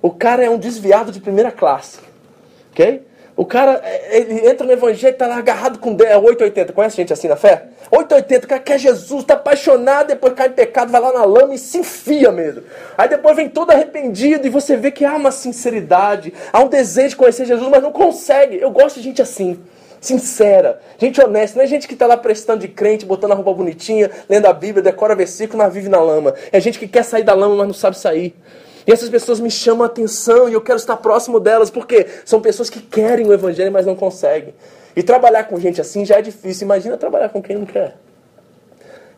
O 0.00 0.10
cara 0.10 0.44
é 0.44 0.48
um 0.48 0.58
desviado 0.58 1.10
de 1.10 1.20
primeira 1.20 1.50
classe. 1.50 1.98
Ok? 2.70 3.02
O 3.36 3.44
cara, 3.44 3.82
é, 3.84 4.18
ele 4.18 4.48
entra 4.48 4.66
no 4.66 4.72
evangelho, 4.72 5.14
tá 5.14 5.26
lá 5.26 5.36
agarrado 5.36 5.78
com 5.78 5.90
880. 5.90 6.72
Conhece 6.72 6.96
gente 6.96 7.12
assim 7.12 7.28
na 7.28 7.36
fé? 7.36 7.66
880, 7.90 8.46
o 8.46 8.48
cara 8.48 8.62
quer 8.62 8.78
Jesus, 8.78 9.24
tá 9.24 9.34
apaixonado, 9.34 10.08
depois 10.08 10.32
cai 10.32 10.48
em 10.48 10.52
pecado, 10.52 10.90
vai 10.90 11.00
lá 11.00 11.12
na 11.12 11.24
lama 11.24 11.54
e 11.54 11.58
se 11.58 11.78
enfia 11.78 12.32
mesmo. 12.32 12.62
Aí 12.96 13.08
depois 13.08 13.36
vem 13.36 13.48
todo 13.48 13.70
arrependido 13.70 14.46
e 14.46 14.50
você 14.50 14.76
vê 14.76 14.90
que 14.90 15.04
há 15.04 15.14
uma 15.14 15.30
sinceridade, 15.30 16.32
há 16.50 16.60
um 16.60 16.68
desejo 16.68 17.10
de 17.10 17.16
conhecer 17.16 17.44
Jesus, 17.44 17.68
mas 17.68 17.82
não 17.82 17.92
consegue. 17.92 18.58
Eu 18.58 18.70
gosto 18.70 18.96
de 18.96 19.02
gente 19.02 19.20
assim 19.20 19.60
sincera, 19.98 20.80
gente 20.98 21.20
honesta, 21.20 21.58
não 21.58 21.64
é 21.64 21.66
gente 21.66 21.88
que 21.88 21.94
está 21.94 22.06
lá 22.06 22.16
prestando 22.16 22.60
de 22.60 22.68
crente, 22.68 23.04
botando 23.04 23.32
a 23.32 23.34
roupa 23.34 23.52
bonitinha, 23.52 24.10
lendo 24.28 24.46
a 24.46 24.52
Bíblia, 24.52 24.82
decora 24.82 25.16
versículo, 25.16 25.58
mas 25.58 25.72
vive 25.72 25.88
na 25.88 26.00
lama. 26.00 26.34
É 26.52 26.60
gente 26.60 26.78
que 26.78 26.86
quer 26.86 27.02
sair 27.02 27.24
da 27.24 27.34
lama, 27.34 27.56
mas 27.56 27.66
não 27.66 27.74
sabe 27.74 27.98
sair. 27.98 28.34
E 28.86 28.92
essas 28.92 29.08
pessoas 29.08 29.40
me 29.40 29.50
chamam 29.50 29.82
a 29.82 29.86
atenção 29.86 30.48
e 30.48 30.52
eu 30.52 30.60
quero 30.60 30.78
estar 30.78 30.96
próximo 30.96 31.40
delas, 31.40 31.70
porque 31.70 32.06
são 32.24 32.40
pessoas 32.40 32.70
que 32.70 32.80
querem 32.80 33.26
o 33.26 33.32
Evangelho, 33.32 33.72
mas 33.72 33.84
não 33.84 33.96
conseguem. 33.96 34.54
E 34.94 35.02
trabalhar 35.02 35.44
com 35.44 35.58
gente 35.58 35.80
assim 35.80 36.04
já 36.04 36.18
é 36.18 36.22
difícil. 36.22 36.64
Imagina 36.64 36.96
trabalhar 36.96 37.28
com 37.30 37.42
quem 37.42 37.56
não 37.56 37.66
quer. 37.66 37.96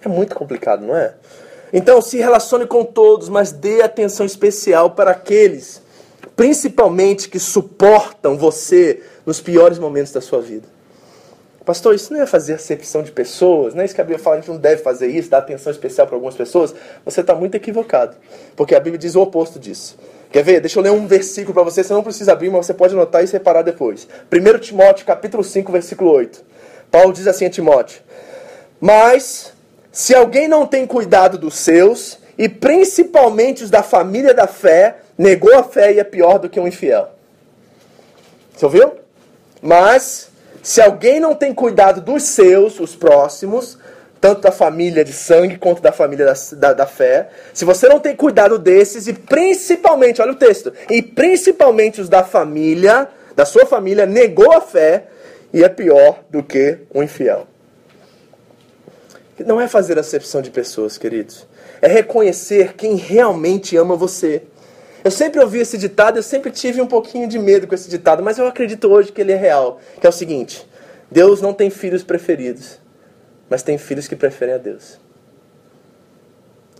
É 0.03 0.09
muito 0.09 0.35
complicado, 0.35 0.87
não 0.87 0.97
é? 0.97 1.15
Então, 1.73 2.01
se 2.01 2.17
relacione 2.17 2.67
com 2.67 2.83
todos, 2.83 3.29
mas 3.29 3.53
dê 3.53 3.83
atenção 3.83 4.25
especial 4.25 4.93
para 4.93 5.11
aqueles, 5.11 5.83
principalmente 6.35 7.29
que 7.29 7.39
suportam 7.39 8.39
você 8.39 9.03
nos 9.27 9.41
piores 9.41 9.79
momentos 9.79 10.13
da 10.13 10.21
sua 10.21 10.41
vida. 10.41 10.78
Pastor, 11.69 11.95
isso 11.95 12.15
não 12.15 12.23
é 12.23 12.25
fazer 12.25 12.55
acepção 12.55 13.03
de 13.03 13.13
pessoas, 13.13 13.75
não 13.75 13.83
é 13.83 13.85
isso 13.85 13.95
que 13.95 14.01
a 14.01 14.05
Bíblia 14.05 14.19
fala, 14.19 14.37
a 14.37 14.39
gente 14.39 14.49
não 14.49 14.57
deve 14.57 14.81
fazer 14.83 15.09
isso, 15.09 15.29
dar 15.29 15.37
atenção 15.37 15.71
especial 15.71 16.07
para 16.07 16.17
algumas 16.17 16.35
pessoas. 16.35 16.75
Você 17.05 17.21
está 17.21 17.35
muito 17.35 17.57
equivocado, 17.57 18.17
porque 18.57 18.75
a 18.75 18.81
Bíblia 18.81 18.97
diz 18.97 19.15
o 19.15 19.21
oposto 19.21 19.59
disso. 19.59 19.99
Quer 20.33 20.43
ver? 20.43 20.63
Deixa 20.63 20.79
eu 20.79 20.83
ler 20.83 20.93
um 20.93 21.07
versículo 21.07 21.53
para 21.53 21.63
você, 21.63 21.85
você 21.85 21.93
não 21.93 22.03
precisa 22.03 22.33
abrir, 22.33 22.49
mas 22.49 22.65
você 22.65 22.73
pode 22.73 22.95
anotar 22.95 23.23
e 23.23 23.27
separar 23.27 23.61
depois. 23.61 24.09
1 24.33 24.59
Timóteo, 24.61 25.05
capítulo 25.05 25.45
5, 25.45 25.71
versículo 25.71 26.11
8. 26.11 26.43
Paulo 26.91 27.13
diz 27.13 27.27
assim 27.27 27.45
a 27.45 27.51
Timóteo: 27.51 28.01
Mas, 28.81 29.53
se 29.93 30.15
alguém 30.15 30.49
não 30.49 30.67
tem 30.67 30.87
cuidado 30.87 31.37
dos 31.37 31.55
seus, 31.55 32.19
e 32.39 32.49
principalmente 32.49 33.63
os 33.63 33.69
da 33.69 33.83
família 33.83 34.33
da 34.33 34.47
fé, 34.47 35.01
negou 35.19 35.55
a 35.55 35.63
fé 35.63 35.93
e 35.93 36.01
é 36.01 36.05
pior 36.05 36.39
do 36.39 36.49
que 36.49 36.59
um 36.59 36.67
infiel. 36.67 37.11
Você 38.57 38.65
ouviu? 38.65 38.93
Mas, 39.61 40.28
se 40.69 40.83
alguém 40.83 41.19
não 41.19 41.35
tem 41.35 41.55
cuidado 41.55 41.99
dos 42.03 42.25
seus, 42.25 42.79
os 42.79 42.95
próximos, 42.95 43.79
tanto 44.21 44.43
da 44.43 44.53
família 44.53 45.03
de 45.03 45.15
sangue 45.15 45.57
quanto 45.57 45.81
da 45.81 45.93
família 45.93 46.27
da, 46.27 46.35
da, 46.59 46.73
da, 46.75 46.87
fé, 46.87 47.31
se 47.55 47.65
você 47.65 47.89
não 47.89 47.99
tem 47.99 48.15
cuidado 48.15 48.59
desses, 48.59 49.07
e 49.07 49.15
principalmente, 49.15 50.21
olha 50.21 50.33
o 50.33 50.37
texto, 50.37 50.71
e 50.91 51.01
principalmente 51.01 52.03
os 52.03 52.11
da 52.11 52.23
família, 52.23 53.09
da 53.35 53.47
sua 53.47 53.65
família, 53.65 54.05
negou 54.05 54.53
a 54.53 54.61
fé 54.61 55.05
e 55.55 55.65
é 55.65 55.71
pior 55.71 56.21
do 56.29 56.43
que 56.43 56.81
um 56.95 57.03
infiel. 57.03 57.47
Não 59.47 59.59
é 59.59 59.67
fazer 59.67 59.99
acepção 59.99 60.43
de 60.43 60.51
pessoas, 60.51 60.99
queridos. 60.99 61.47
É 61.81 61.89
reconhecer 61.89 62.75
quem 62.75 62.95
realmente 62.95 63.75
ama 63.75 63.97
você. 63.97 64.43
Eu 65.05 65.11
sempre 65.11 65.41
ouvi 65.41 65.59
esse 65.59 65.79
ditado, 65.79 66.17
eu 66.17 66.23
sempre 66.23 66.51
tive 66.51 66.81
um 66.81 66.87
pouquinho 66.87 67.29
de 67.29 67.39
medo 67.39 67.67
com 67.67 67.75
esse 67.75 67.89
ditado, 67.89 68.23
mas 68.23 68.39
eu 68.39 68.47
acredito 68.47 68.89
hoje 68.89 69.13
que 69.13 69.21
ele 69.21 69.33
é 69.33 69.37
real. 69.37 69.81
Que 70.01 70.07
é 70.07 70.11
o 70.11 70.13
seguinte: 70.13 70.69
Deus 71.11 71.41
não 71.41 71.53
tem 71.53 71.71
filhos 71.71 72.03
preferidos, 72.03 72.79
mas 73.49 73.63
tem 73.63 73.79
filhos 73.79 74.09
que 74.09 74.17
preferem 74.17 74.55
a 74.55 74.59
Deus. 74.59 74.99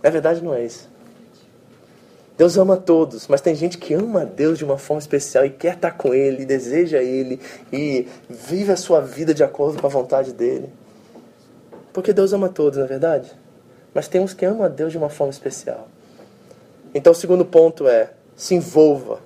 É 0.03 0.09
verdade, 0.09 0.43
não 0.43 0.53
é 0.53 0.63
isso? 0.63 0.89
Deus 2.37 2.57
ama 2.57 2.77
todos, 2.77 3.27
mas 3.27 3.41
tem 3.41 3.53
gente 3.53 3.77
que 3.77 3.93
ama 3.93 4.21
a 4.21 4.25
Deus 4.25 4.57
de 4.57 4.63
uma 4.63 4.77
forma 4.77 5.01
especial 5.01 5.45
e 5.45 5.49
quer 5.49 5.75
estar 5.75 5.91
com 5.91 6.13
Ele, 6.13 6.45
deseja 6.45 6.99
Ele 6.99 7.37
e 7.71 8.07
vive 8.29 8.71
a 8.71 8.77
sua 8.77 9.01
vida 9.01 9.33
de 9.33 9.43
acordo 9.43 9.81
com 9.81 9.85
a 9.85 9.89
vontade 9.89 10.31
dEle. 10.31 10.69
Porque 11.91 12.13
Deus 12.13 12.31
ama 12.31 12.47
todos, 12.47 12.77
não 12.77 12.85
é 12.85 12.87
verdade? 12.87 13.29
Mas 13.93 14.07
tem 14.07 14.21
uns 14.21 14.33
que 14.33 14.45
amam 14.45 14.63
a 14.63 14.69
Deus 14.69 14.93
de 14.93 14.97
uma 14.97 15.09
forma 15.09 15.31
especial. 15.31 15.89
Então, 16.93 17.11
o 17.11 17.15
segundo 17.15 17.45
ponto 17.45 17.87
é: 17.87 18.11
se 18.35 18.55
envolva 18.55 19.19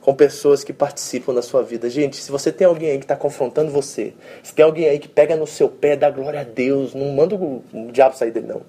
com 0.00 0.14
pessoas 0.14 0.62
que 0.62 0.72
participam 0.72 1.34
da 1.34 1.42
sua 1.42 1.62
vida. 1.62 1.90
Gente, 1.90 2.16
se 2.16 2.30
você 2.30 2.52
tem 2.52 2.66
alguém 2.66 2.90
aí 2.90 2.98
que 2.98 3.04
está 3.04 3.16
confrontando 3.16 3.72
você, 3.72 4.14
se 4.42 4.54
tem 4.54 4.64
alguém 4.64 4.88
aí 4.88 5.00
que 5.00 5.08
pega 5.08 5.34
no 5.34 5.48
seu 5.48 5.68
pé, 5.68 5.96
dá 5.96 6.08
glória 6.08 6.42
a 6.42 6.44
Deus, 6.44 6.94
não 6.94 7.12
manda 7.12 7.34
o, 7.34 7.62
diabo 7.90 8.16
sair 8.16 8.30
dele, 8.30 8.46
não. 8.46 8.62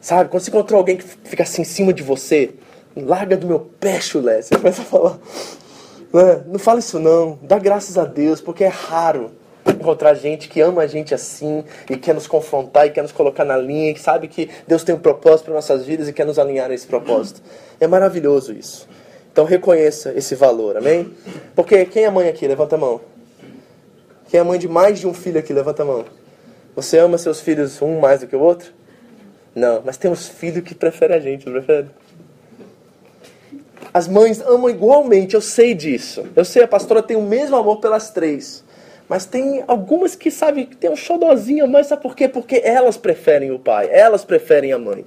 Sabe, 0.00 0.30
quando 0.30 0.42
você 0.42 0.50
encontrou 0.50 0.78
alguém 0.78 0.96
que 0.96 1.04
fica 1.04 1.42
assim 1.42 1.62
em 1.62 1.66
cima 1.66 1.92
de 1.92 2.02
você, 2.02 2.54
larga 2.96 3.36
do 3.36 3.46
meu 3.46 3.60
pé, 3.60 4.00
chulé. 4.00 4.40
Você 4.40 4.56
começa 4.56 4.80
a 4.80 4.84
falar, 4.86 5.18
não, 6.12 6.44
não 6.52 6.58
fala 6.58 6.78
isso 6.78 6.98
não, 6.98 7.38
dá 7.42 7.58
graças 7.58 7.98
a 7.98 8.04
Deus, 8.04 8.40
porque 8.40 8.64
é 8.64 8.68
raro 8.68 9.30
encontrar 9.66 10.14
gente 10.14 10.48
que 10.48 10.60
ama 10.60 10.82
a 10.82 10.86
gente 10.86 11.14
assim 11.14 11.64
e 11.88 11.96
quer 11.96 12.14
nos 12.14 12.26
confrontar 12.26 12.86
e 12.86 12.90
quer 12.90 13.02
nos 13.02 13.12
colocar 13.12 13.44
na 13.44 13.56
linha 13.56 13.92
e 13.92 13.98
sabe 13.98 14.28
que 14.28 14.50
Deus 14.66 14.82
tem 14.82 14.94
um 14.94 14.98
propósito 14.98 15.46
para 15.46 15.54
nossas 15.54 15.84
vidas 15.84 16.08
e 16.08 16.12
quer 16.12 16.26
nos 16.26 16.38
alinhar 16.38 16.70
a 16.70 16.74
esse 16.74 16.86
propósito. 16.86 17.40
É 17.80 17.86
maravilhoso 17.86 18.52
isso. 18.52 18.88
Então 19.32 19.44
reconheça 19.44 20.12
esse 20.14 20.34
valor, 20.34 20.76
amém? 20.76 21.10
Porque 21.54 21.84
quem 21.86 22.04
é 22.04 22.10
mãe 22.10 22.28
aqui? 22.28 22.46
Levanta 22.46 22.76
a 22.76 22.78
mão. 22.78 23.00
Quem 24.28 24.40
é 24.40 24.42
mãe 24.42 24.58
de 24.58 24.68
mais 24.68 24.98
de 24.98 25.06
um 25.06 25.14
filho 25.14 25.38
aqui? 25.38 25.52
Levanta 25.52 25.82
a 25.82 25.86
mão. 25.86 26.04
Você 26.74 26.98
ama 26.98 27.18
seus 27.18 27.40
filhos 27.40 27.80
um 27.82 28.00
mais 28.00 28.20
do 28.20 28.26
que 28.26 28.36
o 28.36 28.40
outro? 28.40 28.72
Não, 29.54 29.82
mas 29.84 29.96
tem 29.96 30.10
uns 30.10 30.26
filhos 30.26 30.64
que 30.64 30.74
preferem 30.74 31.16
a 31.16 31.20
gente, 31.20 31.44
não 31.46 31.52
prefere? 31.52 31.88
As 33.92 34.08
mães 34.08 34.40
amam 34.40 34.70
igualmente, 34.70 35.34
eu 35.34 35.42
sei 35.42 35.74
disso. 35.74 36.24
Eu 36.34 36.44
sei, 36.44 36.62
a 36.62 36.68
pastora 36.68 37.02
tem 37.02 37.16
o 37.16 37.22
mesmo 37.22 37.56
amor 37.56 37.78
pelas 37.78 38.10
três. 38.10 38.64
Mas 39.12 39.26
tem 39.26 39.62
algumas 39.68 40.14
que, 40.14 40.30
sabe, 40.30 40.64
tem 40.64 40.88
um 40.88 40.96
xodozinho, 40.96 41.68
mas 41.68 41.88
sabe 41.88 42.00
por 42.00 42.16
quê? 42.16 42.26
Porque 42.26 42.62
elas 42.64 42.96
preferem 42.96 43.50
o 43.50 43.58
pai, 43.58 43.90
elas 43.92 44.24
preferem 44.24 44.72
a 44.72 44.78
mãe. 44.78 45.04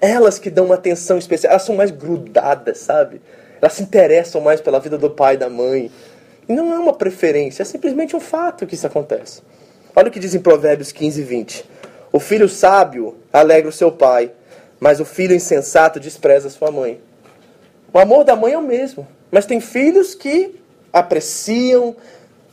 Elas 0.00 0.38
que 0.38 0.48
dão 0.48 0.64
uma 0.64 0.76
atenção 0.76 1.18
especial, 1.18 1.50
elas 1.50 1.62
são 1.64 1.76
mais 1.76 1.90
grudadas, 1.90 2.78
sabe? 2.78 3.20
Elas 3.60 3.74
se 3.74 3.82
interessam 3.82 4.40
mais 4.40 4.62
pela 4.62 4.80
vida 4.80 4.96
do 4.96 5.10
pai 5.10 5.34
e 5.34 5.36
da 5.36 5.50
mãe. 5.50 5.90
E 6.48 6.54
não 6.54 6.72
é 6.72 6.78
uma 6.78 6.94
preferência, 6.94 7.60
é 7.60 7.66
simplesmente 7.66 8.16
um 8.16 8.20
fato 8.20 8.66
que 8.66 8.74
isso 8.74 8.86
acontece. 8.86 9.42
Olha 9.94 10.08
o 10.08 10.10
que 10.10 10.18
diz 10.18 10.34
em 10.34 10.40
Provérbios 10.40 10.90
15 10.90 11.20
e 11.20 11.24
20. 11.24 11.64
O 12.10 12.18
filho 12.18 12.48
sábio 12.48 13.14
alegra 13.30 13.68
o 13.68 13.72
seu 13.72 13.92
pai, 13.92 14.32
mas 14.80 15.00
o 15.00 15.04
filho 15.04 15.34
insensato 15.34 16.00
despreza 16.00 16.48
sua 16.48 16.70
mãe. 16.70 16.98
O 17.92 17.98
amor 17.98 18.24
da 18.24 18.34
mãe 18.34 18.54
é 18.54 18.58
o 18.58 18.62
mesmo, 18.62 19.06
mas 19.30 19.44
tem 19.44 19.60
filhos 19.60 20.14
que 20.14 20.58
apreciam, 20.90 21.94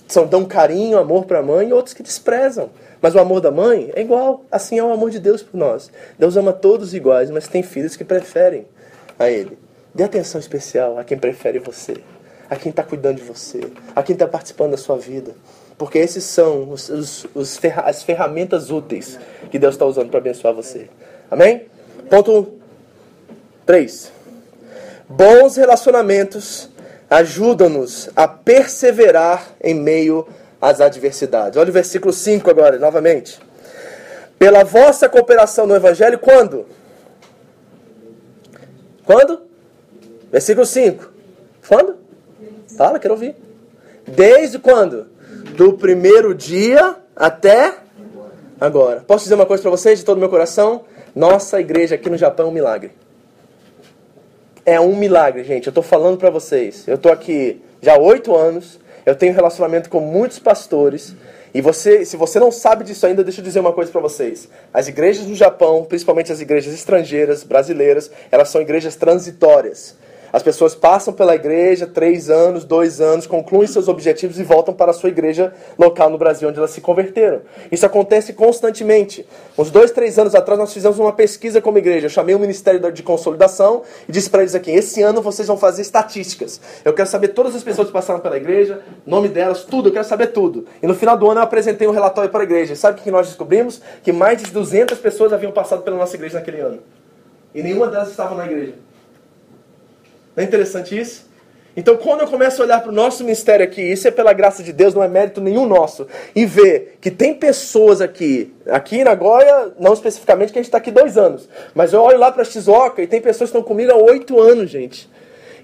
são, 0.08 0.28
dão 0.28 0.46
carinho, 0.46 0.98
amor 0.98 1.26
para 1.26 1.40
a 1.40 1.44
mãe, 1.44 1.70
e 1.70 1.74
outros 1.74 1.94
que 1.94 2.04
desprezam. 2.04 2.70
Mas 3.02 3.14
o 3.16 3.20
amor 3.20 3.42
da 3.42 3.52
mãe 3.52 3.92
é 3.96 4.02
igual, 4.02 4.44
assim 4.52 4.80
é 4.80 4.84
o 4.84 4.92
amor 4.92 5.10
de 5.10 5.20
Deus 5.20 5.44
por 5.44 5.58
nós. 5.58 5.92
Deus 6.18 6.38
ama 6.38 6.54
todos 6.54 6.94
iguais, 6.94 7.30
mas 7.30 7.48
tem 7.48 7.62
filhos 7.62 7.96
que 7.96 8.04
preferem 8.04 8.66
a 9.20 9.30
Ele. 9.30 9.58
Dê 9.94 10.04
atenção 10.04 10.40
especial 10.40 10.98
a 10.98 11.04
quem 11.04 11.18
prefere 11.18 11.60
você, 11.60 11.96
a 12.50 12.56
quem 12.56 12.70
está 12.70 12.84
cuidando 12.84 13.18
de 13.18 13.24
você, 13.24 13.62
a 13.96 14.04
quem 14.04 14.14
está 14.14 14.28
participando 14.28 14.72
da 14.72 14.78
sua 14.78 14.98
vida. 14.98 15.34
Porque 15.78 15.98
esses 15.98 16.24
são 16.24 16.70
os, 16.72 16.90
os, 16.90 17.28
os 17.34 17.58
ferra 17.58 17.84
as 17.84 18.02
ferramentas 18.02 18.72
úteis 18.72 19.20
que 19.52 19.60
Deus 19.60 19.76
está 19.76 19.86
usando 19.86 20.10
para 20.10 20.20
abençoar 20.20 20.54
você. 20.54 20.90
Amém? 21.30 21.66
Ponto 22.10 22.54
3. 23.66 24.12
Bons 25.08 25.58
relacionamentos 25.58 26.70
ajudam-nos 27.10 28.10
a 28.16 28.28
perseverar 28.28 29.48
em 29.62 29.74
meio 29.74 30.28
às 30.62 30.82
adversidades. 30.82 31.58
Olha 31.58 31.70
o 31.70 31.74
versículo 31.74 32.12
5 32.12 32.50
agora, 32.50 32.80
novamente. 32.80 33.40
Pela 34.38 34.64
vossa 34.64 35.08
cooperação 35.08 35.66
no 35.68 35.76
Evangelho, 35.76 36.20
quando? 36.20 36.66
Quando? 39.06 39.42
Versículo 40.32 40.66
5. 40.66 41.12
Quando? 41.68 41.96
Fala, 42.76 43.00
quero 43.00 43.14
ouvir. 43.14 43.36
Desde 44.08 44.60
quando? 44.60 45.08
Do 45.56 45.74
primeiro 45.74 46.34
dia 46.34 46.96
até 47.16 47.76
agora. 48.60 49.02
Posso 49.02 49.24
dizer 49.24 49.36
uma 49.36 49.46
coisa 49.46 49.62
para 49.62 49.72
vocês 49.72 50.00
de 50.00 50.06
todo 50.06 50.18
o 50.18 50.20
meu 50.20 50.30
coração? 50.30 50.84
Nossa 51.16 51.62
igreja 51.62 51.96
aqui 51.96 52.10
no 52.10 52.18
Japão 52.18 52.48
é 52.48 52.50
um 52.50 52.54
milagre 52.54 52.92
é 54.66 54.80
um 54.80 54.96
milagre, 54.96 55.44
gente. 55.44 55.68
Eu 55.68 55.72
estou 55.72 55.84
falando 55.84 56.18
para 56.18 56.30
vocês. 56.30 56.88
Eu 56.88 56.96
estou 56.96 57.12
aqui 57.12 57.62
já 57.82 57.96
há 57.96 58.00
oito 58.00 58.36
anos. 58.36 58.80
Eu 59.06 59.16
tenho 59.16 59.34
relacionamento 59.34 59.90
com 59.90 60.00
muitos 60.00 60.40
pastores. 60.40 61.16
E 61.54 61.62
você, 61.62 62.04
se 62.04 62.18
você 62.18 62.40
não 62.40 62.52
sabe 62.52 62.84
disso 62.84 63.06
ainda, 63.06 63.24
deixa 63.24 63.40
eu 63.40 63.46
dizer 63.46 63.60
uma 63.60 63.72
coisa 63.72 63.92
para 63.92 64.02
vocês. 64.02 64.50
As 64.74 64.88
igrejas 64.88 65.26
do 65.26 65.36
Japão, 65.36 65.86
principalmente 65.86 66.32
as 66.32 66.42
igrejas 66.42 66.74
estrangeiras, 66.74 67.44
brasileiras, 67.44 68.12
elas 68.32 68.50
são 68.50 68.60
igrejas 68.62 68.96
transitórias. 68.96 69.96
As 70.32 70.44
pessoas 70.44 70.76
passam 70.76 71.14
pela 71.14 71.36
igreja 71.36 71.88
três 71.88 72.30
anos, 72.30 72.64
dois 72.64 73.00
anos, 73.00 73.28
concluem 73.28 73.68
seus 73.68 73.88
objetivos 73.88 74.40
e 74.40 74.44
voltam 74.44 74.74
para 74.74 74.92
a 74.92 74.94
sua 74.94 75.10
igreja 75.10 75.54
local 75.78 76.10
no 76.10 76.18
Brasil, 76.18 76.50
onde 76.50 76.58
elas 76.58 76.72
se 76.72 76.82
converteram. 76.82 77.42
Isso 77.72 77.86
acontece 77.86 78.34
constantemente. 78.34 79.26
Uns 79.58 79.72
dois, 79.72 79.92
três 79.92 80.20
anos 80.20 80.36
atrás, 80.36 80.60
nós 80.60 80.74
fizemos 80.74 81.00
uma 81.00 81.14
pesquisa 81.14 81.62
como 81.62 81.78
igreja. 81.78 82.08
Eu 82.08 82.10
chamei 82.10 82.36
o 82.36 82.40
Ministério 82.40 82.92
de 82.92 83.04
Consolidação 83.04 83.84
e 84.08 84.12
disse 84.12 84.30
para 84.30 84.42
eles 84.42 84.56
aqui: 84.56 84.72
esse 84.72 85.02
ano 85.02 85.22
vocês 85.22 85.48
vão 85.48 85.58
fazer 85.58 85.82
estatísticas. 85.82 86.60
Eu 86.84 86.94
quero 86.94 87.08
saber 87.08 87.30
todas 87.30 87.56
as 87.56 87.64
pessoas 87.64 87.88
que 87.88 87.94
passaram 87.94 88.20
pela 88.20 88.38
igreja, 88.38 88.82
nome 89.06 89.28
delas, 89.28 89.64
tudo. 89.64 89.90
Eu 89.90 89.94
quero 89.94 90.06
saber 90.06 90.28
tudo. 90.28 90.66
E 90.82 90.88
no 90.88 90.96
final 90.96 91.18
do 91.18 91.30
ano 91.30 91.40
eu 91.40 91.44
apresentei 91.44 91.88
um 91.88 91.92
relatório 91.92 92.30
para 92.30 92.42
a 92.42 92.44
igreja. 92.44 92.76
Sabe 92.76 93.00
o 93.00 93.04
que 93.04 93.12
nós 93.12 93.28
descobrimos? 93.28 93.82
Que 94.04 94.12
mais 94.12 94.42
de 94.42 94.52
200 94.52 94.98
pessoas 95.00 95.32
haviam 95.32 95.52
passado 95.52 95.82
pela 95.84 95.98
nossa 95.98 96.16
igreja 96.16 96.40
naquele 96.40 96.60
ano. 96.60 96.80
E 97.54 97.64
nenhuma 97.64 97.88
delas 97.88 98.10
estava 98.10 98.36
na 98.36 98.46
igreja. 98.46 98.74
Não 100.36 100.44
é 100.44 100.48
interessante 100.48 100.98
isso? 101.00 101.26
Então, 101.78 101.98
quando 101.98 102.22
eu 102.22 102.28
começo 102.28 102.62
a 102.62 102.66
olhar 102.66 102.80
para 102.80 102.90
o 102.90 102.96
nosso 102.96 103.22
ministério 103.24 103.66
aqui, 103.66 103.82
isso 103.82 104.08
é 104.08 104.12
pela 104.12 104.32
graça 104.32 104.64
de 104.64 104.72
Deus, 104.72 104.94
não 104.94 105.04
é 105.04 105.10
mérito 105.10 105.42
nenhum 105.42 105.66
nosso, 105.66 106.08
e 106.34 106.46
ver 106.46 106.98
que 107.02 107.12
tem 107.12 107.34
pessoas 107.34 108.00
aqui, 108.00 108.54
aqui 108.70 109.04
na 109.04 109.14
Goia, 109.14 109.74
não 109.78 109.94
especificamente, 109.94 110.54
que 110.54 110.60
a 110.60 110.62
gente 110.62 110.70
está 110.70 110.78
aqui 110.78 110.90
dois 110.90 111.18
anos, 111.18 111.50
mas 111.74 111.92
eu 111.92 112.02
olho 112.02 112.18
lá 112.18 112.32
para 112.32 112.44
a 112.44 112.46
Shizuoka 112.46 113.02
e 113.02 113.08
tem 113.08 113.20
pessoas 113.20 113.52
que 113.52 113.58
estão 113.58 113.68
comigo 113.68 113.92
há 113.92 113.96
oito 113.96 114.40
anos, 114.40 114.70
gente. 114.70 115.10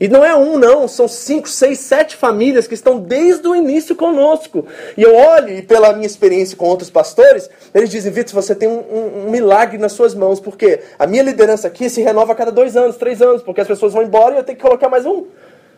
E 0.01 0.07
não 0.07 0.25
é 0.25 0.35
um, 0.35 0.57
não, 0.57 0.87
são 0.87 1.07
cinco, 1.07 1.47
seis, 1.47 1.77
sete 1.77 2.15
famílias 2.15 2.65
que 2.65 2.73
estão 2.73 2.97
desde 2.97 3.47
o 3.47 3.55
início 3.55 3.95
conosco. 3.95 4.65
E 4.97 5.03
eu 5.03 5.15
olho, 5.15 5.49
e 5.49 5.61
pela 5.61 5.93
minha 5.93 6.07
experiência 6.07 6.57
com 6.57 6.65
outros 6.65 6.89
pastores, 6.89 7.47
eles 7.71 7.87
dizem, 7.87 8.11
Vitor, 8.11 8.33
você 8.33 8.55
tem 8.55 8.67
um, 8.67 8.79
um, 8.79 9.27
um, 9.27 9.29
milagre 9.29 9.77
nas 9.77 9.91
suas 9.91 10.15
mãos, 10.15 10.39
porque 10.39 10.79
a 10.97 11.05
minha 11.05 11.21
liderança 11.21 11.67
aqui 11.67 11.87
se 11.87 12.01
renova 12.01 12.31
a 12.31 12.35
cada 12.35 12.51
dois 12.51 12.75
anos, 12.75 12.97
três 12.97 13.21
anos, 13.21 13.43
porque 13.43 13.61
as 13.61 13.67
pessoas 13.67 13.93
vão 13.93 14.01
embora 14.01 14.33
e 14.33 14.37
eu 14.39 14.43
tenho 14.43 14.57
que 14.57 14.63
colocar 14.63 14.89
mais 14.89 15.05
um. 15.05 15.27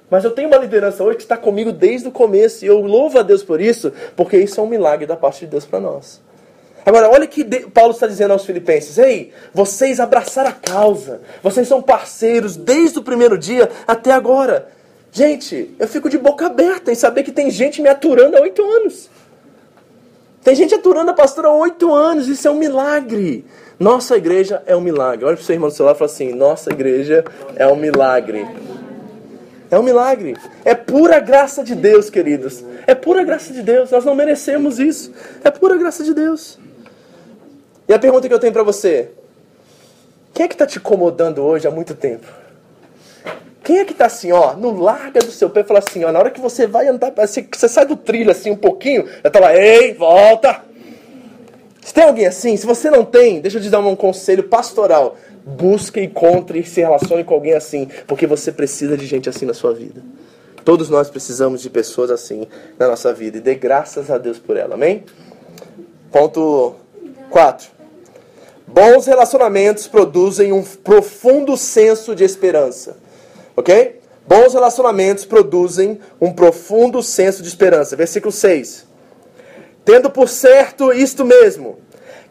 Mas 0.09 0.23
eu 0.23 0.31
tenho 0.31 0.47
uma 0.47 0.57
liderança 0.57 1.03
hoje 1.03 1.17
que 1.17 1.23
está 1.23 1.35
comigo 1.35 1.73
desde 1.73 2.07
o 2.07 2.11
começo, 2.11 2.63
e 2.63 2.67
eu 2.69 2.79
louvo 2.79 3.19
a 3.19 3.23
Deus 3.23 3.43
por 3.43 3.59
isso, 3.59 3.91
porque 4.15 4.37
isso 4.37 4.57
é 4.57 4.63
um 4.63 4.67
milagre 4.67 5.05
da 5.05 5.17
parte 5.17 5.41
de 5.41 5.47
Deus 5.47 5.65
para 5.65 5.81
nós. 5.81 6.21
Agora, 6.85 7.09
olha 7.09 7.25
que 7.25 7.43
Paulo 7.67 7.91
está 7.91 8.07
dizendo 8.07 8.31
aos 8.31 8.45
filipenses. 8.45 8.97
Ei, 8.97 9.31
vocês 9.53 9.99
abraçaram 9.99 10.49
a 10.49 10.53
causa. 10.53 11.21
Vocês 11.41 11.67
são 11.67 11.81
parceiros 11.81 12.57
desde 12.57 12.99
o 12.99 13.03
primeiro 13.03 13.37
dia 13.37 13.69
até 13.87 14.11
agora. 14.11 14.69
Gente, 15.11 15.73
eu 15.79 15.87
fico 15.87 16.09
de 16.09 16.17
boca 16.17 16.47
aberta 16.47 16.91
em 16.91 16.95
saber 16.95 17.23
que 17.23 17.31
tem 17.31 17.49
gente 17.51 17.81
me 17.81 17.87
aturando 17.87 18.35
há 18.35 18.41
oito 18.41 18.63
anos. 18.63 19.09
Tem 20.43 20.55
gente 20.55 20.75
aturando 20.75 21.11
a 21.11 21.13
pastora 21.13 21.47
há 21.47 21.55
oito 21.55 21.93
anos. 21.93 22.27
Isso 22.27 22.47
é 22.47 22.51
um 22.51 22.57
milagre. 22.57 23.45
Nossa 23.79 24.17
igreja 24.17 24.61
é 24.65 24.75
um 24.75 24.81
milagre. 24.81 25.25
Olha 25.25 25.35
para 25.35 25.41
o 25.41 25.45
seu 25.45 25.53
irmão 25.53 25.69
do 25.69 25.75
celular 25.75 25.95
e 25.95 25.97
fala 25.97 26.11
assim: 26.11 26.33
Nossa 26.33 26.71
igreja 26.71 27.23
é 27.55 27.65
um 27.65 27.75
milagre. 27.75 28.45
É 29.71 29.79
um 29.79 29.83
milagre. 29.83 30.35
É 30.65 30.75
pura 30.75 31.19
graça 31.19 31.63
de 31.63 31.75
Deus, 31.75 32.09
queridos. 32.09 32.63
É 32.85 32.93
pura 32.93 33.23
graça 33.23 33.53
de 33.53 33.61
Deus. 33.61 33.89
Nós 33.91 34.03
não 34.03 34.13
merecemos 34.13 34.79
isso. 34.79 35.13
É 35.43 35.49
pura 35.49 35.77
graça 35.77 36.03
de 36.03 36.13
Deus. 36.13 36.59
E 37.87 37.93
a 37.93 37.99
pergunta 37.99 38.27
que 38.27 38.33
eu 38.33 38.39
tenho 38.39 38.53
para 38.53 38.63
você: 38.63 39.11
quem 40.33 40.45
é 40.45 40.47
que 40.47 40.55
está 40.55 40.65
te 40.65 40.77
incomodando 40.77 41.41
hoje 41.43 41.67
há 41.67 41.71
muito 41.71 41.93
tempo? 41.93 42.27
Quem 43.63 43.79
é 43.79 43.85
que 43.85 43.93
está 43.93 44.07
assim, 44.07 44.31
ó, 44.33 44.53
no 44.53 44.77
larga 44.77 45.21
do 45.21 45.31
seu 45.31 45.49
pé 45.49 45.61
e 45.61 45.63
fala 45.63 45.79
assim, 45.79 46.03
ó, 46.03 46.11
na 46.11 46.19
hora 46.19 46.29
que 46.29 46.41
você 46.41 46.67
vai 46.67 46.87
andar, 46.87 47.13
você, 47.15 47.47
você 47.49 47.69
sai 47.69 47.85
do 47.85 47.95
trilho 47.95 48.29
assim 48.29 48.51
um 48.51 48.57
pouquinho, 48.57 49.07
já 49.23 49.29
tá 49.29 49.39
lá, 49.39 49.55
ei, 49.55 49.93
volta! 49.93 50.61
Se 51.81 51.93
tem 51.93 52.03
alguém 52.03 52.25
assim, 52.25 52.57
se 52.57 52.65
você 52.65 52.89
não 52.89 53.05
tem, 53.05 53.39
deixa 53.39 53.57
eu 53.57 53.61
te 53.61 53.69
dar 53.69 53.79
um 53.79 53.95
conselho 53.95 54.43
pastoral. 54.43 55.17
Busque, 55.45 56.01
encontre 56.01 56.59
e 56.59 56.63
se 56.65 56.81
relacione 56.81 57.23
com 57.23 57.33
alguém 57.33 57.53
assim, 57.53 57.89
porque 58.07 58.25
você 58.25 58.51
precisa 58.51 58.97
de 58.97 59.05
gente 59.05 59.29
assim 59.29 59.45
na 59.45 59.53
sua 59.53 59.73
vida. 59.73 60.01
Todos 60.63 60.89
nós 60.89 61.09
precisamos 61.09 61.61
de 61.61 61.69
pessoas 61.69 62.09
assim 62.09 62.47
na 62.79 62.87
nossa 62.87 63.13
vida 63.13 63.37
e 63.37 63.41
dê 63.41 63.55
graças 63.55 64.09
a 64.09 64.17
Deus 64.17 64.39
por 64.39 64.55
ela, 64.55 64.75
amém? 64.75 65.03
Ponto 66.09 66.75
4. 67.29 67.72
Bons 68.73 69.05
relacionamentos 69.05 69.85
produzem 69.85 70.51
um 70.51 70.63
profundo 70.63 71.55
senso 71.55 72.15
de 72.15 72.23
esperança. 72.23 72.97
Ok? 73.55 74.01
Bons 74.27 74.55
relacionamentos 74.55 75.25
produzem 75.25 75.99
um 76.19 76.33
profundo 76.33 77.03
senso 77.03 77.43
de 77.43 77.47
esperança. 77.47 77.95
Versículo 77.95 78.31
6. 78.31 78.87
Tendo 79.85 80.09
por 80.09 80.27
certo 80.27 80.91
isto 80.91 81.23
mesmo, 81.23 81.77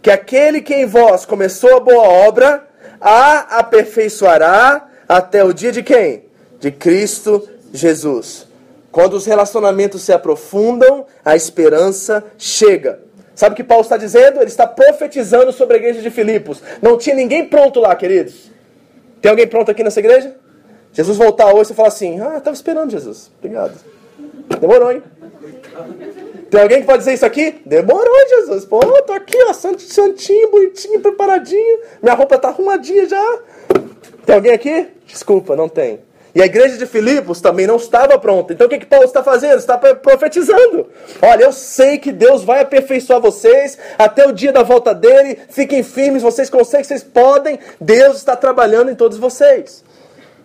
que 0.02 0.10
aquele 0.10 0.60
que 0.60 0.74
em 0.74 0.84
vós 0.84 1.24
começou 1.24 1.76
a 1.76 1.80
boa 1.80 2.08
obra, 2.08 2.68
a 3.00 3.60
aperfeiçoará 3.60 4.88
até 5.08 5.44
o 5.44 5.52
dia 5.52 5.70
de 5.70 5.84
quem? 5.84 6.24
De 6.58 6.72
Cristo 6.72 7.48
Jesus. 7.72 8.48
Quando 8.90 9.14
os 9.14 9.26
relacionamentos 9.26 10.02
se 10.02 10.12
aprofundam, 10.12 11.06
a 11.24 11.36
esperança 11.36 12.24
chega. 12.36 12.98
Sabe 13.34 13.54
o 13.54 13.56
que 13.56 13.64
Paulo 13.64 13.82
está 13.82 13.96
dizendo? 13.96 14.38
Ele 14.40 14.46
está 14.46 14.66
profetizando 14.66 15.52
sobre 15.52 15.76
a 15.76 15.78
igreja 15.78 16.02
de 16.02 16.10
Filipos. 16.10 16.62
Não 16.80 16.98
tinha 16.98 17.16
ninguém 17.16 17.46
pronto 17.46 17.80
lá, 17.80 17.94
queridos. 17.96 18.50
Tem 19.20 19.30
alguém 19.30 19.46
pronto 19.46 19.70
aqui 19.70 19.82
nessa 19.82 20.00
igreja? 20.00 20.36
Jesus 20.92 21.16
voltar 21.16 21.54
hoje 21.54 21.72
e 21.72 21.74
falar 21.74 21.88
assim: 21.88 22.20
Ah, 22.20 22.38
estava 22.38 22.54
esperando, 22.54 22.90
Jesus. 22.90 23.30
Obrigado. 23.38 23.74
Demorou, 24.60 24.92
hein? 24.92 25.02
Tem 26.50 26.60
alguém 26.60 26.80
que 26.80 26.86
pode 26.86 26.98
dizer 26.98 27.14
isso 27.14 27.24
aqui? 27.24 27.62
Demorou, 27.64 28.28
Jesus. 28.28 28.66
Pô, 28.66 28.80
tô 28.80 29.12
aqui, 29.14 29.38
ó, 29.48 29.52
santinho, 29.54 30.50
bonitinho, 30.50 31.00
preparadinho. 31.00 31.78
Minha 32.02 32.14
roupa 32.14 32.36
tá 32.36 32.48
arrumadinha 32.48 33.08
já. 33.08 33.38
Tem 34.26 34.34
alguém 34.34 34.52
aqui? 34.52 34.88
Desculpa, 35.06 35.56
não 35.56 35.68
tem. 35.68 36.00
E 36.34 36.40
a 36.40 36.46
igreja 36.46 36.78
de 36.78 36.86
Filipos 36.86 37.42
também 37.42 37.66
não 37.66 37.76
estava 37.76 38.18
pronta. 38.18 38.54
Então 38.54 38.66
o 38.66 38.70
que, 38.70 38.78
que 38.78 38.86
Paulo 38.86 39.04
está 39.04 39.22
fazendo? 39.22 39.58
Está 39.58 39.76
profetizando. 39.76 40.88
Olha, 41.20 41.44
eu 41.44 41.52
sei 41.52 41.98
que 41.98 42.10
Deus 42.10 42.42
vai 42.42 42.60
aperfeiçoar 42.60 43.20
vocês 43.20 43.76
até 43.98 44.26
o 44.26 44.32
dia 44.32 44.50
da 44.50 44.62
volta 44.62 44.94
dele. 44.94 45.38
Fiquem 45.50 45.82
firmes, 45.82 46.22
vocês 46.22 46.48
conseguem, 46.48 46.84
vocês 46.84 47.02
podem. 47.02 47.58
Deus 47.78 48.16
está 48.16 48.34
trabalhando 48.34 48.90
em 48.90 48.94
todos 48.94 49.18
vocês. 49.18 49.84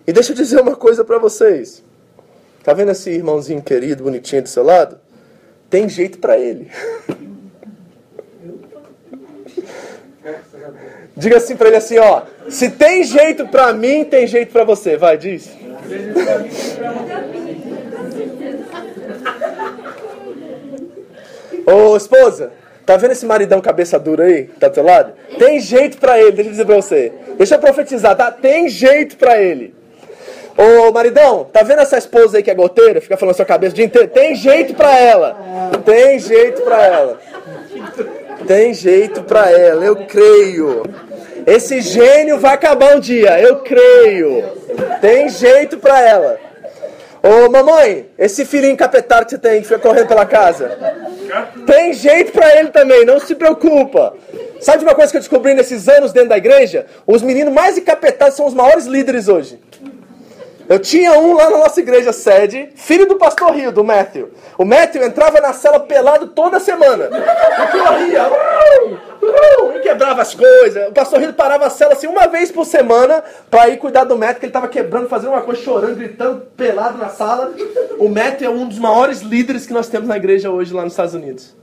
E 0.06 0.12
deixa 0.12 0.34
eu 0.34 0.36
dizer 0.36 0.60
uma 0.60 0.76
coisa 0.76 1.06
para 1.06 1.18
vocês. 1.18 1.82
Tá 2.64 2.74
vendo 2.74 2.92
esse 2.92 3.10
irmãozinho 3.10 3.62
querido, 3.62 4.04
bonitinho 4.04 4.44
do 4.44 4.50
seu 4.50 4.64
lado? 4.64 5.00
Tem 5.70 5.88
jeito 5.88 6.18
para 6.18 6.38
ele. 6.38 6.70
Diga 11.16 11.38
assim 11.38 11.56
para 11.56 11.70
ele 11.70 11.78
assim, 11.78 11.98
ó, 11.98 12.24
se 12.48 12.70
tem 12.70 13.04
jeito 13.04 13.48
para 13.48 13.74
mim, 13.74 14.06
tem 14.06 14.28
jeito 14.28 14.52
para 14.52 14.64
você. 14.64 14.96
Vai, 14.98 15.18
diz. 15.18 15.50
Ô 21.66 21.98
esposa, 21.98 22.52
tá 22.86 22.96
vendo 22.96 23.12
esse 23.12 23.26
maridão 23.26 23.60
cabeça 23.60 24.00
dura 24.00 24.24
aí, 24.24 24.44
tá 24.60 24.68
do 24.70 24.74
teu 24.74 24.84
lado? 24.84 25.14
Tem 25.38 25.60
jeito 25.60 25.98
pra 25.98 26.20
ele, 26.20 26.32
deixa 26.32 26.50
eu 26.50 26.52
dizer 26.52 26.66
pra 26.66 26.76
você. 26.76 27.12
Deixa 27.38 27.56
eu 27.56 27.60
profetizar, 27.60 28.16
tá? 28.16 28.32
Tem 28.32 28.70
jeito 28.70 29.18
pra 29.18 29.38
ele. 29.42 29.76
Ô 30.58 30.92
maridão, 30.92 31.44
tá 31.44 31.62
vendo 31.62 31.82
essa 31.82 31.98
esposa 31.98 32.38
aí 32.38 32.44
que 32.44 32.50
é 32.50 32.56
goteira? 32.56 33.00
Fica 33.00 33.16
falando 33.16 33.36
sua 33.36 33.46
cabeça 33.46 33.74
o 33.74 33.76
dia 33.76 33.86
inteiro? 33.86 34.08
Tem 34.08 34.34
jeito 34.34 34.74
pra 34.74 34.98
ela. 34.98 35.38
Tem 35.86 36.18
jeito 36.20 36.62
pra 36.64 36.84
ela. 36.84 37.20
Tem 38.48 38.74
jeito 38.74 39.22
pra 39.24 39.52
ela, 39.52 39.86
eu 39.86 39.96
creio. 40.08 40.84
Esse 41.48 41.80
gênio 41.80 42.40
vai 42.40 42.54
acabar 42.54 42.98
um 42.98 43.00
dia, 43.00 43.40
eu 43.40 43.60
creio. 43.60 44.44
Tem 45.00 45.30
jeito 45.30 45.78
pra 45.78 46.02
ela. 46.02 46.38
Ô 47.24 47.50
mamãe, 47.50 48.10
esse 48.20 48.44
filhinho 48.44 48.74
encapetado 48.74 49.24
que 49.26 49.32
você 49.32 49.38
tem, 49.38 49.62
que 49.62 49.68
fica 49.68 49.80
correndo 49.80 50.10
pela 50.10 50.26
casa. 50.26 50.78
Tem 51.66 51.94
jeito 51.94 52.34
pra 52.34 52.54
ele 52.60 52.68
também, 52.70 53.06
não 53.06 53.18
se 53.18 53.34
preocupa. 53.34 54.14
Sabe 54.60 54.80
de 54.80 54.84
uma 54.84 54.94
coisa 54.94 55.10
que 55.10 55.18
eu 55.18 55.22
descobri 55.22 55.54
nesses 55.54 55.88
anos 55.88 56.12
dentro 56.12 56.30
da 56.30 56.38
igreja? 56.38 56.86
Os 57.06 57.22
meninos 57.22 57.54
mais 57.54 57.78
encapetados 57.78 58.36
são 58.36 58.46
os 58.46 58.54
maiores 58.54 58.86
líderes 58.86 59.30
hoje. 59.30 59.58
Eu 60.70 60.80
tinha 60.80 61.18
um 61.18 61.34
lá 61.34 61.50
na 61.50 61.60
nossa 61.60 61.80
igreja 61.80 62.12
sede, 62.12 62.70
filho 62.76 63.08
do 63.08 63.16
pastor 63.16 63.52
Rio, 63.56 63.72
do 63.72 63.86
Matthew. 63.86 64.32
O 64.58 64.66
Matthew 64.66 65.04
entrava 65.04 65.40
na 65.40 65.54
cela 65.54 65.80
pelado 65.80 66.28
toda 66.28 66.60
semana. 66.60 67.06
E 67.06 67.78
corria, 67.78 68.30
e 69.76 69.80
quebrava 69.80 70.22
as 70.22 70.36
coisas. 70.36 70.90
O 70.90 70.92
pastor 70.92 71.22
Rio 71.22 71.34
parava 71.34 71.68
a 71.68 71.70
cela 71.70 71.94
assim 71.94 72.08
uma 72.08 72.28
vez 72.28 72.52
por 72.52 72.66
semana 72.66 73.24
para 73.50 73.70
ir 73.70 73.78
cuidar 73.78 74.04
do 74.04 74.18
Matthew, 74.18 74.40
que 74.40 74.46
ele 74.46 74.50
estava 74.50 74.68
quebrando, 74.68 75.08
fazendo 75.08 75.30
uma 75.30 75.42
coisa, 75.42 75.62
chorando, 75.62 75.96
gritando, 75.96 76.42
pelado 76.58 76.98
na 76.98 77.08
sala. 77.10 77.54
O 77.98 78.10
Matthew 78.10 78.48
é 78.48 78.54
um 78.54 78.68
dos 78.68 78.80
maiores 78.80 79.22
líderes 79.22 79.66
que 79.66 79.74
nós 79.74 79.88
temos 79.88 80.10
na 80.10 80.18
igreja 80.18 80.52
hoje 80.52 80.74
lá 80.74 80.84
nos 80.84 80.94
Estados 80.94 81.14
Unidos. 81.14 81.56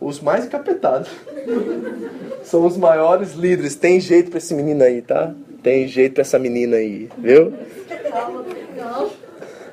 Os 0.00 0.20
mais 0.20 0.44
encapetados. 0.44 1.08
São 2.44 2.64
os 2.64 2.76
maiores 2.76 3.32
líderes. 3.32 3.74
Tem 3.74 3.98
jeito 3.98 4.30
para 4.30 4.38
esse 4.38 4.54
menino 4.54 4.84
aí, 4.84 5.02
tá? 5.02 5.32
Tem 5.64 5.88
jeito 5.88 6.20
essa 6.20 6.38
menina 6.38 6.76
aí, 6.76 7.08
viu? 7.16 7.54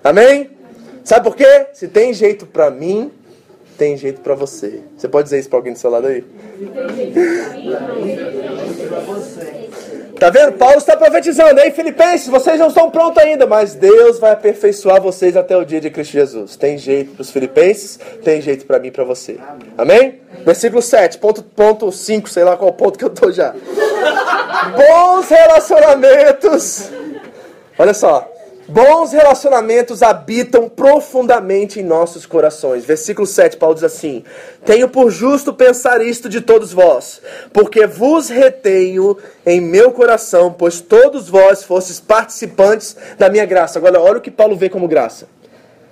Amém? 0.02 0.50
Sabe 1.04 1.26
por 1.26 1.36
quê? 1.36 1.68
Se 1.74 1.86
tem 1.90 2.14
jeito 2.14 2.46
para 2.46 2.72
mim, 2.72 3.12
tem 3.78 3.98
jeito 3.98 4.22
para 4.22 4.34
você. 4.34 4.80
Você 4.96 5.10
pode 5.10 5.26
dizer 5.26 5.40
isso 5.40 5.50
para 5.50 5.60
alguém 5.60 5.74
do 5.74 5.80
seu 5.80 5.90
lado 5.90 6.08
aí? 6.08 6.24
Tá 10.22 10.30
vendo? 10.30 10.52
Paulo 10.52 10.78
está 10.78 10.96
profetizando. 10.96 11.60
Ei, 11.62 11.72
Filipenses, 11.72 12.28
vocês 12.28 12.60
não 12.60 12.68
estão 12.68 12.92
prontos 12.92 13.24
ainda, 13.24 13.48
mas 13.48 13.74
Deus 13.74 14.20
vai 14.20 14.34
aperfeiçoar 14.34 15.02
vocês 15.02 15.36
até 15.36 15.58
o 15.58 15.66
dia 15.66 15.82
de 15.82 15.90
Cristo 15.90 16.12
Jesus. 16.12 16.56
Tem 16.56 16.78
jeito 16.78 17.14
para 17.14 17.24
os 17.24 17.32
filipenses, 17.32 18.00
tem 18.24 18.40
jeito 18.40 18.68
para 18.68 18.78
mim 18.78 18.90
e 18.90 18.92
para 18.92 19.04
você. 19.04 19.40
Amém? 19.76 20.22
Versículo 20.46 20.80
7, 20.80 21.18
ponto, 21.18 21.42
ponto 21.42 21.92
5, 21.92 22.30
sei 22.30 22.44
lá 22.44 22.56
qual 22.56 22.72
ponto 22.72 23.00
que 23.00 23.06
eu 23.06 23.10
tô 23.10 23.32
já. 23.32 23.56
Bons 24.78 25.28
relacionamentos. 25.28 26.92
Olha 27.80 27.94
só. 27.96 28.31
Bons 28.72 29.12
relacionamentos 29.12 30.02
habitam 30.02 30.70
profundamente 30.70 31.82
em 31.82 31.84
nossos 31.84 32.26
corações. 32.26 32.86
Versículo 32.86 33.28
7, 33.28 33.58
Paulo 33.58 33.76
diz 33.76 33.84
assim: 33.84 34.24
Tenho 34.66 34.88
por 34.88 35.12
justo 35.12 35.54
pensar 35.54 36.02
isto 36.02 36.30
de 36.30 36.40
todos 36.40 36.72
vós, 36.72 37.22
porque 37.52 37.86
vos 37.86 38.30
retenho 38.30 39.18
em 39.46 39.60
meu 39.60 39.92
coração, 39.92 40.56
pois 40.58 40.80
todos 40.80 41.28
vós 41.28 41.66
fostes 41.66 42.00
participantes 42.00 42.96
da 43.18 43.30
minha 43.30 43.46
graça. 43.46 43.78
Agora, 43.78 44.00
olha 44.00 44.20
o 44.20 44.22
que 44.22 44.32
Paulo 44.32 44.56
vê 44.56 44.70
como 44.70 44.88
graça. 44.88 45.28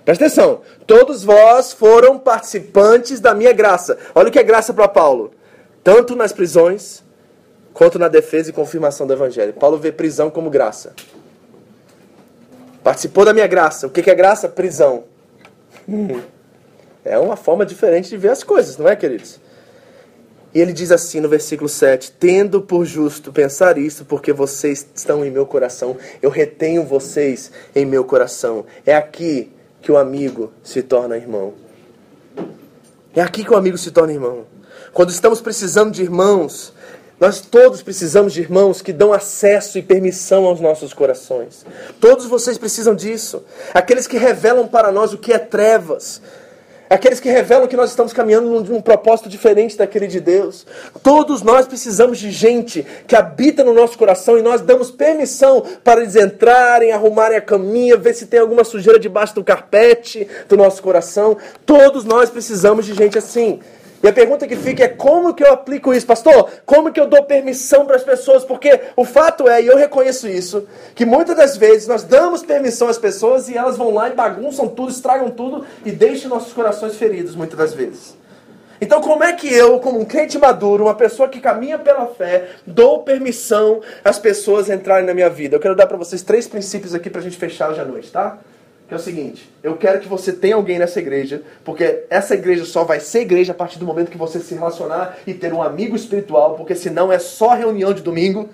Presta 0.06 0.28
atenção. 0.28 0.62
Todos 0.88 1.22
vós 1.22 1.74
foram 1.74 2.18
participantes 2.18 3.20
da 3.20 3.36
minha 3.36 3.52
graça. 3.52 3.98
Olha 4.16 4.30
o 4.30 4.32
que 4.32 4.40
é 4.40 4.44
graça 4.44 4.74
para 4.74 4.88
Paulo. 4.88 5.32
Tanto 5.84 6.16
nas 6.16 6.32
prisões, 6.32 7.04
quanto 7.74 8.00
na 8.00 8.08
defesa 8.08 8.52
e 8.52 8.54
confirmação 8.54 9.06
do 9.06 9.12
evangelho. 9.12 9.52
Paulo 9.52 9.78
vê 9.78 9.92
prisão 9.92 10.30
como 10.30 10.50
graça. 10.50 10.94
Participou 12.84 13.26
da 13.26 13.34
minha 13.34 13.48
graça. 13.48 13.88
O 13.88 13.90
que 13.90 14.10
é 14.10 14.16
graça? 14.16 14.48
Prisão. 14.48 15.04
É 17.04 17.18
uma 17.18 17.36
forma 17.36 17.66
diferente 17.66 18.10
de 18.10 18.18
ver 18.18 18.30
as 18.30 18.44
coisas, 18.44 18.78
não 18.78 18.88
é, 18.88 18.96
queridos? 18.96 19.40
E 20.54 20.60
ele 20.60 20.74
diz 20.74 20.92
assim 20.92 21.20
no 21.20 21.30
versículo 21.30 21.70
7: 21.70 22.14
Tendo 22.20 22.62
por 22.62 22.86
justo 22.86 23.32
pensar 23.32 23.78
isso, 23.78 24.06
porque 24.06 24.34
vocês 24.34 24.86
estão 24.96 25.24
em 25.24 25.30
meu 25.30 25.46
coração, 25.46 25.98
eu 26.22 26.30
retenho 26.30 26.84
vocês 26.84 27.52
em 27.76 27.86
meu 27.86 28.04
coração. 28.04 28.66
É 28.86 28.96
aqui 28.96 29.52
que 29.82 29.92
o 29.92 29.98
amigo 29.98 30.52
se 30.64 30.82
torna 30.82 31.16
irmão. 31.16 31.54
É 33.16 33.22
aqui 33.22 33.44
que 33.44 33.52
o 33.52 33.56
amigo 33.56 33.78
se 33.78 33.92
torna 33.92 34.14
irmão. 34.14 34.46
Quando 34.94 35.10
estamos 35.10 35.40
precisando 35.40 35.92
de 35.92 36.02
irmãos, 36.02 36.74
nós 37.20 37.42
todos 37.42 37.82
precisamos 37.82 38.34
de 38.34 38.42
irmãos 38.42 38.82
que 38.82 38.94
dão 38.94 39.12
acesso 39.12 39.78
e 39.78 39.82
permissão 39.82 40.46
aos 40.46 40.62
nossos 40.62 40.94
corações. 40.94 41.66
Todos 42.00 42.26
vocês 42.26 42.58
precisam 42.58 42.96
disso. 42.96 43.44
Aqueles 43.74 44.08
que 44.08 44.18
revelam 44.18 44.68
para 44.68 44.92
nós 44.92 45.14
o 45.14 45.18
que 45.18 45.34
é 45.34 45.38
trevas. 45.38 46.22
Aqueles 46.90 47.20
que 47.20 47.30
revelam 47.30 47.68
que 47.68 47.78
nós 47.78 47.92
estamos 47.92 48.12
caminhando 48.12 48.50
num, 48.50 48.62
num 48.62 48.82
propósito 48.82 49.30
diferente 49.30 49.78
daquele 49.78 50.08
de 50.08 50.20
Deus. 50.20 50.66
Todos 51.04 51.44
nós 51.44 51.68
precisamos 51.68 52.18
de 52.18 52.32
gente 52.32 52.84
que 53.06 53.16
habita 53.16 53.64
no 53.64 53.74
nosso 53.74 53.96
coração 53.96 54.40
e 54.40 54.42
nós 54.42 54.62
damos 54.62 54.90
permissão 54.90 55.64
para 55.84 56.02
eles 56.02 56.16
entrarem, 56.16 56.92
arrumarem 56.92 57.38
a 57.38 57.42
caminha, 57.42 57.96
ver 57.96 58.16
se 58.16 58.26
tem 58.26 58.40
alguma 58.40 58.64
sujeira 58.64 58.98
debaixo 58.98 59.36
do 59.36 59.44
carpete 59.44 60.28
do 60.48 60.58
nosso 60.58 60.82
coração. 60.82 61.38
Todos 61.64 62.06
nós 62.06 62.32
precisamos 62.32 62.88
de 62.88 62.96
gente 62.96 63.20
assim. 63.20 63.60
E 64.02 64.08
a 64.08 64.14
pergunta 64.14 64.47
que 64.47 64.56
fica 64.56 64.86
é 64.86 64.88
como 64.88 65.34
que 65.34 65.43
eu 65.43 65.52
aplico 65.52 65.93
isso, 65.93 66.06
pastor? 66.06 66.50
Como 66.66 66.91
que 66.91 67.00
eu 67.00 67.08
dou 67.08 67.24
permissão 67.24 67.86
para 67.86 67.97
as 67.97 68.04
pessoas? 68.04 68.45
Porque 68.45 68.80
o 68.95 69.04
fato 69.04 69.47
é, 69.50 69.62
e 69.62 69.68
eu 69.68 69.78
reconheço 69.78 70.28
isso, 70.28 70.66
que 70.95 71.06
muitas 71.06 71.36
das 71.36 71.58
vezes 71.58 71.88
nós 71.88 72.04
damos 72.04 72.41
permissão 72.41 72.88
às 72.88 72.97
pessoas 72.97 73.50
e 73.50 73.58
elas 73.58 73.78
vão 73.78 73.93
lá 73.93 74.10
e 74.10 74.14
bagunçam 74.14 74.70
tudo, 74.70 74.91
estragam 74.91 75.30
tudo 75.30 75.66
e 75.86 75.91
deixam 75.91 76.30
nossos 76.30 76.54
corações 76.54 76.95
feridos 76.95 77.36
muitas 77.36 77.58
das 77.58 77.74
vezes. 77.74 78.18
Então, 78.82 79.02
como 79.02 79.24
é 79.26 79.34
que 79.34 79.54
eu, 79.54 79.80
como 79.80 80.00
um 80.00 80.06
crente 80.06 80.38
maduro, 80.38 80.86
uma 80.86 80.95
pessoa 80.95 81.28
que 81.28 81.41
caminha 81.41 81.78
pela 81.78 82.08
fé, 82.08 82.52
dou 82.66 83.04
permissão 83.04 83.82
às 84.06 84.18
pessoas 84.18 84.70
entrarem 84.70 85.06
na 85.06 85.14
minha 85.14 85.30
vida? 85.30 85.58
Eu 85.58 85.60
quero 85.60 85.76
dar 85.76 85.86
para 85.86 85.97
vocês 85.97 86.22
três 86.22 86.47
princípios 86.47 86.95
aqui 86.95 87.10
para 87.10 87.20
a 87.20 87.24
gente 87.24 87.36
fechar 87.36 87.70
hoje 87.70 87.82
à 87.82 87.86
noite, 87.86 88.10
tá? 88.10 88.38
Que 88.90 88.96
é 88.96 88.98
o 88.98 89.00
seguinte: 89.00 89.50
eu 89.64 89.78
quero 89.78 90.00
que 90.00 90.08
você 90.08 90.34
tenha 90.34 90.56
alguém 90.56 90.80
nessa 90.80 91.00
igreja, 91.00 91.44
porque 91.64 92.04
essa 92.10 92.34
igreja 92.34 92.66
só 92.66 92.84
vai 92.84 93.00
ser 93.00 93.22
igreja 93.22 93.54
a 93.54 93.56
partir 93.56 93.78
do 93.78 93.86
momento 93.86 94.12
que 94.12 94.18
você 94.18 94.40
se 94.40 94.56
relacionar 94.56 95.20
e 95.26 95.34
ter 95.34 95.54
um 95.54 95.62
amigo 95.62 95.96
espiritual, 95.96 96.56
porque 96.56 96.76
senão 96.76 97.12
é 97.12 97.20
só 97.20 97.54
reunião 97.54 97.94
de 97.94 98.02
domingo. 98.02 98.50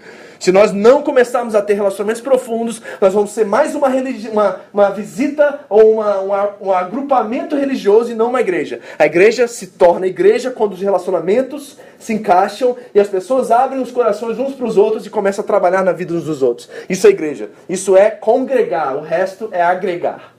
Se 0.45 0.51
nós 0.51 0.71
não 0.71 1.01
começarmos 1.01 1.55
a 1.55 1.61
ter 1.63 1.73
relacionamentos 1.73 2.21
profundos, 2.21 2.79
nós 3.01 3.11
vamos 3.11 3.31
ser 3.31 3.47
mais 3.47 3.73
uma, 3.73 3.87
uma, 3.87 4.61
uma 4.71 4.89
visita 4.91 5.61
ou 5.67 5.93
uma, 5.93 6.19
uma, 6.19 6.55
um 6.61 6.71
agrupamento 6.71 7.55
religioso 7.55 8.11
e 8.11 8.13
não 8.13 8.29
uma 8.29 8.41
igreja. 8.41 8.79
A 8.99 9.07
igreja 9.07 9.47
se 9.47 9.65
torna 9.65 10.05
igreja 10.05 10.51
quando 10.51 10.73
os 10.73 10.81
relacionamentos 10.81 11.79
se 11.97 12.13
encaixam 12.13 12.77
e 12.93 12.99
as 12.99 13.07
pessoas 13.07 13.49
abrem 13.49 13.81
os 13.81 13.89
corações 13.89 14.37
uns 14.37 14.53
para 14.53 14.67
os 14.67 14.77
outros 14.77 15.07
e 15.07 15.09
começam 15.09 15.43
a 15.43 15.47
trabalhar 15.47 15.83
na 15.83 15.91
vida 15.91 16.13
uns 16.13 16.25
dos 16.25 16.43
outros. 16.43 16.69
Isso 16.87 17.07
é 17.07 17.09
igreja. 17.09 17.49
Isso 17.67 17.97
é 17.97 18.11
congregar. 18.11 18.95
O 18.95 19.01
resto 19.01 19.49
é 19.51 19.63
agregar. 19.63 20.35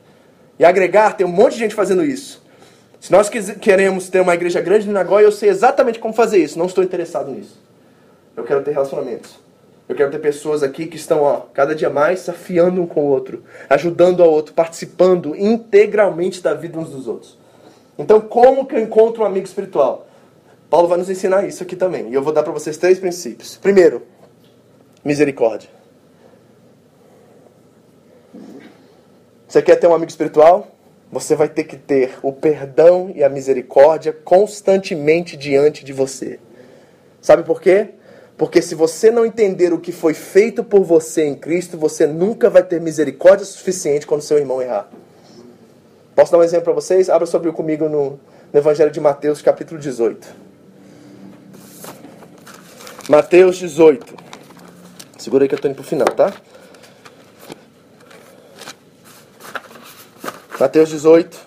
E 0.57 0.64
agregar, 0.64 1.16
tem 1.16 1.26
um 1.26 1.30
monte 1.30 1.54
de 1.54 1.59
gente 1.59 1.74
fazendo 1.74 2.04
isso. 2.04 2.40
Se 3.00 3.11
nós 3.11 3.28
queremos 3.28 4.09
ter 4.09 4.20
uma 4.20 4.34
igreja 4.34 4.61
grande 4.61 4.86
no 4.86 4.92
Nagoya, 4.92 5.24
eu 5.24 5.32
sei 5.32 5.48
exatamente 5.48 5.98
como 5.98 6.14
fazer 6.14 6.38
isso. 6.38 6.57
Não 6.57 6.66
estou 6.66 6.84
interessado 6.84 7.28
nisso. 7.32 7.61
Eu 8.36 8.44
quero 8.44 8.62
ter 8.62 8.70
relacionamentos. 8.70 9.45
Eu 9.89 9.95
quero 9.95 10.11
ter 10.11 10.18
pessoas 10.18 10.62
aqui 10.62 10.87
que 10.87 10.97
estão, 10.97 11.22
ó, 11.22 11.43
cada 11.53 11.74
dia 11.74 11.89
mais 11.89 12.28
afiando 12.28 12.82
um 12.82 12.87
com 12.87 13.03
o 13.03 13.09
outro, 13.09 13.45
ajudando 13.70 14.22
ao 14.22 14.30
outro, 14.30 14.53
participando 14.53 15.37
integralmente 15.37 16.43
da 16.43 16.55
vida 16.55 16.78
uns 16.78 16.91
dos 16.91 17.07
outros. 17.07 17.39
Então, 17.97 18.20
como 18.20 18.66
que 18.66 18.74
eu 18.74 18.80
encontro 18.80 19.22
um 19.22 19.26
amigo 19.26 19.47
espiritual? 19.47 20.07
Paulo 20.68 20.89
vai 20.89 20.99
nos 20.99 21.09
ensinar 21.09 21.47
isso 21.47 21.62
aqui 21.62 21.76
também. 21.76 22.11
E 22.11 22.14
eu 22.14 22.22
vou 22.22 22.32
dar 22.32 22.43
para 22.43 22.53
vocês 22.53 22.76
três 22.76 22.99
princípios. 22.99 23.57
Primeiro, 23.57 24.03
misericórdia. 25.05 25.70
Você 29.47 29.62
quer 29.62 29.76
ter 29.76 29.87
um 29.87 29.95
amigo 29.95 30.11
espiritual? 30.11 30.68
Você 31.11 31.37
vai 31.37 31.49
ter 31.49 31.64
que 31.64 31.76
ter 31.76 32.18
o 32.20 32.32
perdão 32.32 33.12
e 33.14 33.22
a 33.22 33.28
misericórdia 33.28 34.12
constantemente 34.12 35.37
diante 35.37 35.84
de 35.84 35.93
você. 35.93 36.41
Sabe 37.22 37.45
por 37.45 37.61
quê? 37.61 37.91
Porque 38.37 38.61
se 38.61 38.74
você 38.74 39.11
não 39.11 39.24
entender 39.24 39.72
o 39.72 39.78
que 39.78 39.93
foi 39.93 40.12
feito 40.12 40.62
por 40.62 40.82
você 40.82 41.24
em 41.24 41.34
Cristo, 41.34 41.78
você 41.78 42.07
nunca 42.07 42.51
vai 42.51 42.62
ter 42.62 42.80
misericórdia 42.80 43.47
suficiente 43.47 44.07
quando 44.07 44.20
seu 44.20 44.37
irmão 44.37 44.61
errar. 44.61 44.91
Posso 46.14 46.32
dar 46.32 46.39
um 46.39 46.43
exemplo 46.43 46.64
para 46.64 46.74
vocês? 46.74 47.09
Abra 47.09 47.26
sobre 47.26 47.51
comigo 47.53 47.89
no, 47.89 48.20
no 48.53 48.59
Evangelho 48.59 48.91
de 48.91 49.01
Mateus, 49.01 49.41
capítulo 49.41 49.80
18. 49.80 50.28
Mateus 53.09 53.57
18. 53.57 54.14
Segura 55.18 55.45
aí 55.45 55.49
que 55.49 55.55
eu 55.55 55.57
estou 55.57 55.70
indo 55.70 55.76
para 55.76 55.84
o 55.84 55.87
final, 55.87 56.09
tá? 56.09 56.32
Mateus 60.61 60.91
18. 60.91 61.39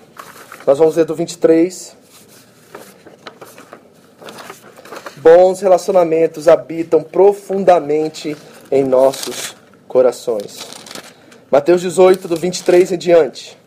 Nós 0.66 0.78
vamos 0.78 0.96
ler 0.96 1.06
do 1.06 1.14
23 1.14 1.99
Bons 5.22 5.60
relacionamentos 5.60 6.48
habitam 6.48 7.04
profundamente 7.04 8.38
em 8.72 8.84
nossos 8.84 9.56
corações. 9.88 10.68
Mateus 11.52 11.82
18, 11.82 12.28
do 12.28 12.36
23 12.36 12.94
em 12.94 12.98
diante. 12.98 13.58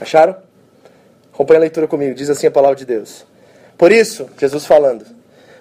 Acharam? 0.00 0.36
Acompanhe 1.32 1.58
a 1.58 1.60
leitura 1.62 1.88
comigo. 1.88 2.14
Diz 2.14 2.30
assim 2.30 2.46
a 2.46 2.50
palavra 2.50 2.76
de 2.76 2.84
Deus. 2.84 3.26
Por 3.76 3.90
isso, 3.90 4.28
Jesus 4.38 4.64
falando, 4.64 5.04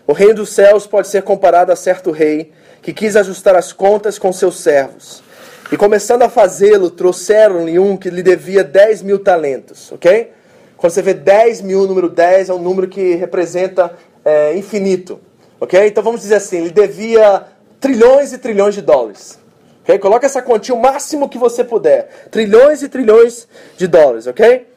o 0.06 0.14
reino 0.14 0.36
dos 0.36 0.50
céus 0.50 0.86
pode 0.86 1.08
ser 1.08 1.24
comparado 1.24 1.72
a 1.72 1.76
certo 1.76 2.12
rei 2.12 2.52
que 2.82 2.94
quis 2.94 3.16
ajustar 3.16 3.56
as 3.56 3.74
contas 3.74 4.20
com 4.20 4.32
seus 4.32 4.60
servos. 4.60 5.24
E 5.72 5.78
começando 5.78 6.22
a 6.22 6.30
fazê-lo, 6.30 6.90
trouxeram-lhe 6.90 7.78
um 7.80 7.98
que 7.98 8.10
lhe 8.10 8.24
devia 8.24 8.64
10 8.64 9.02
mil 9.02 9.20
talentos. 9.20 9.92
Ok? 9.92 10.32
Quando 10.78 10.94
você 10.94 11.02
vê 11.02 11.14
10 11.14 11.62
mil, 11.62 11.82
o 11.82 11.88
número 11.88 12.08
10 12.08 12.50
é 12.50 12.54
um 12.54 12.60
número 12.60 12.88
que 12.88 13.16
representa 13.16 13.94
é, 14.24 14.56
infinito. 14.56 15.20
Ok? 15.60 15.88
Então 15.88 16.04
vamos 16.04 16.22
dizer 16.22 16.36
assim, 16.36 16.58
ele 16.58 16.70
devia 16.70 17.46
trilhões 17.80 18.32
e 18.32 18.38
trilhões 18.38 18.76
de 18.76 18.82
dólares. 18.82 19.40
Ok? 19.82 19.98
Coloca 19.98 20.26
essa 20.26 20.42
quantia 20.42 20.76
o 20.76 20.80
máximo 20.80 21.28
que 21.28 21.38
você 21.38 21.64
puder. 21.64 22.28
Trilhões 22.30 22.84
e 22.84 22.90
trilhões 22.90 23.48
de 23.76 23.88
dólares, 23.88 24.28
ok? 24.28 24.68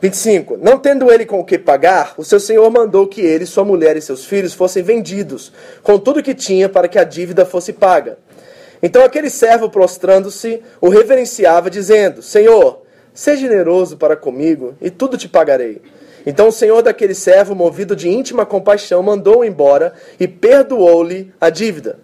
25. 0.00 0.58
Não 0.58 0.78
tendo 0.78 1.10
ele 1.10 1.24
com 1.24 1.40
o 1.40 1.44
que 1.44 1.58
pagar, 1.58 2.14
o 2.16 2.24
seu 2.24 2.40
senhor 2.40 2.68
mandou 2.70 3.06
que 3.06 3.20
ele, 3.20 3.46
sua 3.46 3.64
mulher 3.64 3.96
e 3.96 4.02
seus 4.02 4.24
filhos 4.24 4.54
fossem 4.54 4.82
vendidos, 4.82 5.52
com 5.82 5.98
tudo 5.98 6.22
que 6.22 6.34
tinha, 6.34 6.68
para 6.68 6.88
que 6.88 6.98
a 6.98 7.04
dívida 7.04 7.46
fosse 7.46 7.72
paga. 7.72 8.18
Então 8.82 9.02
aquele 9.02 9.30
servo, 9.30 9.70
prostrando-se, 9.70 10.62
o 10.80 10.88
reverenciava, 10.88 11.70
dizendo: 11.70 12.22
Senhor, 12.22 12.83
Seja 13.14 13.42
generoso 13.42 13.96
para 13.96 14.16
comigo, 14.16 14.74
e 14.82 14.90
tudo 14.90 15.16
te 15.16 15.28
pagarei. 15.28 15.80
Então 16.26 16.48
o 16.48 16.52
senhor 16.52 16.82
daquele 16.82 17.14
servo, 17.14 17.54
movido 17.54 17.94
de 17.94 18.08
íntima 18.08 18.44
compaixão, 18.44 19.02
mandou-o 19.04 19.44
embora 19.44 19.94
e 20.18 20.26
perdoou-lhe 20.26 21.32
a 21.40 21.48
dívida. 21.48 22.00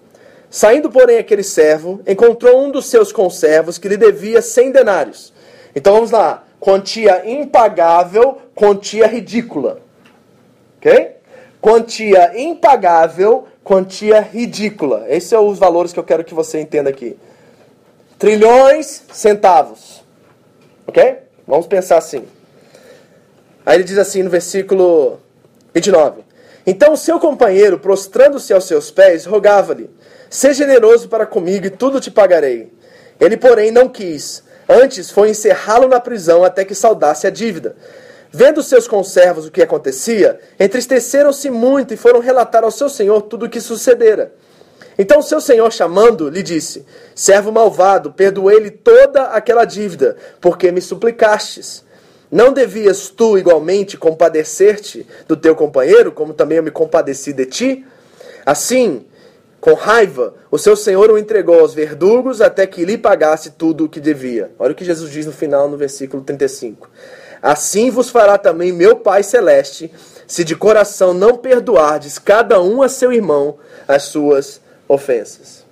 Saindo, 0.48 0.90
porém, 0.90 1.18
aquele 1.18 1.42
servo, 1.42 2.00
encontrou 2.06 2.64
um 2.64 2.70
dos 2.70 2.86
seus 2.86 3.12
conservos 3.12 3.78
que 3.78 3.88
lhe 3.88 3.96
devia 3.96 4.40
cem 4.42 4.70
denários. 4.70 5.32
Então 5.74 5.94
vamos 5.94 6.10
lá. 6.10 6.44
Quantia 6.58 7.28
impagável, 7.28 8.38
quantia 8.54 9.06
ridícula. 9.06 9.80
Ok? 10.76 11.16
Quantia 11.60 12.38
impagável, 12.40 13.46
quantia 13.64 14.20
ridícula. 14.20 15.06
Esses 15.08 15.28
são 15.28 15.46
os 15.48 15.58
valores 15.58 15.92
que 15.92 15.98
eu 15.98 16.04
quero 16.04 16.24
que 16.24 16.34
você 16.34 16.60
entenda 16.60 16.90
aqui. 16.90 17.16
Trilhões, 18.18 19.04
centavos. 19.12 19.99
Ok? 20.90 21.18
Vamos 21.46 21.68
pensar 21.68 21.98
assim. 21.98 22.24
Aí 23.64 23.76
ele 23.76 23.84
diz 23.84 23.96
assim 23.96 24.24
no 24.24 24.30
versículo 24.30 25.20
29. 25.72 26.22
Então 26.66 26.94
o 26.94 26.96
seu 26.96 27.20
companheiro, 27.20 27.78
prostrando-se 27.78 28.52
aos 28.52 28.64
seus 28.64 28.90
pés, 28.90 29.24
rogava-lhe: 29.24 29.88
Seja 30.28 30.64
generoso 30.64 31.08
para 31.08 31.24
comigo 31.24 31.64
e 31.64 31.70
tudo 31.70 32.00
te 32.00 32.10
pagarei. 32.10 32.72
Ele, 33.20 33.36
porém, 33.36 33.70
não 33.70 33.88
quis. 33.88 34.42
Antes 34.68 35.12
foi 35.12 35.30
encerrá-lo 35.30 35.86
na 35.86 36.00
prisão 36.00 36.42
até 36.42 36.64
que 36.64 36.74
saudasse 36.74 37.24
a 37.24 37.30
dívida. 37.30 37.76
Vendo 38.32 38.60
seus 38.60 38.88
conservos 38.88 39.46
o 39.46 39.50
que 39.52 39.62
acontecia, 39.62 40.40
entristeceram-se 40.58 41.50
muito 41.50 41.94
e 41.94 41.96
foram 41.96 42.18
relatar 42.18 42.64
ao 42.64 42.70
seu 42.72 42.88
senhor 42.88 43.22
tudo 43.22 43.46
o 43.46 43.48
que 43.48 43.60
sucedera. 43.60 44.32
Então 44.98 45.22
seu 45.22 45.40
senhor, 45.40 45.72
chamando, 45.72 46.28
lhe 46.28 46.42
disse: 46.42 46.84
Servo 47.14 47.50
malvado, 47.52 48.12
perdoei-lhe 48.12 48.70
toda 48.70 49.24
aquela 49.24 49.64
dívida, 49.64 50.16
porque 50.40 50.70
me 50.70 50.80
suplicastes. 50.80 51.84
Não 52.30 52.52
devias 52.52 53.08
tu 53.08 53.36
igualmente 53.36 53.96
compadecer-te 53.96 55.06
do 55.26 55.36
teu 55.36 55.56
companheiro, 55.56 56.12
como 56.12 56.32
também 56.32 56.58
eu 56.58 56.62
me 56.62 56.70
compadeci 56.70 57.32
de 57.32 57.44
ti? 57.44 57.86
Assim, 58.46 59.04
com 59.60 59.74
raiva, 59.74 60.34
o 60.50 60.56
seu 60.56 60.76
senhor 60.76 61.10
o 61.10 61.18
entregou 61.18 61.60
aos 61.60 61.74
verdugos 61.74 62.40
até 62.40 62.66
que 62.66 62.84
lhe 62.84 62.96
pagasse 62.96 63.50
tudo 63.50 63.84
o 63.84 63.88
que 63.88 64.00
devia. 64.00 64.52
Olha 64.58 64.72
o 64.72 64.74
que 64.74 64.84
Jesus 64.84 65.10
diz 65.10 65.26
no 65.26 65.32
final, 65.32 65.68
no 65.68 65.76
versículo 65.76 66.22
35. 66.22 66.88
Assim 67.42 67.90
vos 67.90 68.10
fará 68.10 68.38
também 68.38 68.72
meu 68.72 68.96
Pai 68.96 69.22
Celeste, 69.22 69.92
se 70.26 70.44
de 70.44 70.54
coração 70.54 71.12
não 71.12 71.36
perdoardes 71.36 72.18
cada 72.18 72.60
um 72.62 72.80
a 72.80 72.88
seu 72.88 73.12
irmão 73.12 73.58
as 73.88 74.04
suas 74.04 74.60
ofensas. 74.90 75.64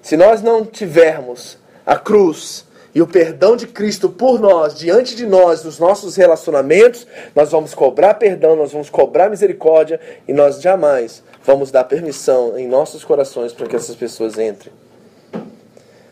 Se 0.00 0.16
nós 0.16 0.40
não 0.40 0.64
tivermos 0.64 1.58
a 1.84 1.96
cruz 1.96 2.64
e 2.94 3.02
o 3.02 3.06
perdão 3.06 3.56
de 3.56 3.66
Cristo 3.66 4.08
por 4.08 4.38
nós, 4.38 4.78
diante 4.78 5.16
de 5.16 5.26
nós, 5.26 5.64
nos 5.64 5.80
nossos 5.80 6.14
relacionamentos, 6.14 7.04
nós 7.34 7.50
vamos 7.50 7.74
cobrar 7.74 8.14
perdão, 8.14 8.54
nós 8.54 8.70
vamos 8.70 8.88
cobrar 8.88 9.28
misericórdia 9.28 10.00
e 10.28 10.32
nós 10.32 10.60
jamais 10.60 11.24
vamos 11.44 11.72
dar 11.72 11.82
permissão 11.84 12.56
em 12.56 12.68
nossos 12.68 13.02
corações 13.02 13.52
para 13.52 13.66
que 13.66 13.74
essas 13.74 13.96
pessoas 13.96 14.38
entrem. 14.38 14.72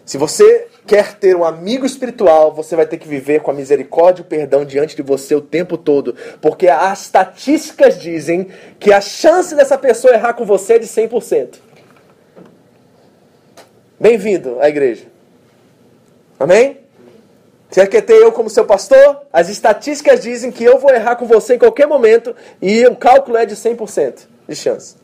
Se 0.04 0.18
você 0.18 0.66
quer 0.86 1.14
ter 1.14 1.36
um 1.36 1.44
amigo 1.44 1.86
espiritual, 1.86 2.52
você 2.52 2.74
vai 2.74 2.86
ter 2.86 2.98
que 2.98 3.06
viver 3.06 3.40
com 3.40 3.50
a 3.50 3.54
misericórdia 3.54 4.22
e 4.22 4.24
o 4.24 4.28
perdão 4.28 4.64
diante 4.64 4.96
de 4.96 5.02
você 5.02 5.34
o 5.34 5.40
tempo 5.40 5.78
todo, 5.78 6.16
porque 6.40 6.68
as 6.68 7.02
estatísticas 7.02 8.00
dizem 8.00 8.48
que 8.80 8.92
a 8.92 9.00
chance 9.00 9.54
dessa 9.54 9.78
pessoa 9.78 10.14
errar 10.14 10.34
com 10.34 10.44
você 10.44 10.74
é 10.74 10.78
de 10.78 10.86
100%. 10.86 11.54
Bem-vindo 13.98 14.58
à 14.60 14.68
igreja. 14.68 15.04
Amém? 16.38 16.80
Você 17.70 17.86
quer 17.86 18.02
ter 18.02 18.14
eu 18.14 18.32
como 18.32 18.50
seu 18.50 18.66
pastor? 18.66 19.22
As 19.32 19.48
estatísticas 19.48 20.20
dizem 20.20 20.50
que 20.50 20.64
eu 20.64 20.78
vou 20.78 20.92
errar 20.92 21.14
com 21.14 21.26
você 21.26 21.54
em 21.54 21.58
qualquer 21.58 21.86
momento 21.86 22.34
e 22.60 22.84
o 22.86 22.96
cálculo 22.96 23.36
é 23.36 23.46
de 23.46 23.54
100% 23.54 24.26
de 24.48 24.56
chance. 24.56 25.01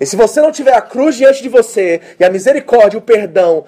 E 0.00 0.06
se 0.06 0.16
você 0.16 0.40
não 0.40 0.50
tiver 0.50 0.74
a 0.74 0.80
cruz 0.80 1.14
diante 1.14 1.42
de 1.42 1.48
você 1.50 2.00
e 2.18 2.24
a 2.24 2.30
misericórdia, 2.30 2.98
o 2.98 3.02
perdão, 3.02 3.66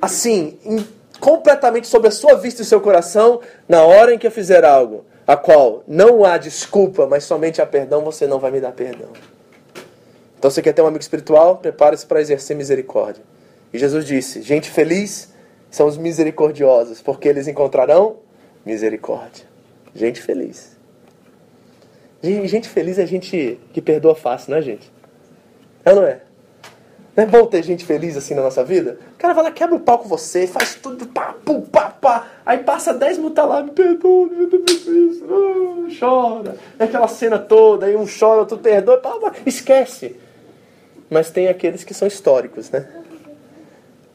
assim, 0.00 0.58
em, 0.64 0.82
completamente 1.20 1.86
sobre 1.86 2.08
a 2.08 2.10
sua 2.10 2.34
vista 2.34 2.62
e 2.62 2.64
seu 2.64 2.80
coração, 2.80 3.40
na 3.68 3.82
hora 3.82 4.14
em 4.14 4.18
que 4.18 4.26
eu 4.26 4.30
fizer 4.30 4.64
algo, 4.64 5.04
a 5.26 5.36
qual 5.36 5.84
não 5.86 6.24
há 6.24 6.38
desculpa, 6.38 7.06
mas 7.06 7.24
somente 7.24 7.60
há 7.60 7.66
perdão, 7.66 8.02
você 8.02 8.26
não 8.26 8.38
vai 8.38 8.50
me 8.50 8.60
dar 8.60 8.72
perdão. 8.72 9.10
Então 10.38 10.50
você 10.50 10.62
quer 10.62 10.72
ter 10.72 10.80
um 10.80 10.86
amigo 10.86 11.02
espiritual? 11.02 11.58
Prepare-se 11.58 12.06
para 12.06 12.20
exercer 12.20 12.56
misericórdia. 12.56 13.22
E 13.72 13.78
Jesus 13.78 14.04
disse: 14.06 14.40
gente 14.40 14.70
feliz 14.70 15.34
são 15.70 15.86
os 15.86 15.98
misericordiosos, 15.98 17.02
porque 17.02 17.28
eles 17.28 17.48
encontrarão 17.48 18.16
misericórdia. 18.64 19.44
Gente 19.94 20.22
feliz. 20.22 20.76
Gente 22.22 22.68
feliz 22.68 22.98
é 22.98 23.06
gente 23.06 23.60
que 23.72 23.82
perdoa 23.82 24.14
fácil, 24.14 24.52
não 24.52 24.58
é, 24.58 24.62
gente? 24.62 24.90
É 25.86 25.90
ou 25.90 25.96
não 25.96 26.02
é? 26.02 26.20
Não 27.16 27.24
é 27.24 27.26
bom 27.26 27.46
ter 27.46 27.62
gente 27.62 27.84
feliz 27.84 28.16
assim 28.16 28.34
na 28.34 28.42
nossa 28.42 28.64
vida? 28.64 28.98
O 29.14 29.18
cara 29.18 29.32
vai 29.32 29.44
lá, 29.44 29.50
quebra 29.52 29.76
o 29.76 29.80
pau 29.80 30.00
com 30.00 30.08
você, 30.08 30.46
faz 30.46 30.74
tudo, 30.74 31.06
pá, 31.06 31.32
pum, 31.44 31.62
pá, 31.62 31.90
pá. 31.90 32.26
Aí 32.44 32.58
passa 32.58 32.92
10 32.92 33.18
minutos 33.18 33.42
lá, 33.42 33.62
me 33.62 33.70
perdoa, 33.70 34.26
me 34.26 34.46
isso, 34.66 35.24
uh, 35.24 35.86
chora. 35.98 36.56
É 36.76 36.84
aquela 36.84 37.06
cena 37.06 37.38
toda, 37.38 37.86
aí 37.86 37.94
um 37.96 38.04
chora, 38.04 38.40
outro 38.40 38.58
perdoa, 38.58 38.98
pá, 38.98 39.16
pá, 39.18 39.32
esquece. 39.46 40.16
Mas 41.08 41.30
tem 41.30 41.46
aqueles 41.46 41.84
que 41.84 41.94
são 41.94 42.08
históricos, 42.08 42.68
né? 42.70 42.86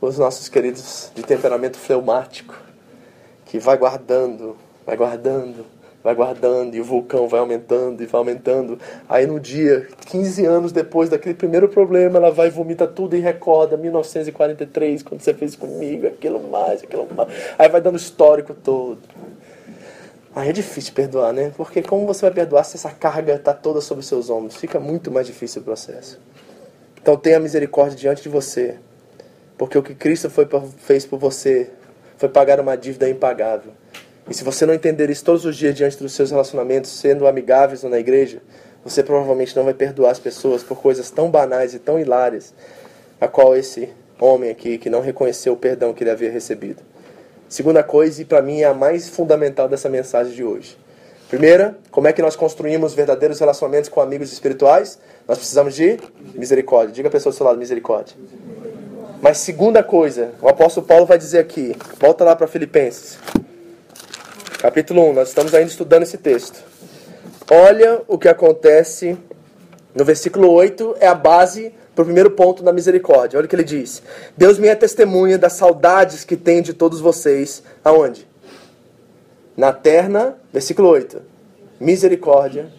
Os 0.02 0.18
nossos 0.18 0.50
queridos 0.50 1.10
de 1.16 1.24
temperamento 1.24 1.78
fleumático, 1.78 2.54
que 3.46 3.58
vai 3.58 3.78
guardando, 3.78 4.58
vai 4.86 4.98
guardando, 4.98 5.66
vai 6.04 6.16
guardando 6.16 6.76
e 6.76 6.82
o 6.82 6.84
vulcão 6.84 7.28
vai 7.28 7.40
aumentando 7.40 8.02
e 8.02 8.06
vai 8.06 8.20
aumentando. 8.20 8.80
Aí 9.08 9.26
no 9.26 9.40
dia, 9.40 9.88
15 10.08 10.46
anos 10.46 10.72
depois 10.72 11.10
daquele 11.10 11.36
primeiro 11.36 11.70
problema, 11.70 12.18
ela 12.18 12.32
vai 12.32 12.48
e 12.48 12.50
vomita 12.50 12.88
tudo 12.88 13.16
e 13.16 13.20
recorda 13.20 13.78
1943, 13.78 15.04
quando 15.04 15.22
você 15.22 15.34
fez 15.34 15.56
comigo, 15.56 16.08
aquilo 16.08 16.42
mais, 16.50 16.84
aquilo 16.84 17.08
mais. 17.16 17.30
Aí 17.58 17.70
vai 17.70 17.82
dando 17.82 17.98
histórico 17.98 18.54
todo. 18.54 19.00
Aí 20.34 20.50
é 20.50 20.54
difícil 20.54 20.94
perdoar, 20.94 21.34
né? 21.34 21.52
Porque 21.58 21.82
como 21.82 22.08
você 22.08 22.22
vai 22.22 22.32
perdoar 22.32 22.64
se 22.64 22.78
essa 22.78 22.90
carga 22.90 23.36
está 23.36 23.54
toda 23.54 23.82
sobre 23.82 24.02
os 24.02 24.08
seus 24.08 24.30
ombros? 24.30 24.56
Fica 24.56 24.80
muito 24.80 25.12
mais 25.12 25.28
difícil 25.28 25.62
o 25.62 25.66
processo. 25.66 26.20
Então 27.02 27.18
tenha 27.18 27.40
misericórdia 27.40 27.98
diante 27.98 28.24
de 28.24 28.30
você. 28.30 28.78
Porque 29.58 29.78
o 29.78 29.84
que 29.84 29.94
Cristo 29.94 30.30
foi, 30.30 30.48
fez 30.78 31.06
por 31.06 31.20
você 31.20 31.70
foi 32.18 32.30
pagar 32.30 32.60
uma 32.60 32.78
dívida 32.78 33.10
impagável. 33.10 33.74
E 34.30 34.34
se 34.34 34.44
você 34.44 34.66
não 34.66 34.74
entender 34.74 35.10
isso 35.10 35.24
todos 35.24 35.46
os 35.46 35.56
dias 35.56 35.76
diante 35.76 35.98
dos 35.98 36.14
seus 36.14 36.32
relacionamentos, 36.32 36.92
sendo 36.92 37.28
amigáveis 37.28 37.84
ou 37.84 37.90
na 37.90 38.00
igreja, 38.00 38.42
você 38.84 39.04
provavelmente 39.04 39.56
não 39.56 39.64
vai 39.64 39.74
perdoar 39.74 40.12
as 40.12 40.20
pessoas 40.20 40.64
por 40.64 40.78
coisas 40.80 41.10
tão 41.10 41.30
banais 41.30 41.74
e 41.74 41.80
tão 41.80 42.00
hilárias, 42.00 42.54
a 43.20 43.28
qual 43.28 43.56
esse 43.56 43.90
homem 44.20 44.50
aqui 44.50 44.78
que 44.78 44.90
não 44.90 45.02
reconheceu 45.02 45.54
o 45.54 45.58
perdão 45.58 45.94
que 45.94 46.04
ele 46.04 46.12
havia 46.12 46.32
recebido. 46.32 46.82
Segunda 47.50 47.84
coisa, 47.84 48.22
e 48.22 48.26
para 48.26 48.42
mim 48.42 48.62
é 48.62 48.66
a 48.66 48.74
mais 48.74 49.10
fundamental 49.10 49.68
dessa 49.68 49.90
mensagem 49.90 50.34
de 50.34 50.44
hoje. 50.44 50.78
Primeira, 51.28 51.78
como 51.90 52.08
é 52.08 52.14
que 52.14 52.22
nós 52.22 52.36
construímos 52.36 52.94
verdadeiros 52.94 53.40
relacionamentos 53.40 53.90
com 53.90 54.02
amigos 54.02 54.32
espirituais? 54.32 55.00
Nós 55.28 55.38
precisamos 55.38 55.76
de 55.76 55.98
misericórdia. 56.34 56.94
Diga 56.94 57.08
a 57.08 57.12
pessoa 57.12 57.32
do 57.32 57.36
seu 57.36 57.46
lado, 57.46 57.58
misericórdia. 57.58 58.16
Mas 59.22 59.38
segunda 59.38 59.84
coisa, 59.84 60.32
o 60.42 60.48
apóstolo 60.48 60.86
Paulo 60.86 61.06
vai 61.06 61.18
dizer 61.18 61.40
aqui, 61.40 61.76
volta 62.00 62.24
lá 62.24 62.36
para 62.36 62.48
Filipenses. 62.48 63.18
Capítulo 64.62 65.10
1, 65.10 65.14
nós 65.14 65.30
estamos 65.30 65.56
ainda 65.56 65.72
estudando 65.72 66.04
esse 66.04 66.20
texto. 66.20 66.64
Olha 67.50 68.04
o 68.08 68.16
que 68.16 68.28
acontece 68.28 69.18
no 69.96 70.06
versículo 70.06 70.52
8, 70.52 70.98
é 71.00 71.08
a 71.08 71.16
base 71.16 71.74
para 71.96 72.04
o 72.04 72.06
primeiro 72.06 72.30
ponto 72.30 72.62
da 72.62 72.72
misericórdia. 72.72 73.40
Olha 73.40 73.48
o 73.48 73.50
que 73.50 73.56
ele 73.56 73.64
diz: 73.64 74.04
Deus 74.38 74.60
me 74.60 74.68
é 74.68 74.76
testemunha 74.76 75.40
das 75.40 75.54
saudades 75.54 76.24
que 76.24 76.38
tenho 76.38 76.62
de 76.62 76.76
todos 76.76 77.02
vocês. 77.02 77.64
Aonde? 77.84 78.28
Na 79.58 79.74
terna, 79.74 80.38
versículo 80.54 80.90
8. 80.90 81.20
Misericórdia 81.80 82.72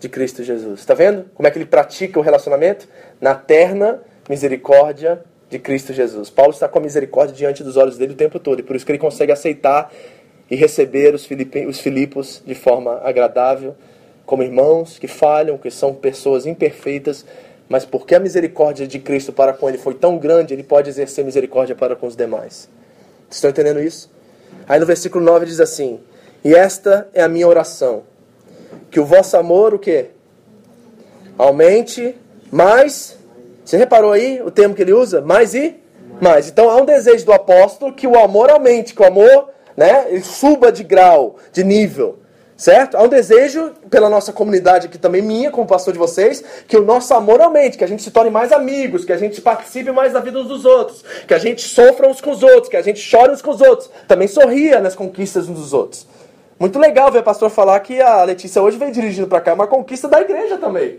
de 0.00 0.08
Cristo 0.08 0.42
Jesus. 0.42 0.80
Está 0.80 0.94
vendo 0.94 1.26
como 1.34 1.46
é 1.46 1.50
que 1.50 1.58
ele 1.58 1.66
pratica 1.66 2.18
o 2.18 2.22
relacionamento? 2.22 2.88
Na 3.20 3.34
terna 3.34 4.00
misericórdia 4.26 5.22
de 5.50 5.58
Cristo 5.58 5.92
Jesus. 5.92 6.30
Paulo 6.30 6.52
está 6.52 6.66
com 6.66 6.78
a 6.78 6.82
misericórdia 6.82 7.34
diante 7.34 7.62
dos 7.62 7.76
olhos 7.76 7.98
dele 7.98 8.12
o 8.12 8.16
tempo 8.16 8.38
todo, 8.38 8.60
e 8.60 8.62
por 8.62 8.76
isso 8.76 8.84
que 8.84 8.92
ele 8.92 8.98
consegue 8.98 9.32
aceitar 9.32 9.92
e 10.50 10.56
receber 10.56 11.14
os, 11.14 11.28
os 11.68 11.80
Filipos 11.80 12.42
de 12.44 12.54
forma 12.54 13.00
agradável, 13.02 13.76
como 14.24 14.42
irmãos 14.42 14.98
que 14.98 15.08
falham, 15.08 15.58
que 15.58 15.70
são 15.70 15.94
pessoas 15.94 16.46
imperfeitas, 16.46 17.24
mas 17.68 17.84
porque 17.84 18.14
a 18.14 18.20
misericórdia 18.20 18.86
de 18.86 18.98
Cristo 18.98 19.32
para 19.32 19.52
com 19.52 19.68
ele 19.68 19.78
foi 19.78 19.94
tão 19.94 20.16
grande, 20.18 20.54
ele 20.54 20.62
pode 20.62 20.88
exercer 20.88 21.24
misericórdia 21.24 21.74
para 21.74 21.94
com 21.94 22.06
os 22.06 22.16
demais. 22.16 22.68
Vocês 23.28 23.36
estão 23.36 23.50
entendendo 23.50 23.80
isso? 23.80 24.10
Aí 24.66 24.80
no 24.80 24.86
versículo 24.86 25.24
9 25.24 25.46
diz 25.46 25.60
assim: 25.60 26.00
E 26.42 26.54
esta 26.54 27.08
é 27.12 27.22
a 27.22 27.28
minha 27.28 27.46
oração, 27.46 28.02
que 28.90 28.98
o 28.98 29.04
vosso 29.04 29.36
amor, 29.36 29.74
o 29.74 29.78
quê? 29.78 30.06
Aumente 31.36 32.14
mais. 32.50 33.18
Você 33.64 33.76
reparou 33.76 34.12
aí 34.12 34.40
o 34.42 34.50
termo 34.50 34.74
que 34.74 34.80
ele 34.80 34.94
usa? 34.94 35.20
Mais 35.20 35.54
e 35.54 35.76
mais. 36.20 36.48
Então 36.48 36.70
há 36.70 36.76
um 36.76 36.86
desejo 36.86 37.26
do 37.26 37.32
apóstolo 37.32 37.92
que 37.92 38.06
o 38.06 38.18
amor 38.18 38.50
aumente, 38.50 38.94
que 38.94 39.02
o 39.02 39.06
amor 39.06 39.50
né, 39.78 40.06
ele 40.08 40.24
suba 40.24 40.72
de 40.72 40.82
grau, 40.82 41.36
de 41.52 41.62
nível. 41.62 42.18
Certo? 42.56 42.96
Há 42.96 43.02
um 43.04 43.08
desejo 43.08 43.72
pela 43.88 44.10
nossa 44.10 44.32
comunidade 44.32 44.88
aqui 44.88 44.98
também, 44.98 45.22
minha, 45.22 45.52
como 45.52 45.64
pastor 45.64 45.92
de 45.92 45.98
vocês, 46.00 46.42
que 46.66 46.76
o 46.76 46.84
nosso 46.84 47.14
amor 47.14 47.40
aumente, 47.40 47.78
que 47.78 47.84
a 47.84 47.86
gente 47.86 48.02
se 48.02 48.10
torne 48.10 48.28
mais 48.28 48.50
amigos, 48.50 49.04
que 49.04 49.12
a 49.12 49.16
gente 49.16 49.40
participe 49.40 49.92
mais 49.92 50.12
da 50.12 50.18
vida 50.18 50.40
uns 50.40 50.48
dos 50.48 50.64
outros, 50.64 51.04
que 51.28 51.32
a 51.32 51.38
gente 51.38 51.62
sofra 51.62 52.08
uns 52.08 52.20
com 52.20 52.32
os 52.32 52.42
outros, 52.42 52.68
que 52.68 52.76
a 52.76 52.82
gente 52.82 52.98
chore 52.98 53.30
uns 53.30 53.40
com 53.40 53.52
os 53.52 53.60
outros, 53.60 53.88
também 54.08 54.26
sorria 54.26 54.80
nas 54.80 54.96
conquistas 54.96 55.48
uns 55.48 55.56
dos 55.56 55.72
outros. 55.72 56.08
Muito 56.58 56.76
legal 56.80 57.12
ver 57.12 57.20
a 57.20 57.22
pastor 57.22 57.48
falar 57.48 57.78
que 57.78 58.00
a 58.00 58.24
Letícia 58.24 58.60
hoje 58.60 58.76
veio 58.76 58.90
dirigindo 58.90 59.28
para 59.28 59.40
cá, 59.40 59.52
é 59.52 59.54
uma 59.54 59.68
conquista 59.68 60.08
da 60.08 60.20
igreja 60.20 60.58
também. 60.58 60.98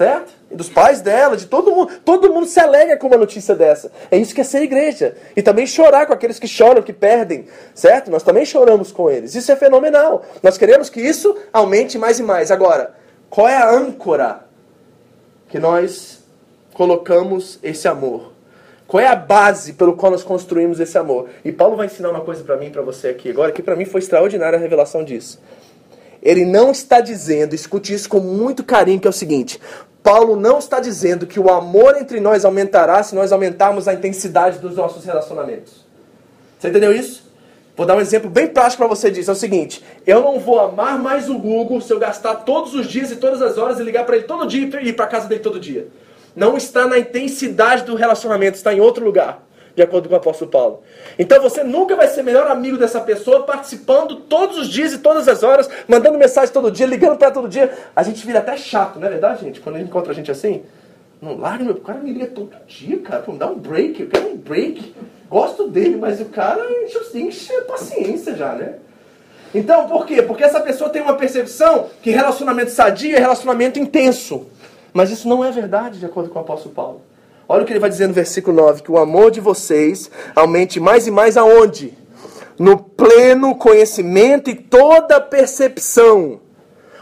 Certo? 0.00 0.32
E 0.50 0.56
dos 0.56 0.70
pais 0.70 1.02
dela, 1.02 1.36
de 1.36 1.44
todo 1.44 1.70
mundo. 1.72 1.92
Todo 2.02 2.32
mundo 2.32 2.46
se 2.46 2.58
alegra 2.58 2.96
com 2.96 3.06
uma 3.06 3.18
notícia 3.18 3.54
dessa. 3.54 3.92
É 4.10 4.16
isso 4.16 4.34
que 4.34 4.40
é 4.40 4.44
ser 4.44 4.62
igreja. 4.62 5.14
E 5.36 5.42
também 5.42 5.66
chorar 5.66 6.06
com 6.06 6.14
aqueles 6.14 6.38
que 6.38 6.48
choram, 6.48 6.80
que 6.80 6.90
perdem, 6.90 7.44
certo? 7.74 8.10
Nós 8.10 8.22
também 8.22 8.46
choramos 8.46 8.90
com 8.90 9.10
eles. 9.10 9.34
Isso 9.34 9.52
é 9.52 9.56
fenomenal. 9.56 10.24
Nós 10.42 10.56
queremos 10.56 10.88
que 10.88 11.02
isso 11.02 11.36
aumente 11.52 11.98
mais 11.98 12.18
e 12.18 12.22
mais. 12.22 12.50
Agora, 12.50 12.94
qual 13.28 13.46
é 13.46 13.54
a 13.54 13.70
âncora 13.70 14.46
que 15.50 15.58
nós 15.58 16.24
colocamos 16.72 17.58
esse 17.62 17.86
amor? 17.86 18.32
Qual 18.86 19.02
é 19.02 19.06
a 19.06 19.14
base 19.14 19.74
pelo 19.74 19.96
qual 19.96 20.12
nós 20.12 20.22
construímos 20.22 20.80
esse 20.80 20.96
amor? 20.96 21.28
E 21.44 21.52
Paulo 21.52 21.76
vai 21.76 21.84
ensinar 21.84 22.08
uma 22.08 22.22
coisa 22.22 22.42
para 22.42 22.56
mim 22.56 22.68
e 22.68 22.70
para 22.70 22.80
você 22.80 23.08
aqui 23.08 23.28
agora, 23.28 23.52
que 23.52 23.62
para 23.62 23.76
mim 23.76 23.84
foi 23.84 24.00
extraordinária 24.00 24.58
a 24.58 24.60
revelação 24.60 25.04
disso. 25.04 25.38
Ele 26.22 26.44
não 26.44 26.70
está 26.70 27.00
dizendo, 27.00 27.54
escute 27.54 27.94
isso 27.94 28.08
com 28.08 28.20
muito 28.20 28.62
carinho, 28.62 29.00
que 29.00 29.06
é 29.06 29.10
o 29.10 29.12
seguinte: 29.12 29.60
Paulo 30.02 30.36
não 30.36 30.58
está 30.58 30.80
dizendo 30.80 31.26
que 31.26 31.40
o 31.40 31.50
amor 31.50 31.96
entre 31.96 32.20
nós 32.20 32.44
aumentará 32.44 33.02
se 33.02 33.14
nós 33.14 33.32
aumentarmos 33.32 33.88
a 33.88 33.94
intensidade 33.94 34.58
dos 34.58 34.76
nossos 34.76 35.04
relacionamentos. 35.04 35.84
Você 36.58 36.68
entendeu 36.68 36.92
isso? 36.92 37.30
Vou 37.76 37.86
dar 37.86 37.96
um 37.96 38.00
exemplo 38.00 38.28
bem 38.28 38.46
prático 38.46 38.82
para 38.82 38.88
você 38.88 39.10
disso. 39.10 39.30
É 39.30 39.32
o 39.32 39.36
seguinte: 39.36 39.82
eu 40.06 40.22
não 40.22 40.38
vou 40.38 40.60
amar 40.60 40.98
mais 40.98 41.30
o 41.30 41.38
Google 41.38 41.80
se 41.80 41.92
eu 41.92 41.98
gastar 41.98 42.34
todos 42.36 42.74
os 42.74 42.86
dias 42.86 43.10
e 43.10 43.16
todas 43.16 43.40
as 43.40 43.56
horas 43.56 43.80
e 43.80 43.82
ligar 43.82 44.04
para 44.04 44.16
ele 44.16 44.26
todo 44.26 44.46
dia 44.46 44.68
e 44.82 44.88
ir 44.88 44.92
para 44.92 45.06
casa 45.06 45.26
dele 45.26 45.40
todo 45.40 45.58
dia. 45.58 45.88
Não 46.36 46.56
está 46.56 46.86
na 46.86 46.98
intensidade 46.98 47.84
do 47.84 47.94
relacionamento, 47.94 48.56
está 48.56 48.72
em 48.72 48.80
outro 48.80 49.04
lugar 49.04 49.42
de 49.74 49.82
acordo 49.82 50.08
com 50.08 50.14
o 50.14 50.18
apóstolo 50.18 50.50
Paulo. 50.50 50.82
Então 51.18 51.40
você 51.40 51.62
nunca 51.62 51.96
vai 51.96 52.08
ser 52.08 52.22
melhor 52.22 52.46
amigo 52.48 52.76
dessa 52.76 53.00
pessoa 53.00 53.42
participando 53.42 54.16
todos 54.16 54.58
os 54.58 54.68
dias 54.68 54.92
e 54.92 54.98
todas 54.98 55.28
as 55.28 55.42
horas, 55.42 55.68
mandando 55.86 56.18
mensagem 56.18 56.52
todo 56.52 56.70
dia, 56.70 56.86
ligando 56.86 57.16
para 57.16 57.30
todo 57.30 57.48
dia. 57.48 57.72
A 57.94 58.02
gente 58.02 58.26
vira 58.26 58.38
até 58.40 58.56
chato, 58.56 58.98
não 58.98 59.06
é 59.06 59.10
verdade, 59.10 59.44
gente? 59.44 59.60
Quando 59.60 59.76
a 59.76 59.78
gente 59.78 59.88
encontra 59.88 60.12
a 60.12 60.14
gente 60.14 60.30
assim, 60.30 60.62
não 61.20 61.36
larga, 61.36 61.64
meu, 61.64 61.74
o 61.74 61.80
cara 61.80 61.98
me 61.98 62.12
liga 62.12 62.26
todo 62.26 62.50
dia, 62.66 62.98
cara, 62.98 63.22
pô, 63.22 63.32
me 63.32 63.38
dá 63.38 63.46
um 63.46 63.56
break, 63.56 64.00
eu 64.00 64.08
quero 64.08 64.28
um 64.28 64.36
break. 64.36 64.94
Gosto 65.28 65.68
dele, 65.68 65.96
mas 65.96 66.20
o 66.20 66.24
cara 66.26 66.66
enche, 66.82 67.18
enche 67.18 67.54
a 67.54 67.62
paciência 67.62 68.34
já, 68.34 68.52
né? 68.54 68.76
Então, 69.54 69.88
por 69.88 70.06
quê? 70.06 70.22
Porque 70.22 70.44
essa 70.44 70.60
pessoa 70.60 70.90
tem 70.90 71.02
uma 71.02 71.14
percepção 71.14 71.88
que 72.02 72.10
relacionamento 72.10 72.70
sadio 72.70 73.16
é 73.16 73.20
relacionamento 73.20 73.78
intenso. 73.78 74.46
Mas 74.92 75.10
isso 75.10 75.28
não 75.28 75.44
é 75.44 75.50
verdade, 75.50 75.98
de 75.98 76.06
acordo 76.06 76.30
com 76.30 76.38
o 76.38 76.42
apóstolo 76.42 76.74
Paulo. 76.74 77.02
Olha 77.52 77.64
o 77.64 77.66
que 77.66 77.72
ele 77.72 77.80
vai 77.80 77.90
dizer 77.90 78.06
no 78.06 78.14
versículo 78.14 78.56
9: 78.56 78.84
que 78.84 78.92
o 78.92 78.96
amor 78.96 79.32
de 79.32 79.40
vocês 79.40 80.08
aumente 80.36 80.78
mais 80.78 81.08
e 81.08 81.10
mais 81.10 81.36
aonde? 81.36 81.98
No 82.56 82.78
pleno 82.78 83.56
conhecimento 83.56 84.48
e 84.48 84.54
toda 84.54 85.20
percepção. 85.20 86.40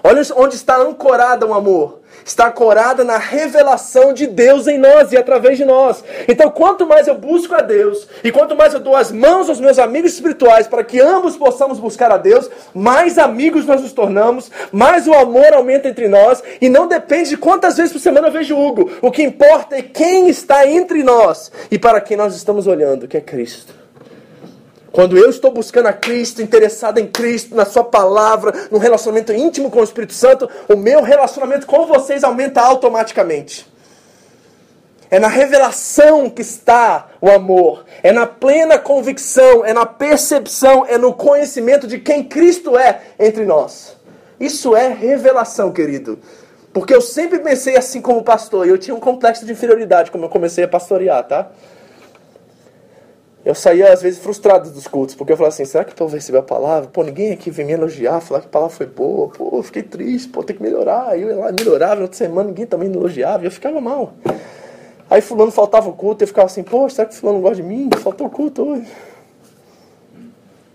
Olha 0.03 0.23
onde 0.35 0.55
está 0.55 0.79
ancorada 0.79 1.45
o 1.45 1.53
amor 1.53 2.01
está 2.29 2.49
ancorada 2.49 3.03
na 3.03 3.17
revelação 3.17 4.13
de 4.13 4.27
Deus 4.27 4.67
em 4.67 4.77
nós 4.77 5.13
e 5.13 5.17
através 5.17 5.57
de 5.57 5.65
nós. 5.65 6.05
Então, 6.29 6.51
quanto 6.51 6.87
mais 6.87 7.09
eu 7.09 7.15
busco 7.15 7.55
a 7.55 7.63
Deus 7.63 8.07
e 8.23 8.31
quanto 8.31 8.55
mais 8.55 8.75
eu 8.75 8.81
dou 8.81 8.95
as 8.95 9.11
mãos 9.11 9.49
aos 9.49 9.59
meus 9.59 9.79
amigos 9.79 10.13
espirituais 10.13 10.67
para 10.67 10.85
que 10.85 11.01
ambos 11.01 11.37
possamos 11.37 11.79
buscar 11.79 12.13
a 12.13 12.19
Deus, 12.19 12.51
mais 12.75 13.19
amigos 13.19 13.65
nós 13.65 13.81
nos 13.81 13.93
tornamos, 13.93 14.51
mais 14.71 15.07
o 15.09 15.15
amor 15.15 15.55
aumenta 15.55 15.89
entre 15.89 16.07
nós 16.07 16.43
e 16.61 16.69
não 16.69 16.87
depende 16.87 17.31
de 17.31 17.39
quantas 17.39 17.77
vezes 17.77 17.93
por 17.93 18.01
semana 18.01 18.29
eu 18.29 18.33
vejo 18.33 18.59
Hugo. 18.59 18.91
O 19.01 19.11
que 19.11 19.23
importa 19.23 19.77
é 19.77 19.83
quem 19.83 20.29
está 20.29 20.67
entre 20.67 21.03
nós 21.03 21.51
e 21.71 21.79
para 21.79 22.01
quem 22.01 22.17
nós 22.17 22.37
estamos 22.37 22.67
olhando, 22.67 23.09
que 23.09 23.17
é 23.17 23.21
Cristo. 23.21 23.73
Quando 24.93 25.17
eu 25.17 25.29
estou 25.29 25.51
buscando 25.51 25.87
a 25.87 25.93
Cristo, 25.93 26.41
interessado 26.41 26.99
em 26.99 27.07
Cristo, 27.07 27.55
na 27.55 27.65
Sua 27.65 27.85
palavra, 27.85 28.53
num 28.71 28.79
relacionamento 28.79 29.33
íntimo 29.33 29.71
com 29.71 29.81
o 29.81 29.85
Espírito 29.85 30.15
Santo, 30.15 30.49
o 30.69 30.77
meu 30.77 31.03
relacionamento 31.03 31.67
com 31.67 31.87
vocês 31.87 32.25
aumenta 32.25 32.61
automaticamente. 32.61 33.67
É 35.11 35.19
na 35.19 35.29
revelação 35.29 36.29
que 36.29 36.43
está 36.43 37.09
o 37.21 37.31
amor, 37.31 37.85
é 38.03 38.13
na 38.13 38.27
plena 38.27 38.79
convicção, 38.79 39.65
é 39.65 39.73
na 39.73 39.87
percepção, 39.87 40.85
é 40.87 40.99
no 40.99 41.15
conhecimento 41.15 41.87
de 41.87 41.99
quem 41.99 42.23
Cristo 42.25 42.77
é 42.77 43.01
entre 43.19 43.47
nós. 43.47 43.97
Isso 44.39 44.77
é 44.77 44.89
revelação, 44.89 45.73
querido. 45.73 46.19
Porque 46.73 46.95
eu 46.95 47.01
sempre 47.01 47.39
pensei 47.39 47.77
assim 47.77 48.03
como 48.03 48.23
pastor, 48.23 48.67
e 48.67 48.71
eu 48.71 48.79
tinha 48.79 48.95
um 48.95 49.01
complexo 49.01 49.47
de 49.47 49.53
inferioridade 49.53 50.11
como 50.11 50.27
eu 50.27 50.29
comecei 50.29 50.65
a 50.65 50.69
pastorear, 50.69 51.27
tá? 51.27 51.51
Eu 53.49 53.55
saía 53.55 53.91
às 53.91 54.03
vezes 54.03 54.19
frustrado 54.19 54.71
dos 54.71 54.87
cultos, 54.87 55.15
porque 55.15 55.33
eu 55.33 55.37
falava 55.39 55.55
assim, 55.55 55.65
será 55.65 55.83
que 55.83 55.95
o 55.95 55.97
povo 55.97 56.15
recebeu 56.15 56.41
a 56.41 56.45
palavra? 56.45 56.91
Pô, 56.91 57.03
ninguém 57.03 57.33
aqui 57.33 57.51
vem 57.51 57.65
me 57.65 57.73
elogiar, 57.73 58.21
falar 58.21 58.41
que 58.41 58.47
a 58.47 58.51
palavra 58.51 58.77
foi 58.77 58.85
boa, 58.85 59.29
pô, 59.31 59.63
fiquei 59.63 59.83
triste, 59.83 60.29
pô, 60.29 60.43
tem 60.43 60.55
que 60.55 60.63
melhorar. 60.63 61.09
Aí 61.09 61.23
eu 61.23 61.31
ia 61.31 61.37
lá, 61.37 61.51
melhorava, 61.51 62.03
outra 62.03 62.15
semana 62.15 62.49
ninguém 62.49 62.67
também 62.67 62.93
elogiava, 62.93 63.45
e 63.45 63.47
eu 63.47 63.51
ficava 63.51 63.81
mal. 63.81 64.13
Aí 65.09 65.23
fulano 65.23 65.51
faltava 65.51 65.89
o 65.89 65.95
culto, 65.95 66.23
eu 66.23 66.29
ficava 66.29 66.45
assim, 66.45 66.63
pô, 66.63 66.91
será 66.91 67.09
que 67.09 67.15
fulano 67.15 67.41
gosta 67.41 67.57
de 67.57 67.63
mim? 67.63 67.89
Faltou 68.03 68.27
o 68.27 68.31
culto 68.31 68.69
hoje. 68.69 68.87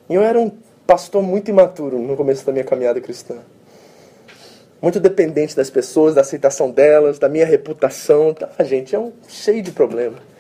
E 0.09 0.15
eu 0.15 0.23
era 0.23 0.39
um 0.39 0.51
pastor 0.87 1.21
muito 1.21 1.49
imaturo 1.49 1.99
no 1.99 2.17
começo 2.17 2.43
da 2.43 2.51
minha 2.51 2.65
caminhada 2.65 2.99
cristã. 2.99 3.35
Muito 4.81 4.99
dependente 4.99 5.55
das 5.55 5.69
pessoas, 5.69 6.15
da 6.15 6.21
aceitação 6.21 6.71
delas, 6.71 7.19
da 7.19 7.29
minha 7.29 7.45
reputação. 7.45 8.33
Tá, 8.33 8.49
gente, 8.63 8.95
é 8.95 8.99
um 8.99 9.13
cheio 9.27 9.61
de 9.61 9.71
problemas. 9.71 10.32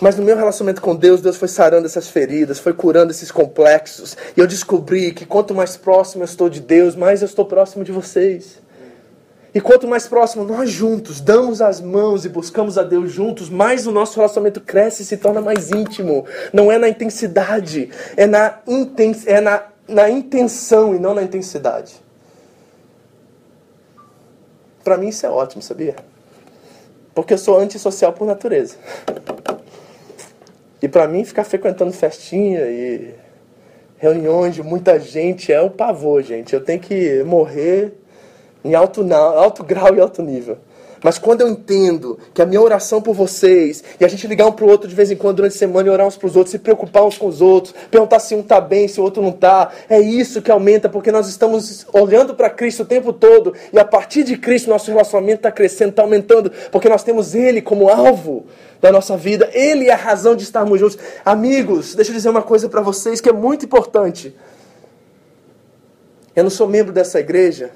Mas 0.00 0.16
no 0.16 0.24
meu 0.24 0.36
relacionamento 0.36 0.80
com 0.80 0.96
Deus, 0.96 1.20
Deus 1.20 1.36
foi 1.36 1.48
sarando 1.48 1.86
essas 1.86 2.08
feridas, 2.08 2.58
foi 2.58 2.72
curando 2.72 3.10
esses 3.10 3.30
complexos. 3.30 4.16
E 4.36 4.40
eu 4.40 4.46
descobri 4.46 5.12
que 5.12 5.26
quanto 5.26 5.54
mais 5.54 5.76
próximo 5.76 6.22
eu 6.22 6.26
estou 6.26 6.48
de 6.48 6.60
Deus, 6.60 6.96
mais 6.96 7.22
eu 7.22 7.26
estou 7.26 7.44
próximo 7.44 7.84
de 7.84 7.92
vocês. 7.92 8.62
E 9.54 9.60
quanto 9.60 9.86
mais 9.86 10.06
próximo 10.06 10.44
nós 10.44 10.70
juntos 10.70 11.20
damos 11.20 11.60
as 11.60 11.78
mãos 11.80 12.24
e 12.24 12.28
buscamos 12.28 12.78
a 12.78 12.82
Deus 12.82 13.12
juntos, 13.12 13.50
mais 13.50 13.86
o 13.86 13.92
nosso 13.92 14.16
relacionamento 14.16 14.62
cresce 14.62 15.02
e 15.02 15.04
se 15.04 15.18
torna 15.18 15.42
mais 15.42 15.70
íntimo. 15.70 16.24
Não 16.52 16.72
é 16.72 16.78
na 16.78 16.88
intensidade, 16.88 17.90
é 18.16 18.26
na, 18.26 18.60
inten 18.66 19.14
é 19.26 19.40
na, 19.42 19.62
na 19.86 20.08
intenção 20.08 20.94
e 20.94 20.98
não 20.98 21.12
na 21.12 21.22
intensidade. 21.22 22.00
Para 24.82 24.96
mim 24.96 25.08
isso 25.08 25.26
é 25.26 25.28
ótimo, 25.28 25.62
sabia? 25.62 25.96
Porque 27.14 27.34
eu 27.34 27.38
sou 27.38 27.58
antissocial 27.58 28.14
por 28.14 28.26
natureza. 28.26 28.76
E 30.82 30.88
para 30.88 31.06
mim, 31.06 31.24
ficar 31.24 31.44
frequentando 31.44 31.92
festinha 31.92 32.60
e 32.62 33.14
reuniões 33.98 34.56
de 34.56 34.64
muita 34.64 34.98
gente 34.98 35.52
é 35.52 35.60
o 35.60 35.70
pavor, 35.70 36.22
gente. 36.24 36.52
Eu 36.52 36.60
tenho 36.60 36.80
que 36.80 37.22
morrer 37.22 37.92
em 38.64 38.74
alto, 38.74 39.00
alto 39.14 39.62
grau 39.62 39.94
e 39.94 40.00
alto 40.00 40.20
nível. 40.22 40.58
Mas 41.02 41.18
quando 41.18 41.40
eu 41.40 41.48
entendo 41.48 42.18
que 42.32 42.40
a 42.40 42.46
minha 42.46 42.60
oração 42.60 43.02
por 43.02 43.12
vocês, 43.12 43.82
e 43.98 44.04
a 44.04 44.08
gente 44.08 44.26
ligar 44.26 44.46
um 44.46 44.52
para 44.52 44.64
o 44.64 44.68
outro 44.68 44.88
de 44.88 44.94
vez 44.94 45.10
em 45.10 45.16
quando 45.16 45.36
durante 45.36 45.56
a 45.56 45.58
semana 45.58 45.88
e 45.88 45.90
orar 45.90 46.06
uns 46.06 46.16
para 46.16 46.28
os 46.28 46.36
outros, 46.36 46.52
se 46.52 46.58
preocupar 46.58 47.04
uns 47.04 47.18
com 47.18 47.26
os 47.26 47.40
outros, 47.40 47.74
perguntar 47.90 48.20
se 48.20 48.34
um 48.36 48.40
está 48.40 48.60
bem, 48.60 48.86
se 48.86 49.00
o 49.00 49.02
outro 49.02 49.20
não 49.20 49.30
está, 49.30 49.72
é 49.88 49.98
isso 50.00 50.40
que 50.40 50.50
aumenta, 50.50 50.88
porque 50.88 51.10
nós 51.10 51.28
estamos 51.28 51.84
olhando 51.92 52.34
para 52.34 52.48
Cristo 52.48 52.84
o 52.84 52.86
tempo 52.86 53.12
todo, 53.12 53.52
e 53.72 53.78
a 53.78 53.84
partir 53.84 54.22
de 54.22 54.36
Cristo 54.36 54.70
nosso 54.70 54.90
relacionamento 54.90 55.38
está 55.38 55.50
crescendo, 55.50 55.90
está 55.90 56.02
aumentando, 56.02 56.52
porque 56.70 56.88
nós 56.88 57.02
temos 57.02 57.34
Ele 57.34 57.60
como 57.60 57.88
alvo 57.88 58.46
da 58.80 58.92
nossa 58.92 59.16
vida, 59.16 59.50
Ele 59.52 59.88
é 59.88 59.92
a 59.92 59.96
razão 59.96 60.36
de 60.36 60.44
estarmos 60.44 60.78
juntos. 60.78 60.98
Amigos, 61.24 61.96
deixa 61.96 62.12
eu 62.12 62.14
dizer 62.14 62.28
uma 62.28 62.42
coisa 62.42 62.68
para 62.68 62.80
vocês 62.80 63.20
que 63.20 63.28
é 63.28 63.32
muito 63.32 63.64
importante. 63.64 64.36
Eu 66.34 66.44
não 66.44 66.50
sou 66.50 66.68
membro 66.68 66.92
dessa 66.92 67.18
igreja 67.18 67.70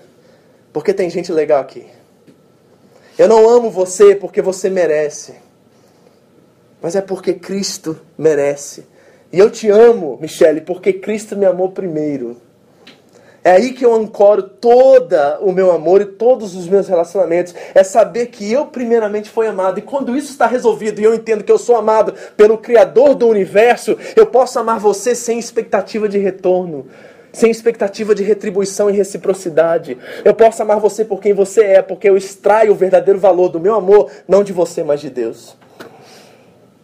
porque 0.72 0.94
tem 0.94 1.10
gente 1.10 1.32
legal 1.32 1.60
aqui. 1.60 1.86
Eu 3.18 3.28
não 3.28 3.48
amo 3.48 3.70
você 3.70 4.14
porque 4.14 4.42
você 4.42 4.68
merece, 4.68 5.34
mas 6.82 6.94
é 6.94 7.00
porque 7.00 7.32
Cristo 7.32 7.98
merece. 8.18 8.86
E 9.32 9.38
eu 9.38 9.50
te 9.50 9.70
amo, 9.70 10.18
Michele, 10.20 10.60
porque 10.60 10.92
Cristo 10.92 11.34
me 11.34 11.46
amou 11.46 11.70
primeiro. 11.70 12.36
É 13.42 13.52
aí 13.52 13.72
que 13.72 13.86
eu 13.86 13.94
ancoro 13.94 14.42
todo 14.42 15.14
o 15.40 15.52
meu 15.52 15.70
amor 15.70 16.00
e 16.00 16.06
todos 16.06 16.56
os 16.56 16.68
meus 16.68 16.88
relacionamentos. 16.88 17.54
É 17.74 17.84
saber 17.84 18.26
que 18.26 18.52
eu 18.52 18.66
primeiramente 18.66 19.30
fui 19.30 19.46
amado. 19.46 19.78
E 19.78 19.82
quando 19.82 20.16
isso 20.16 20.32
está 20.32 20.46
resolvido 20.46 21.00
e 21.00 21.04
eu 21.04 21.14
entendo 21.14 21.44
que 21.44 21.52
eu 21.52 21.58
sou 21.58 21.76
amado 21.76 22.12
pelo 22.36 22.58
Criador 22.58 23.14
do 23.14 23.28
universo, 23.28 23.96
eu 24.16 24.26
posso 24.26 24.58
amar 24.58 24.80
você 24.80 25.14
sem 25.14 25.38
expectativa 25.38 26.08
de 26.08 26.18
retorno 26.18 26.86
sem 27.36 27.50
expectativa 27.50 28.14
de 28.14 28.22
retribuição 28.22 28.88
e 28.88 28.94
reciprocidade. 28.94 29.98
Eu 30.24 30.32
posso 30.32 30.62
amar 30.62 30.80
você 30.80 31.04
por 31.04 31.20
quem 31.20 31.34
você 31.34 31.64
é, 31.64 31.82
porque 31.82 32.08
eu 32.08 32.16
extraio 32.16 32.72
o 32.72 32.74
verdadeiro 32.74 33.20
valor 33.20 33.50
do 33.50 33.60
meu 33.60 33.74
amor, 33.74 34.10
não 34.26 34.42
de 34.42 34.54
você, 34.54 34.82
mas 34.82 35.02
de 35.02 35.10
Deus. 35.10 35.54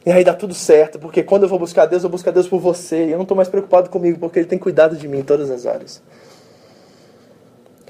E 0.05 0.13
aí 0.13 0.23
dá 0.23 0.35
tudo 0.35 0.53
certo, 0.53 0.99
porque 0.99 1.23
quando 1.23 1.45
eu 1.45 1.49
vou 1.49 1.59
buscar 1.59 1.87
Deus, 1.87 2.05
eu 2.05 2.11
busco 2.11 2.29
a 2.29 2.33
Deus 2.33 2.49
por 2.49 2.61
você. 2.61 3.07
E 3.07 3.11
eu 3.13 3.17
não 3.17 3.23
estou 3.23 3.35
mais 3.35 3.49
preocupado 3.49 3.89
comigo, 3.89 4.19
porque 4.19 4.41
Ele 4.41 4.47
tem 4.47 4.59
cuidado 4.59 4.95
de 4.95 5.09
mim 5.09 5.21
em 5.21 5.23
todas 5.23 5.51
as 5.51 5.65
áreas. 5.65 6.03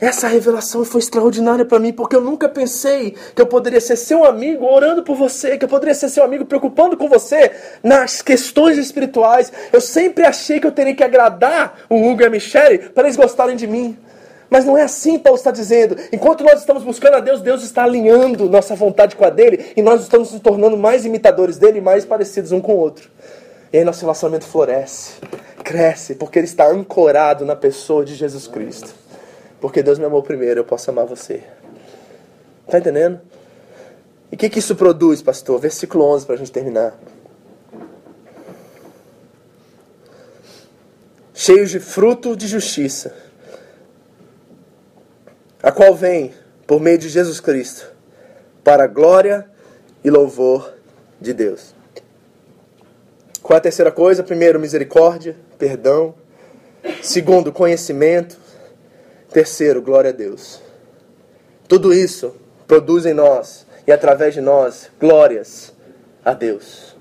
Essa 0.03 0.27
revelação 0.27 0.85
foi 0.85 0.99
extraordinária 0.99 1.65
para 1.65 1.79
mim, 1.79 1.93
porque 1.93 2.17
eu 2.17 2.21
nunca 2.21 2.49
pensei 2.49 3.15
que 3.37 3.41
eu 3.41 3.47
poderia 3.47 3.81
ser 3.81 3.95
seu 3.95 4.25
amigo 4.25 4.67
orando 4.67 5.05
por 5.05 5.15
você, 5.15 5.57
que 5.57 5.65
eu 5.65 5.69
poderia 5.69 5.95
ser 5.95 6.09
seu 6.09 6.25
amigo 6.25 6.45
preocupando 6.45 6.97
com 6.97 7.09
você 7.09 7.53
nas 7.85 8.21
questões 8.21 8.77
espirituais. 8.79 9.53
Eu 9.73 9.81
sempre 9.81 10.25
achei 10.25 10.59
que 10.59 10.67
eu 10.67 10.73
teria 10.73 10.93
que 10.93 11.05
agradar 11.05 11.85
o 11.89 11.95
Hugo 11.95 12.21
e 12.21 12.25
a 12.25 12.31
Michelle 12.31 12.79
para 12.79 13.05
eles 13.05 13.17
gostarem 13.17 13.55
de 13.55 13.65
mim. 13.69 13.97
Mas 14.51 14.65
não 14.65 14.77
é 14.77 14.83
assim, 14.83 15.21
Paulo 15.21 15.39
está 15.39 15.53
dizendo. 15.53 15.97
Enquanto 16.11 16.43
nós 16.43 16.59
estamos 16.59 16.83
buscando 16.83 17.15
a 17.15 17.21
Deus, 17.21 17.41
Deus 17.41 17.63
está 17.63 17.85
alinhando 17.85 18.51
nossa 18.51 18.75
vontade 18.75 19.15
com 19.15 19.25
a 19.25 19.31
dele 19.31 19.67
e 19.77 19.83
nós 19.83 20.01
estamos 20.01 20.33
nos 20.33 20.41
tornando 20.41 20.77
mais 20.77 21.07
imitadores 21.07 21.59
dele 21.59 21.81
mais 21.81 22.05
parecidos 22.05 22.51
um 22.51 22.61
com 22.61 22.75
o 22.75 22.79
outro. 22.79 23.09
E 23.73 23.79
aí 23.79 23.85
nosso 23.85 24.01
relacionamento 24.01 24.47
floresce, 24.47 25.13
cresce, 25.63 26.17
porque 26.17 26.41
ele 26.41 26.47
está 26.47 26.67
ancorado 26.67 27.47
na 27.47 27.55
pessoa 27.55 28.05
de 28.05 28.17
Jesus 28.17 28.49
Cristo. 28.49 29.02
Porque 29.63 29.81
Deus 29.81 29.97
me 29.97 30.05
amou 30.05 30.25
primeiro, 30.25 30.59
eu 30.59 30.65
posso 30.65 30.91
amar 30.91 31.07
você. 31.07 31.45
Está 32.67 32.79
entendendo? 32.79 33.21
E 34.33 34.35
o 34.35 34.39
que, 34.39 34.51
que 34.51 34.59
isso 34.59 34.75
produz, 34.75 35.23
pastor? 35.23 35.61
Versículo 35.61 36.05
11 36.05 36.27
para 36.27 36.35
a 36.35 36.39
gente 36.39 36.51
terminar. 36.51 36.99
Cheios 41.33 41.71
de 41.71 41.79
fruto 41.79 42.37
de 42.37 42.49
justiça 42.49 43.15
a 45.63 45.71
qual 45.71 45.95
vem 45.95 46.35
por 46.67 46.81
meio 46.81 46.99
de 46.99 47.09
Jesus 47.09 47.39
Cristo, 47.39 47.89
para 48.65 48.83
a 48.83 48.89
glória 48.89 49.49
e 50.03 50.11
louvor 50.11 50.75
de 51.21 51.33
Deus. 51.33 51.73
Qual 53.41 53.57
é 53.57 53.59
a 53.59 53.63
terceira 53.63 53.93
coisa? 53.93 54.25
Primeiro, 54.25 54.59
misericórdia, 54.59 55.37
perdão. 55.57 56.17
Segundo, 57.01 57.53
conhecimento. 57.53 58.42
Terceiro, 59.33 59.81
glória 59.81 60.11
a 60.11 60.13
Deus. 60.13 60.61
Tudo 61.67 61.93
isso 61.93 62.35
produz 62.67 63.07
em 63.07 63.15
nós 63.15 63.67
e 63.87 63.93
através 63.93 64.35
de 64.35 64.41
nós 64.41 64.91
glórias 65.01 65.73
a 66.25 66.35
Deus 66.35 66.93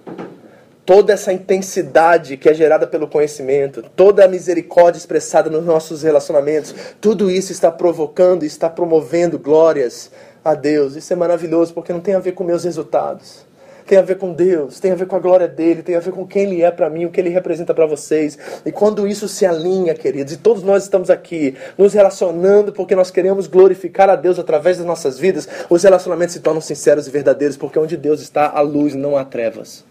toda 0.92 1.14
essa 1.14 1.32
intensidade 1.32 2.36
que 2.36 2.50
é 2.50 2.54
gerada 2.54 2.86
pelo 2.86 3.08
conhecimento, 3.08 3.82
toda 3.96 4.26
a 4.26 4.28
misericórdia 4.28 5.00
expressada 5.00 5.50
nos 5.50 5.64
nossos 5.64 6.04
relacionamentos, 6.04 6.76
tudo 7.00 7.32
isso 7.32 7.54
está 7.54 7.72
provocando, 7.72 8.44
está 8.44 8.70
promovendo 8.70 9.40
glórias 9.40 10.12
a 10.44 10.54
Deus. 10.54 10.98
Isso 10.98 11.14
é 11.14 11.16
maravilhoso 11.16 11.74
porque 11.74 11.94
não 11.94 12.02
tem 12.02 12.14
a 12.14 12.20
ver 12.20 12.34
com 12.34 12.44
meus 12.44 12.66
resultados. 12.66 13.46
Tem 13.86 13.98
a 13.98 14.02
ver 14.02 14.18
com 14.18 14.34
Deus, 14.34 14.80
tem 14.80 14.92
a 14.92 14.96
ver 14.96 15.08
com 15.08 15.16
a 15.16 15.20
glória 15.20 15.48
dele, 15.48 15.84
tem 15.84 15.96
a 15.96 16.00
ver 16.00 16.12
com 16.12 16.26
quem 16.26 16.44
ele 16.44 16.62
é 16.62 16.72
para 16.72 16.90
mim, 16.90 17.06
o 17.06 17.12
que 17.12 17.20
ele 17.20 17.30
representa 17.30 17.74
para 17.74 17.86
vocês. 17.86 18.38
E 18.66 18.72
quando 18.72 19.08
isso 19.08 19.28
se 19.28 19.46
alinha, 19.46 19.94
queridos, 19.94 20.34
e 20.34 20.38
todos 20.38 20.64
nós 20.64 20.84
estamos 20.84 21.10
aqui 21.10 21.56
nos 21.78 21.94
relacionando 21.94 22.72
porque 22.72 22.96
nós 22.96 23.12
queremos 23.12 23.48
glorificar 23.48 24.10
a 24.10 24.16
Deus 24.16 24.40
através 24.40 24.78
das 24.78 24.86
nossas 24.86 25.20
vidas, 25.20 25.48
os 25.70 25.84
relacionamentos 25.84 26.34
se 26.34 26.40
tornam 26.40 26.62
sinceros 26.62 27.08
e 27.08 27.12
verdadeiros, 27.12 27.58
porque 27.58 27.80
onde 27.80 27.98
Deus 27.98 28.22
está, 28.22 28.50
há 28.50 28.62
luz, 28.62 28.96
não 28.96 29.18
há 29.18 29.26
trevas. 29.26 29.84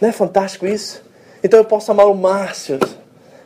Não 0.00 0.08
é 0.08 0.12
fantástico 0.12 0.66
isso? 0.66 1.02
Então 1.42 1.58
eu 1.58 1.64
posso 1.64 1.90
amar 1.90 2.06
o 2.06 2.14
Márcio 2.14 2.78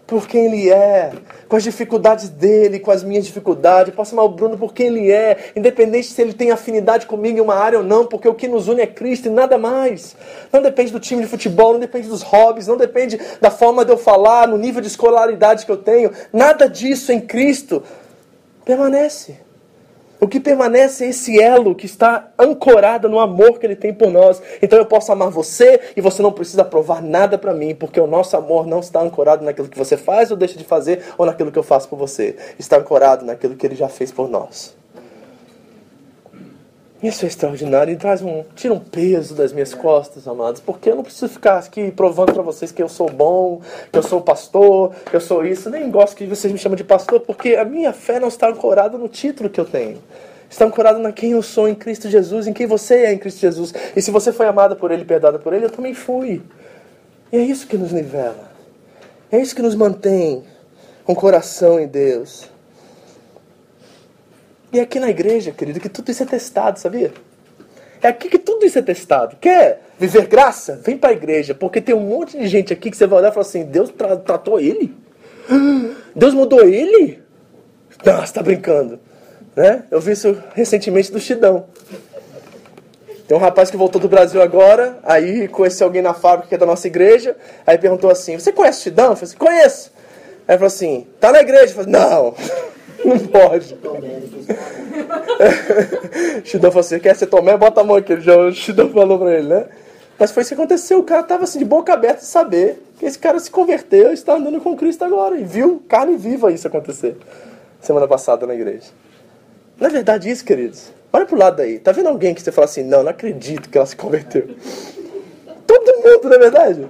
por 0.07 0.29
quem 0.29 0.47
ele 0.47 0.71
é, 0.71 1.13
com 1.49 1.57
as 1.57 1.63
dificuldades 1.63 2.29
dele, 2.29 2.79
com 2.79 2.91
as 2.91 3.03
minhas 3.03 3.25
dificuldades. 3.25 3.89
Eu 3.89 3.97
posso 3.97 4.15
amar 4.15 4.27
o 4.27 4.29
Bruno 4.29 4.59
por 4.59 4.75
quem 4.75 4.89
ele 4.89 5.11
é, 5.11 5.53
independente 5.57 6.09
se 6.09 6.21
ele 6.21 6.35
tem 6.35 6.51
afinidade 6.51 7.07
comigo 7.07 7.39
em 7.39 7.41
uma 7.41 7.55
área 7.55 7.79
ou 7.79 7.85
não, 7.85 8.07
porque 8.07 8.29
o 8.29 8.35
que 8.35 8.47
nos 8.47 8.69
une 8.69 8.83
é 8.83 8.87
Cristo 8.87 9.27
e 9.27 9.31
nada 9.31 9.57
mais. 9.57 10.15
Não 10.53 10.61
depende 10.61 10.93
do 10.93 11.01
time 11.01 11.23
de 11.23 11.29
futebol, 11.29 11.73
não 11.73 11.81
depende 11.81 12.09
dos 12.09 12.23
hobbies, 12.23 12.67
não 12.67 12.77
depende 12.77 13.19
da 13.41 13.51
forma 13.51 13.85
de 13.85 13.93
eu 13.93 13.97
falar, 13.97 14.47
no 14.47 14.59
nível 14.59 14.83
de 14.83 14.89
escolaridade 14.89 15.65
que 15.65 15.73
eu 15.73 15.79
tenho. 15.79 16.11
Nada 16.33 16.69
disso 16.69 17.11
em 17.11 17.21
Cristo 17.21 17.83
permanece. 18.65 19.39
O 20.25 20.27
que 20.27 20.41
permanece 20.41 21.05
é 21.05 21.09
esse 21.11 21.39
elo 21.39 21.75
que 21.75 21.85
está 21.85 22.31
ancorado 22.39 23.11
no 23.11 23.21
amor 23.21 23.59
que 23.59 23.67
ele 23.67 23.77
tem 23.77 23.93
por 23.93 24.11
nós. 24.11 24.41
Então 24.63 24.79
eu 24.79 24.87
posso 24.87 25.13
amar 25.13 25.29
você 25.29 25.79
e 25.95 26.01
você 26.01 26.23
não 26.23 26.33
precisa 26.33 26.65
provar 26.65 27.03
nada 27.03 27.37
para 27.37 27.53
mim, 27.53 27.75
porque 27.75 28.01
o 28.01 28.07
nosso 28.07 28.35
amor 28.35 28.67
não 28.67 28.81
está 28.81 29.03
ancorado 29.03 29.45
naquilo 29.45 29.69
que 29.69 29.77
você 29.77 29.99
faz 29.99 30.31
ou 30.31 30.37
deixa 30.39 30.57
de 30.57 30.65
fazer 30.65 31.05
ou 31.19 31.27
naquilo 31.27 31.53
que 31.53 31.59
eu 31.59 31.63
faço 31.63 31.91
por 31.91 31.99
você. 31.99 32.37
Está 32.59 32.79
ancorado 32.79 33.23
naquilo 33.23 33.55
que 33.55 33.67
ele 33.67 33.77
já 33.77 33.87
fez 33.87 34.11
por 34.11 34.27
nós. 34.27 34.75
Isso 37.05 37.27
é 37.27 37.29
extraordinário 37.29 37.93
e 37.93 37.97
traz 37.99 38.23
um, 38.23 38.43
tira 38.57 38.73
um 38.73 38.81
peso 38.81 39.35
das 39.35 39.53
minhas 39.53 39.75
costas, 39.75 40.27
amados, 40.27 40.63
porque 40.63 40.89
eu 40.89 40.97
não 40.97 41.03
preciso 41.03 41.29
ficar 41.29 41.59
aqui 41.59 41.91
provando 41.91 42.33
para 42.33 42.43
vocês 42.43 42.73
que 42.73 42.83
eu 42.83 42.89
sou 42.89 43.11
bom, 43.11 43.61
que 43.93 43.99
eu 43.99 44.03
sou 44.03 44.23
pastor, 44.23 44.95
que 45.11 45.15
eu 45.15 45.21
sou 45.21 45.45
isso. 45.45 45.69
Nem 45.69 45.91
gosto 45.91 46.17
que 46.17 46.25
vocês 46.25 46.51
me 46.51 46.59
chamam 46.59 46.77
de 46.77 46.83
pastor, 46.83 47.21
porque 47.21 47.57
a 47.57 47.65
minha 47.67 47.93
fé 47.93 48.19
não 48.19 48.29
está 48.29 48.49
ancorada 48.49 48.97
no 48.97 49.07
título 49.07 49.51
que 49.51 49.61
eu 49.61 49.67
tenho. 49.67 49.99
Está 50.49 50.65
ancorada 50.65 50.99
na 50.99 51.13
quem 51.13 51.33
eu 51.33 51.43
sou 51.43 51.69
em 51.69 51.75
Cristo 51.75 52.09
Jesus, 52.09 52.47
em 52.47 52.55
quem 52.55 52.67
você 52.67 52.95
é 52.95 53.13
em 53.13 53.19
Cristo 53.19 53.41
Jesus. 53.41 53.75
E 53.95 54.01
se 54.01 54.11
você 54.11 54.33
foi 54.33 54.47
amado 54.47 54.75
por 54.75 54.91
Ele, 54.91 55.05
perdoado 55.05 55.39
por 55.39 55.53
Ele, 55.53 55.67
eu 55.67 55.71
também 55.71 55.93
fui. 55.93 56.41
E 57.31 57.37
é 57.37 57.43
isso 57.43 57.67
que 57.67 57.77
nos 57.77 57.93
nivela. 57.93 58.51
É 59.31 59.39
isso 59.39 59.55
que 59.55 59.61
nos 59.61 59.75
mantém 59.75 60.43
com 61.05 61.15
coração 61.15 61.79
em 61.79 61.87
Deus. 61.87 62.49
E 64.75 64.81
é 64.81 64.83
aqui 64.83 64.99
na 64.99 65.09
igreja, 65.09 65.53
querido, 65.53 65.79
que 65.79 65.89
tudo 65.89 66.11
isso 66.11 66.25
é 66.25 66.27
testado, 66.27 66.81
sabia? 66.81 67.13
É 68.03 68.09
aqui 68.09 68.29
que 68.29 68.41
tudo 68.41 68.67
isso 68.67 68.77
é 68.77 68.83
testado. 68.83 69.37
Quer 69.41 69.81
viver 69.97 70.27
graça? 70.27 70.81
Vem 70.85 70.99
para 70.99 71.11
a 71.11 71.13
igreja, 71.13 71.55
porque 71.55 71.81
tem 71.81 71.95
um 71.95 72.01
monte 72.01 72.37
de 72.37 72.49
gente 72.49 72.73
aqui 72.73 72.91
que 72.91 72.97
você 72.97 73.07
vai 73.07 73.21
olhar 73.21 73.29
e 73.29 73.33
falar 73.33 73.47
assim: 73.47 73.63
Deus 73.67 73.91
tra 73.91 74.17
tratou 74.17 74.59
ele? 74.59 74.93
Deus 76.13 76.35
mudou 76.35 76.63
ele? 76.63 77.23
Não, 78.05 78.17
você 78.17 78.25
está 78.25 78.43
brincando. 78.43 78.99
Né? 79.55 79.85
Eu 79.93 80.01
vi 80.01 80.11
isso 80.11 80.37
recentemente 80.55 81.13
do 81.13 81.21
Chidão. 81.21 81.67
Tem 83.29 83.37
um 83.37 83.41
rapaz 83.41 83.71
que 83.71 83.77
voltou 83.77 84.01
do 84.01 84.09
Brasil 84.09 84.43
agora, 84.43 84.99
aí 85.05 85.47
conheceu 85.47 85.87
alguém 85.87 86.03
na 86.03 86.15
fábrica 86.15 86.49
que 86.49 86.55
é 86.57 86.59
da 86.59 86.67
nossa 86.67 86.89
igreja, 86.89 87.37
aí 87.65 87.79
perguntou 87.79 88.11
assim: 88.11 88.37
Você 88.37 88.51
conhece 88.51 88.81
o 88.81 88.83
Chidão? 88.83 89.11
Eu 89.11 89.17
falei 89.17 89.29
assim: 89.29 89.37
Conheço. 89.37 89.93
Aí 90.49 90.57
falou 90.57 90.67
assim: 90.67 91.07
Tá 91.21 91.31
na 91.31 91.39
igreja? 91.39 91.67
Eu 91.67 91.77
falei: 91.77 91.93
Não. 91.93 92.35
Não 93.05 93.19
pode. 93.19 93.77
Shidão 96.45 96.71
falou 96.71 96.81
assim: 96.81 96.99
quer 96.99 97.15
ser 97.15 97.27
Tomé? 97.27 97.57
Bota 97.57 97.81
a 97.81 97.85
mão 97.85 97.97
aqui. 97.97 98.15
O 98.15 98.53
Shidão 98.53 98.91
falou 98.91 99.19
pra 99.19 99.33
ele, 99.33 99.49
né? 99.49 99.67
Mas 100.19 100.31
foi 100.31 100.43
isso 100.43 100.55
que 100.55 100.61
aconteceu. 100.61 101.01
O 101.01 101.03
cara 101.03 101.23
tava 101.23 101.45
assim 101.45 101.59
de 101.59 101.65
boca 101.65 101.93
aberta 101.93 102.21
de 102.21 102.27
saber 102.27 102.83
que 102.99 103.05
esse 103.05 103.19
cara 103.19 103.39
se 103.39 103.51
converteu 103.51 104.11
e 104.11 104.15
está 104.15 104.35
andando 104.35 104.61
com 104.61 104.77
Cristo 104.77 105.05
agora. 105.05 105.37
E 105.37 105.45
viu 105.45 105.83
carne 105.89 106.17
viva 106.17 106.53
isso 106.53 106.67
acontecer 106.67 107.17
semana 107.81 108.09
passada 108.09 108.47
na 108.47 108.55
igreja. 108.55 108.87
Não 109.79 109.89
é 109.89 109.91
verdade 109.91 110.31
isso, 110.31 110.45
queridos? 110.45 110.93
Olha 111.13 111.27
pro 111.27 111.37
lado 111.37 111.61
aí. 111.61 111.79
Tá 111.79 111.93
vendo 111.93 112.09
alguém 112.09 112.35
que 112.35 112.41
você 112.41 112.53
fala 112.53 112.65
assim: 112.65 112.85
não, 112.85 113.03
não 113.03 113.11
acredito 113.11 113.69
que 113.69 113.77
ela 113.77 113.87
se 113.87 113.97
converteu? 113.97 114.49
Todo 115.67 115.97
mundo, 115.97 116.25
não 116.25 116.35
é 116.35 116.39
verdade? 116.39 116.89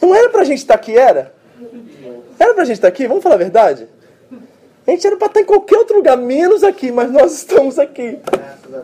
Não 0.00 0.14
era 0.14 0.30
pra 0.30 0.44
gente 0.44 0.58
estar 0.58 0.74
aqui, 0.74 0.96
era? 0.96 1.34
Era 2.38 2.54
pra 2.54 2.64
gente 2.64 2.76
estar 2.76 2.88
aqui? 2.88 3.06
Vamos 3.06 3.22
falar 3.22 3.34
a 3.34 3.38
verdade? 3.38 3.88
A 4.88 4.90
gente 4.92 5.06
era 5.06 5.18
para 5.18 5.26
estar 5.26 5.40
em 5.42 5.44
qualquer 5.44 5.76
outro 5.76 5.96
lugar, 5.96 6.16
menos 6.16 6.64
aqui, 6.64 6.90
mas 6.90 7.10
nós 7.10 7.34
estamos 7.34 7.78
aqui. 7.78 8.18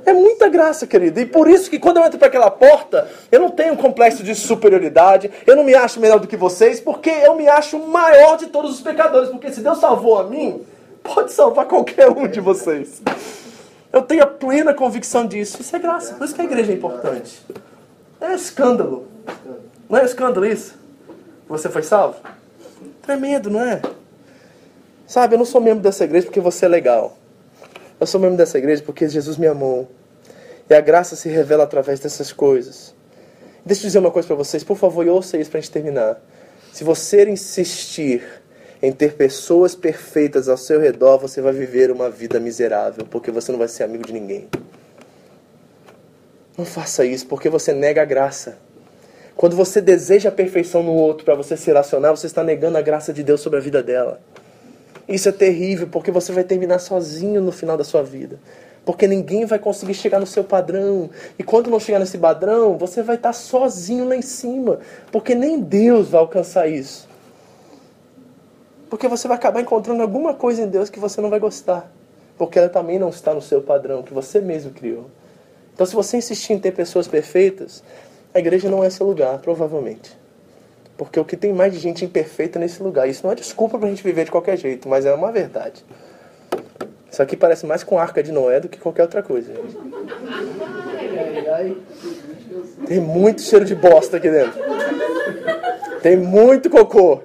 É 0.05 0.13
muita 0.13 0.51
graça, 0.51 0.87
querido. 0.87 1.19
E 1.19 1.25
por 1.25 1.49
isso 1.49 1.71
que 1.71 1.79
quando 1.79 1.97
eu 1.97 2.05
entro 2.05 2.19
para 2.19 2.29
aquela 2.29 2.51
porta, 2.51 3.09
eu 3.33 3.41
não 3.41 3.49
tenho 3.49 3.73
um 3.73 3.77
complexo 3.77 4.23
de 4.23 4.35
superioridade, 4.35 5.31
eu 5.47 5.57
não 5.57 5.65
me 5.65 5.75
acho 5.75 5.99
melhor 5.99 6.21
do 6.21 6.27
que 6.27 6.37
vocês, 6.37 6.79
porque 6.79 7.09
eu 7.09 7.35
me 7.37 7.49
acho 7.49 7.79
maior 7.79 8.37
de 8.37 8.49
todos 8.49 8.73
os 8.73 8.83
pecadores. 8.83 9.31
Porque 9.31 9.51
se 9.51 9.63
Deus 9.63 9.79
salvou 9.79 10.19
a 10.19 10.25
mim, 10.25 10.61
pode 11.03 11.33
salvar 11.33 11.65
qualquer 11.65 12.11
um 12.11 12.29
de 12.29 12.39
vocês. 12.39 13.01
Eu 13.91 14.03
tenho 14.03 14.25
a 14.25 14.27
plena 14.27 14.75
convicção 14.75 15.27
disso. 15.27 15.63
Isso 15.63 15.75
é 15.75 15.79
graça. 15.79 16.17
Por 16.17 16.27
isso 16.27 16.35
que 16.35 16.43
a 16.43 16.45
igreja 16.45 16.71
é 16.71 16.75
importante. 16.75 17.43
É 18.21 18.35
escândalo. 18.35 19.09
Não 19.89 19.99
é 19.99 20.05
escândalo 20.05 20.45
isso? 20.45 20.75
Você 21.49 21.71
foi 21.71 21.83
salvo? 21.83 22.17
Tremendo, 23.01 23.49
não 23.49 23.63
é? 23.63 23.81
Sabe, 25.07 25.35
eu 25.35 25.39
não 25.39 25.45
sou 25.45 25.61
membro 25.61 25.83
dessa 25.83 26.05
igreja 26.05 26.27
porque 26.27 26.41
você 26.41 26.65
é 26.65 26.69
legal. 26.69 27.17
Eu 28.01 28.07
sou 28.07 28.21
membro 28.21 28.37
dessa 28.37 28.59
igreja 28.59 28.83
porque 28.83 29.09
Jesus 29.09 29.37
me 29.37 29.47
amou. 29.47 29.89
E 30.69 30.75
a 30.75 30.81
graça 30.81 31.15
se 31.15 31.29
revela 31.29 31.65
através 31.65 32.01
dessas 32.01 32.33
coisas. 32.33 32.95
Deixa 33.65 33.83
eu 33.83 33.87
dizer 33.87 33.99
uma 33.99 34.11
coisa 34.11 34.27
para 34.27 34.37
vocês, 34.37 34.65
por 34.65 34.77
favor, 34.77 35.07
ouça 35.07 35.39
isso 35.39 35.51
para 35.51 35.61
gente 35.61 35.71
terminar. 35.71 36.21
Se 36.73 36.85
você 36.85 37.29
insistir 37.29 38.23
em 38.83 38.93
ter 38.93 39.15
pessoas 39.15 39.75
perfeitas 39.75 40.49
ao 40.49 40.57
seu 40.57 40.81
redor, 40.81 41.19
você 41.19 41.41
vai 41.41 41.53
viver 41.53 41.91
uma 41.91 42.11
vida 42.11 42.39
miserável, 42.41 43.07
porque 43.07 43.31
você 43.31 43.51
não 43.53 43.59
vai 43.59 43.69
ser 43.69 43.85
amigo 43.85 44.07
de 44.07 44.13
ninguém. 44.13 44.49
Não 46.57 46.65
faça 46.65 47.05
isso, 47.05 47.27
porque 47.27 47.49
você 47.49 47.73
nega 47.73 48.03
a 48.03 48.05
graça. 48.05 48.59
Quando 49.37 49.57
você 49.57 49.81
deseja 49.81 50.29
a 50.29 50.33
perfeição 50.33 50.83
no 50.83 50.93
outro 50.93 51.25
para 51.25 51.35
você 51.35 51.57
se 51.57 51.67
relacionar, 51.67 52.11
você 52.11 52.27
está 52.27 52.45
negando 52.45 52.79
a 52.79 52.83
graça 52.83 53.13
de 53.13 53.23
Deus 53.23 53.41
sobre 53.41 53.59
a 53.59 53.63
vida 53.63 53.83
dela. 53.83 54.21
Isso 55.09 55.29
é 55.29 55.33
terrível, 55.33 55.87
porque 55.89 56.11
você 56.11 56.33
vai 56.33 56.45
terminar 56.45 56.79
sozinho 56.79 57.41
no 57.41 57.53
final 57.53 57.77
da 57.77 57.85
sua 57.85 58.03
vida. 58.03 58.39
Porque 58.85 59.07
ninguém 59.07 59.45
vai 59.47 59.59
conseguir 59.59 59.95
chegar 59.95 60.21
no 60.21 60.27
seu 60.27 60.45
padrão. 60.45 61.09
E 61.39 61.43
quando 61.43 61.71
não 61.71 61.81
chegar 61.81 61.99
nesse 61.99 62.19
padrão, 62.19 62.77
você 62.77 63.03
vai 63.03 63.17
estar 63.17 63.33
sozinho 63.33 64.07
lá 64.07 64.17
em 64.17 64.23
cima. 64.23 64.79
Porque 65.11 65.35
nem 65.35 65.61
Deus 65.61 66.09
vai 66.09 66.21
alcançar 66.21 66.69
isso. 66.69 67.09
Porque 68.91 69.09
você 69.09 69.27
vai 69.27 69.37
acabar 69.37 69.61
encontrando 69.61 70.03
alguma 70.03 70.35
coisa 70.35 70.63
em 70.63 70.69
Deus 70.69 70.91
que 70.91 71.01
você 71.01 71.21
não 71.21 71.31
vai 71.31 71.41
gostar. 71.41 71.91
Porque 72.37 72.59
ela 72.59 72.69
também 72.69 72.99
não 72.99 73.09
está 73.09 73.33
no 73.33 73.41
seu 73.41 73.63
padrão, 73.63 74.03
que 74.03 74.13
você 74.13 74.41
mesmo 74.41 74.71
criou. 74.73 75.07
Então, 75.73 75.87
se 75.87 75.95
você 75.95 76.19
insistir 76.19 76.53
em 76.53 76.59
ter 76.59 76.73
pessoas 76.73 77.09
perfeitas, 77.09 77.83
a 78.33 78.39
igreja 78.39 78.69
não 78.71 78.85
é 78.85 78.91
seu 78.91 79.07
lugar, 79.07 79.39
provavelmente. 79.39 80.17
Porque 80.97 81.19
o 81.19 81.25
que 81.25 81.37
tem 81.37 81.53
mais 81.53 81.73
de 81.73 81.79
gente 81.79 82.05
imperfeita 82.05 82.59
nesse 82.59 82.83
lugar. 82.83 83.09
Isso 83.09 83.25
não 83.25 83.33
é 83.33 83.35
desculpa 83.35 83.79
para 83.79 83.87
a 83.89 83.91
gente 83.91 84.03
viver 84.03 84.25
de 84.25 84.31
qualquer 84.31 84.57
jeito, 84.57 84.89
mas 84.89 85.05
é 85.05 85.13
uma 85.13 85.33
verdade. 85.33 85.85
Isso 87.11 87.23
aqui 87.23 87.37
parece 87.37 87.67
mais 87.67 87.83
com 87.85 87.99
arca 87.99 88.23
de 88.23 88.33
Noé 88.33 88.61
do 88.61 88.69
que 88.69 88.79
qualquer 88.79 89.03
outra 89.03 89.23
coisa. 89.23 89.53
Tem 92.87 93.01
muito 93.01 93.43
cheiro 93.43 93.65
de 93.65 93.75
bosta 93.75 94.17
aqui 94.17 94.31
dentro. 94.31 94.61
Tem 96.03 96.17
muito 96.17 96.69
cocô. 96.69 97.21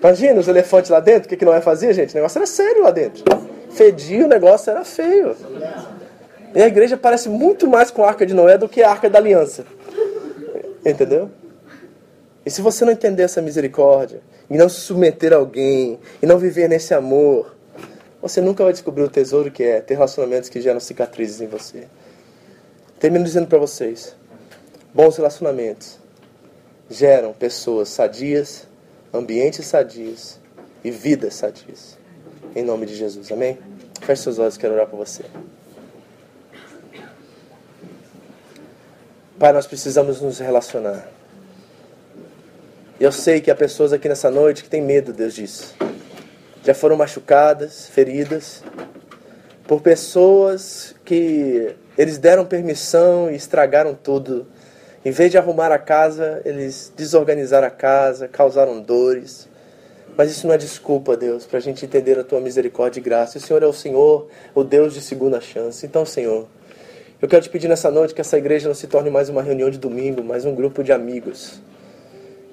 Imagina 0.00 0.40
os 0.40 0.48
elefantes 0.48 0.90
lá 0.90 1.00
dentro, 1.00 1.26
o 1.26 1.28
que, 1.28 1.36
que 1.36 1.44
Noé 1.44 1.60
fazia, 1.60 1.92
gente? 1.92 2.12
O 2.12 2.14
negócio 2.14 2.38
era 2.38 2.46
sério 2.46 2.82
lá 2.82 2.90
dentro. 2.90 3.24
Fedia, 3.70 4.24
o 4.24 4.28
negócio 4.28 4.70
era 4.70 4.84
feio. 4.84 5.36
E 6.54 6.62
a 6.62 6.66
igreja 6.66 6.96
parece 6.96 7.28
muito 7.28 7.66
mais 7.66 7.90
com 7.90 8.04
a 8.04 8.08
arca 8.08 8.24
de 8.24 8.32
Noé 8.32 8.56
do 8.56 8.68
que 8.68 8.82
a 8.82 8.90
arca 8.90 9.10
da 9.10 9.18
aliança. 9.18 9.64
Entendeu? 10.84 11.30
E 12.48 12.50
se 12.50 12.62
você 12.62 12.82
não 12.82 12.92
entender 12.94 13.24
essa 13.24 13.42
misericórdia, 13.42 14.22
e 14.48 14.56
não 14.56 14.70
se 14.70 14.80
submeter 14.80 15.34
a 15.34 15.36
alguém, 15.36 16.00
e 16.22 16.24
não 16.24 16.38
viver 16.38 16.66
nesse 16.66 16.94
amor, 16.94 17.54
você 18.22 18.40
nunca 18.40 18.64
vai 18.64 18.72
descobrir 18.72 19.02
o 19.02 19.10
tesouro 19.10 19.50
que 19.50 19.62
é 19.62 19.82
ter 19.82 19.92
relacionamentos 19.92 20.48
que 20.48 20.58
geram 20.58 20.80
cicatrizes 20.80 21.42
em 21.42 21.46
você. 21.46 21.88
Termino 22.98 23.22
dizendo 23.22 23.48
para 23.48 23.58
vocês: 23.58 24.16
bons 24.94 25.18
relacionamentos 25.18 25.98
geram 26.88 27.34
pessoas 27.34 27.90
sadias, 27.90 28.66
ambientes 29.12 29.66
sadios 29.66 30.40
e 30.82 30.90
vidas 30.90 31.34
sadias. 31.34 31.98
Em 32.56 32.64
nome 32.64 32.86
de 32.86 32.94
Jesus, 32.94 33.30
amém? 33.30 33.58
Feche 34.00 34.22
seus 34.22 34.38
olhos, 34.38 34.56
quero 34.56 34.72
orar 34.72 34.86
por 34.86 34.96
você. 34.96 35.22
Pai, 39.38 39.52
nós 39.52 39.66
precisamos 39.66 40.22
nos 40.22 40.38
relacionar. 40.38 41.17
Eu 43.00 43.12
sei 43.12 43.40
que 43.40 43.50
há 43.50 43.54
pessoas 43.54 43.92
aqui 43.92 44.08
nessa 44.08 44.30
noite 44.30 44.62
que 44.62 44.68
têm 44.68 44.82
medo, 44.82 45.12
Deus 45.12 45.34
disso 45.34 45.74
já 46.68 46.74
foram 46.74 46.96
machucadas, 46.96 47.88
feridas, 47.88 48.62
por 49.66 49.80
pessoas 49.80 50.94
que 51.02 51.74
eles 51.96 52.18
deram 52.18 52.44
permissão 52.44 53.30
e 53.30 53.36
estragaram 53.36 53.94
tudo. 53.94 54.46
Em 55.02 55.10
vez 55.10 55.30
de 55.30 55.38
arrumar 55.38 55.72
a 55.72 55.78
casa, 55.78 56.42
eles 56.44 56.92
desorganizaram 56.94 57.66
a 57.66 57.70
casa, 57.70 58.28
causaram 58.28 58.82
dores. 58.82 59.48
Mas 60.14 60.30
isso 60.30 60.46
não 60.46 60.54
é 60.54 60.58
desculpa, 60.58 61.16
Deus, 61.16 61.46
para 61.46 61.56
a 61.56 61.62
gente 61.62 61.86
entender 61.86 62.18
a 62.18 62.24
tua 62.24 62.38
misericórdia 62.38 63.00
e 63.00 63.02
graça. 63.02 63.38
O 63.38 63.40
Senhor 63.40 63.62
é 63.62 63.66
o 63.66 63.72
Senhor, 63.72 64.28
o 64.54 64.62
Deus 64.62 64.92
de 64.92 65.00
segunda 65.00 65.40
chance. 65.40 65.86
Então, 65.86 66.04
Senhor, 66.04 66.46
eu 67.22 67.26
quero 67.26 67.42
te 67.42 67.48
pedir 67.48 67.68
nessa 67.68 67.90
noite 67.90 68.12
que 68.12 68.20
essa 68.20 68.36
igreja 68.36 68.68
não 68.68 68.74
se 68.74 68.86
torne 68.86 69.08
mais 69.08 69.30
uma 69.30 69.42
reunião 69.42 69.70
de 69.70 69.78
domingo, 69.78 70.22
mas 70.22 70.44
um 70.44 70.54
grupo 70.54 70.84
de 70.84 70.92
amigos 70.92 71.62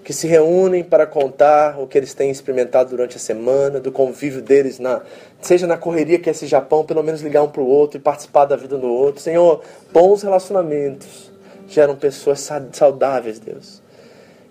que 0.06 0.14
se 0.14 0.28
reúnem 0.28 0.84
para 0.84 1.08
contar 1.08 1.82
o 1.82 1.88
que 1.88 1.98
eles 1.98 2.14
têm 2.14 2.30
experimentado 2.30 2.92
durante 2.92 3.18
a 3.18 3.20
semana, 3.20 3.80
do 3.80 3.92
convívio 3.92 4.40
deles, 4.40 4.78
na, 4.78 5.02
seja 5.42 5.66
na 5.66 5.78
correria 5.78 6.20
que 6.20 6.30
é 6.30 6.32
esse 6.32 6.46
Japão, 6.46 6.86
pelo 6.86 7.02
menos 7.02 7.22
ligar 7.22 7.42
um 7.42 7.50
para 7.50 7.64
o 7.64 7.68
outro 7.68 7.98
e 7.98 8.00
participar 8.00 8.46
da 8.46 8.56
vida 8.56 8.78
do 8.78 8.88
outro. 8.88 9.20
Senhor, 9.20 9.64
bons 9.92 10.22
relacionamentos 10.22 11.32
geram 11.68 11.96
pessoas 11.96 12.48
saudáveis, 12.72 13.40
Deus. 13.40 13.82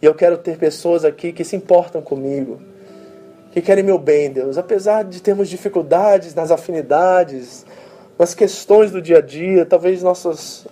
E 0.02 0.06
eu 0.06 0.12
quero 0.12 0.36
ter 0.38 0.58
pessoas 0.58 1.04
aqui 1.04 1.32
que 1.32 1.44
se 1.44 1.54
importam 1.54 2.02
comigo, 2.02 2.60
que 3.52 3.62
querem 3.62 3.84
meu 3.84 3.96
bem, 3.96 4.32
Deus. 4.32 4.58
Apesar 4.58 5.04
de 5.04 5.22
termos 5.22 5.48
dificuldades 5.48 6.34
nas 6.34 6.50
afinidades, 6.50 7.64
nas 8.18 8.34
questões 8.34 8.90
do 8.90 9.00
dia 9.00 9.18
a 9.18 9.20
dia, 9.20 9.64
talvez 9.64 10.02
nossas 10.02 10.66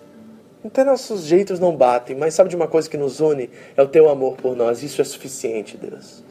até 0.65 0.85
nossos 0.85 1.25
jeitos 1.25 1.59
não 1.59 1.75
batem, 1.75 2.15
mas 2.15 2.35
sabe 2.35 2.51
de 2.51 2.57
uma 2.57 2.69
coisa 2.69 2.89
que 2.89 2.97
nos 2.97 3.21
une? 3.21 3.51
É 3.77 3.83
o 3.83 3.89
teu 3.89 4.09
amor 4.09 4.37
por 4.37 4.57
nós. 4.57 4.83
Isso 4.83 5.01
é 5.01 5.05
suficiente, 5.05 5.77
Deus. 5.77 6.23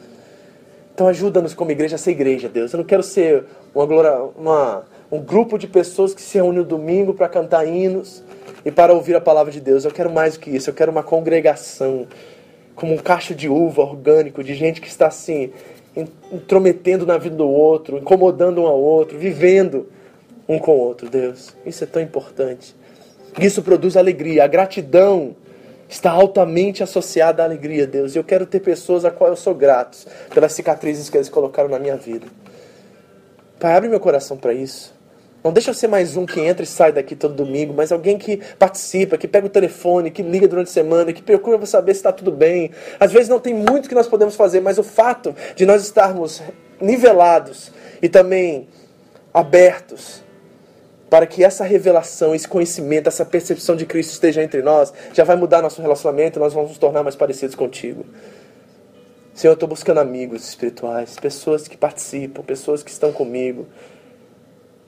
Então 0.94 1.06
ajuda-nos 1.06 1.54
como 1.54 1.70
igreja 1.70 1.96
a 1.96 1.98
ser 1.98 2.12
igreja, 2.12 2.48
Deus. 2.48 2.72
Eu 2.72 2.78
não 2.78 2.84
quero 2.84 3.02
ser 3.02 3.44
uma, 3.74 4.22
uma, 4.36 4.84
um 5.10 5.20
grupo 5.20 5.58
de 5.58 5.66
pessoas 5.66 6.14
que 6.14 6.22
se 6.22 6.38
reúne 6.38 6.58
no 6.58 6.64
domingo 6.64 7.12
para 7.14 7.28
cantar 7.28 7.66
hinos 7.66 8.22
e 8.64 8.70
para 8.70 8.92
ouvir 8.92 9.14
a 9.14 9.20
palavra 9.20 9.52
de 9.52 9.60
Deus. 9.60 9.84
Eu 9.84 9.90
quero 9.90 10.10
mais 10.10 10.34
do 10.34 10.40
que 10.40 10.50
isso. 10.50 10.70
Eu 10.70 10.74
quero 10.74 10.90
uma 10.90 11.02
congregação, 11.02 12.06
como 12.74 12.94
um 12.94 12.98
cacho 12.98 13.34
de 13.34 13.48
uva 13.48 13.82
orgânico, 13.82 14.42
de 14.42 14.54
gente 14.54 14.80
que 14.80 14.88
está 14.88 15.08
assim, 15.08 15.52
intrometendo 16.30 17.04
na 17.04 17.18
vida 17.18 17.36
do 17.36 17.48
outro, 17.48 17.98
incomodando 17.98 18.62
um 18.62 18.66
ao 18.66 18.78
outro, 18.78 19.18
vivendo 19.18 19.88
um 20.48 20.58
com 20.58 20.72
o 20.72 20.78
outro, 20.78 21.08
Deus. 21.08 21.54
Isso 21.64 21.84
é 21.84 21.86
tão 21.86 22.00
importante. 22.00 22.74
Isso 23.38 23.62
produz 23.62 23.96
alegria. 23.96 24.44
A 24.44 24.46
gratidão 24.46 25.34
está 25.88 26.10
altamente 26.10 26.82
associada 26.82 27.42
à 27.42 27.46
alegria, 27.46 27.86
Deus. 27.86 28.14
E 28.14 28.18
eu 28.18 28.24
quero 28.24 28.46
ter 28.46 28.60
pessoas 28.60 29.04
a 29.04 29.10
qual 29.10 29.30
eu 29.30 29.36
sou 29.36 29.54
grato 29.54 29.98
pelas 30.32 30.52
cicatrizes 30.52 31.08
que 31.10 31.16
eles 31.16 31.28
colocaram 31.28 31.68
na 31.68 31.78
minha 31.78 31.96
vida. 31.96 32.26
Pai, 33.58 33.74
abre 33.74 33.88
meu 33.88 34.00
coração 34.00 34.36
para 34.36 34.52
isso. 34.52 34.94
Não 35.44 35.52
deixa 35.52 35.70
eu 35.70 35.74
ser 35.74 35.88
mais 35.88 36.16
um 36.16 36.24
que 36.24 36.40
entra 36.40 36.62
e 36.62 36.66
sai 36.66 36.92
daqui 36.92 37.16
todo 37.16 37.34
domingo, 37.34 37.74
mas 37.76 37.90
alguém 37.90 38.16
que 38.16 38.36
participa, 38.58 39.18
que 39.18 39.26
pega 39.26 39.46
o 39.46 39.50
telefone, 39.50 40.10
que 40.10 40.22
liga 40.22 40.46
durante 40.46 40.68
a 40.68 40.72
semana, 40.72 41.12
que 41.12 41.20
procura 41.20 41.64
saber 41.66 41.94
se 41.94 41.98
está 41.98 42.12
tudo 42.12 42.30
bem. 42.30 42.70
Às 43.00 43.12
vezes 43.12 43.28
não 43.28 43.40
tem 43.40 43.52
muito 43.52 43.88
que 43.88 43.94
nós 43.94 44.06
podemos 44.06 44.36
fazer, 44.36 44.60
mas 44.60 44.78
o 44.78 44.84
fato 44.84 45.34
de 45.56 45.66
nós 45.66 45.82
estarmos 45.82 46.40
nivelados 46.80 47.72
e 48.00 48.08
também 48.08 48.68
abertos 49.34 50.22
para 51.12 51.26
que 51.26 51.44
essa 51.44 51.62
revelação, 51.62 52.34
esse 52.34 52.48
conhecimento, 52.48 53.06
essa 53.06 53.22
percepção 53.22 53.76
de 53.76 53.84
Cristo 53.84 54.12
esteja 54.12 54.42
entre 54.42 54.62
nós, 54.62 54.94
já 55.12 55.24
vai 55.24 55.36
mudar 55.36 55.60
nosso 55.60 55.82
relacionamento 55.82 56.40
nós 56.40 56.54
vamos 56.54 56.70
nos 56.70 56.78
tornar 56.78 57.02
mais 57.02 57.14
parecidos 57.14 57.54
contigo. 57.54 58.06
Senhor, 59.34 59.50
eu 59.50 59.54
estou 59.54 59.68
buscando 59.68 60.00
amigos 60.00 60.48
espirituais, 60.48 61.18
pessoas 61.20 61.68
que 61.68 61.76
participam, 61.76 62.42
pessoas 62.42 62.82
que 62.82 62.90
estão 62.90 63.12
comigo. 63.12 63.66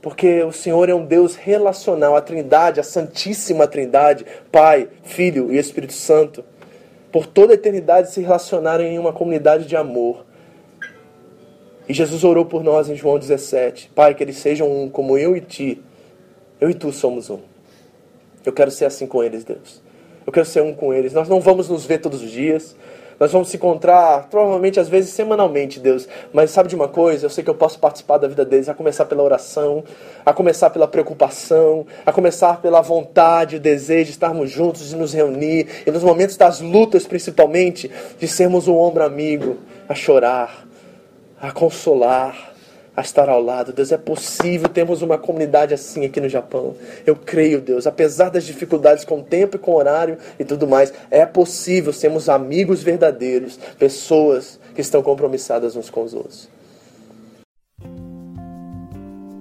Porque 0.00 0.42
o 0.44 0.50
Senhor 0.50 0.88
é 0.88 0.94
um 0.94 1.04
Deus 1.04 1.36
relacional, 1.36 2.16
a 2.16 2.22
Trindade, 2.22 2.80
a 2.80 2.84
Santíssima 2.84 3.66
Trindade, 3.66 4.24
Pai, 4.50 4.88
Filho 5.02 5.52
e 5.52 5.58
Espírito 5.58 5.92
Santo, 5.92 6.42
por 7.12 7.26
toda 7.26 7.52
a 7.52 7.54
eternidade 7.54 8.10
se 8.10 8.22
relacionaram 8.22 8.82
em 8.82 8.98
uma 8.98 9.12
comunidade 9.12 9.66
de 9.66 9.76
amor. 9.76 10.24
E 11.86 11.92
Jesus 11.92 12.24
orou 12.24 12.46
por 12.46 12.64
nós 12.64 12.88
em 12.88 12.94
João 12.94 13.18
17: 13.18 13.90
Pai, 13.94 14.14
que 14.14 14.24
eles 14.24 14.38
sejam 14.38 14.72
um 14.72 14.88
como 14.88 15.18
eu 15.18 15.36
e 15.36 15.42
ti 15.42 15.82
eu 16.60 16.70
e 16.70 16.74
tu 16.74 16.92
somos 16.92 17.30
um. 17.30 17.40
Eu 18.44 18.52
quero 18.52 18.70
ser 18.70 18.84
assim 18.84 19.06
com 19.06 19.22
eles, 19.22 19.44
Deus. 19.44 19.82
Eu 20.26 20.32
quero 20.32 20.46
ser 20.46 20.62
um 20.62 20.74
com 20.74 20.92
eles. 20.92 21.12
Nós 21.12 21.28
não 21.28 21.40
vamos 21.40 21.68
nos 21.68 21.84
ver 21.84 21.98
todos 21.98 22.22
os 22.22 22.30
dias. 22.30 22.76
Nós 23.18 23.30
vamos 23.30 23.48
se 23.48 23.56
encontrar, 23.56 24.28
provavelmente, 24.28 24.80
às 24.80 24.88
vezes, 24.88 25.10
semanalmente, 25.10 25.78
Deus. 25.78 26.08
Mas 26.32 26.50
sabe 26.50 26.68
de 26.68 26.74
uma 26.74 26.88
coisa? 26.88 27.26
Eu 27.26 27.30
sei 27.30 27.44
que 27.44 27.50
eu 27.50 27.54
posso 27.54 27.78
participar 27.78 28.18
da 28.18 28.26
vida 28.26 28.44
deles, 28.44 28.68
a 28.68 28.74
começar 28.74 29.04
pela 29.04 29.22
oração, 29.22 29.84
a 30.26 30.32
começar 30.32 30.70
pela 30.70 30.88
preocupação, 30.88 31.86
a 32.04 32.12
começar 32.12 32.60
pela 32.60 32.80
vontade, 32.80 33.56
o 33.56 33.60
desejo 33.60 34.06
de 34.06 34.10
estarmos 34.10 34.50
juntos, 34.50 34.88
de 34.88 34.96
nos 34.96 35.12
reunir, 35.12 35.68
e 35.86 35.90
nos 35.90 36.02
momentos 36.02 36.36
das 36.36 36.60
lutas, 36.60 37.06
principalmente, 37.06 37.90
de 38.18 38.26
sermos 38.26 38.66
um 38.66 38.76
ombro 38.76 39.04
amigo, 39.04 39.58
a 39.88 39.94
chorar, 39.94 40.66
a 41.40 41.52
consolar, 41.52 42.53
a 42.96 43.00
estar 43.00 43.28
ao 43.28 43.42
lado. 43.42 43.72
Deus, 43.72 43.92
é 43.92 43.98
possível 43.98 44.68
termos 44.68 45.02
uma 45.02 45.18
comunidade 45.18 45.74
assim 45.74 46.04
aqui 46.04 46.20
no 46.20 46.28
Japão. 46.28 46.74
Eu 47.06 47.16
creio, 47.16 47.60
Deus, 47.60 47.86
apesar 47.86 48.30
das 48.30 48.44
dificuldades 48.44 49.04
com 49.04 49.18
o 49.18 49.22
tempo 49.22 49.56
e 49.56 49.58
com 49.58 49.72
o 49.72 49.76
horário 49.76 50.16
e 50.38 50.44
tudo 50.44 50.66
mais, 50.66 50.92
é 51.10 51.26
possível 51.26 51.92
sermos 51.92 52.28
amigos 52.28 52.82
verdadeiros, 52.82 53.58
pessoas 53.78 54.58
que 54.74 54.80
estão 54.80 55.02
compromissadas 55.02 55.76
uns 55.76 55.90
com 55.90 56.02
os 56.02 56.14
outros. 56.14 56.48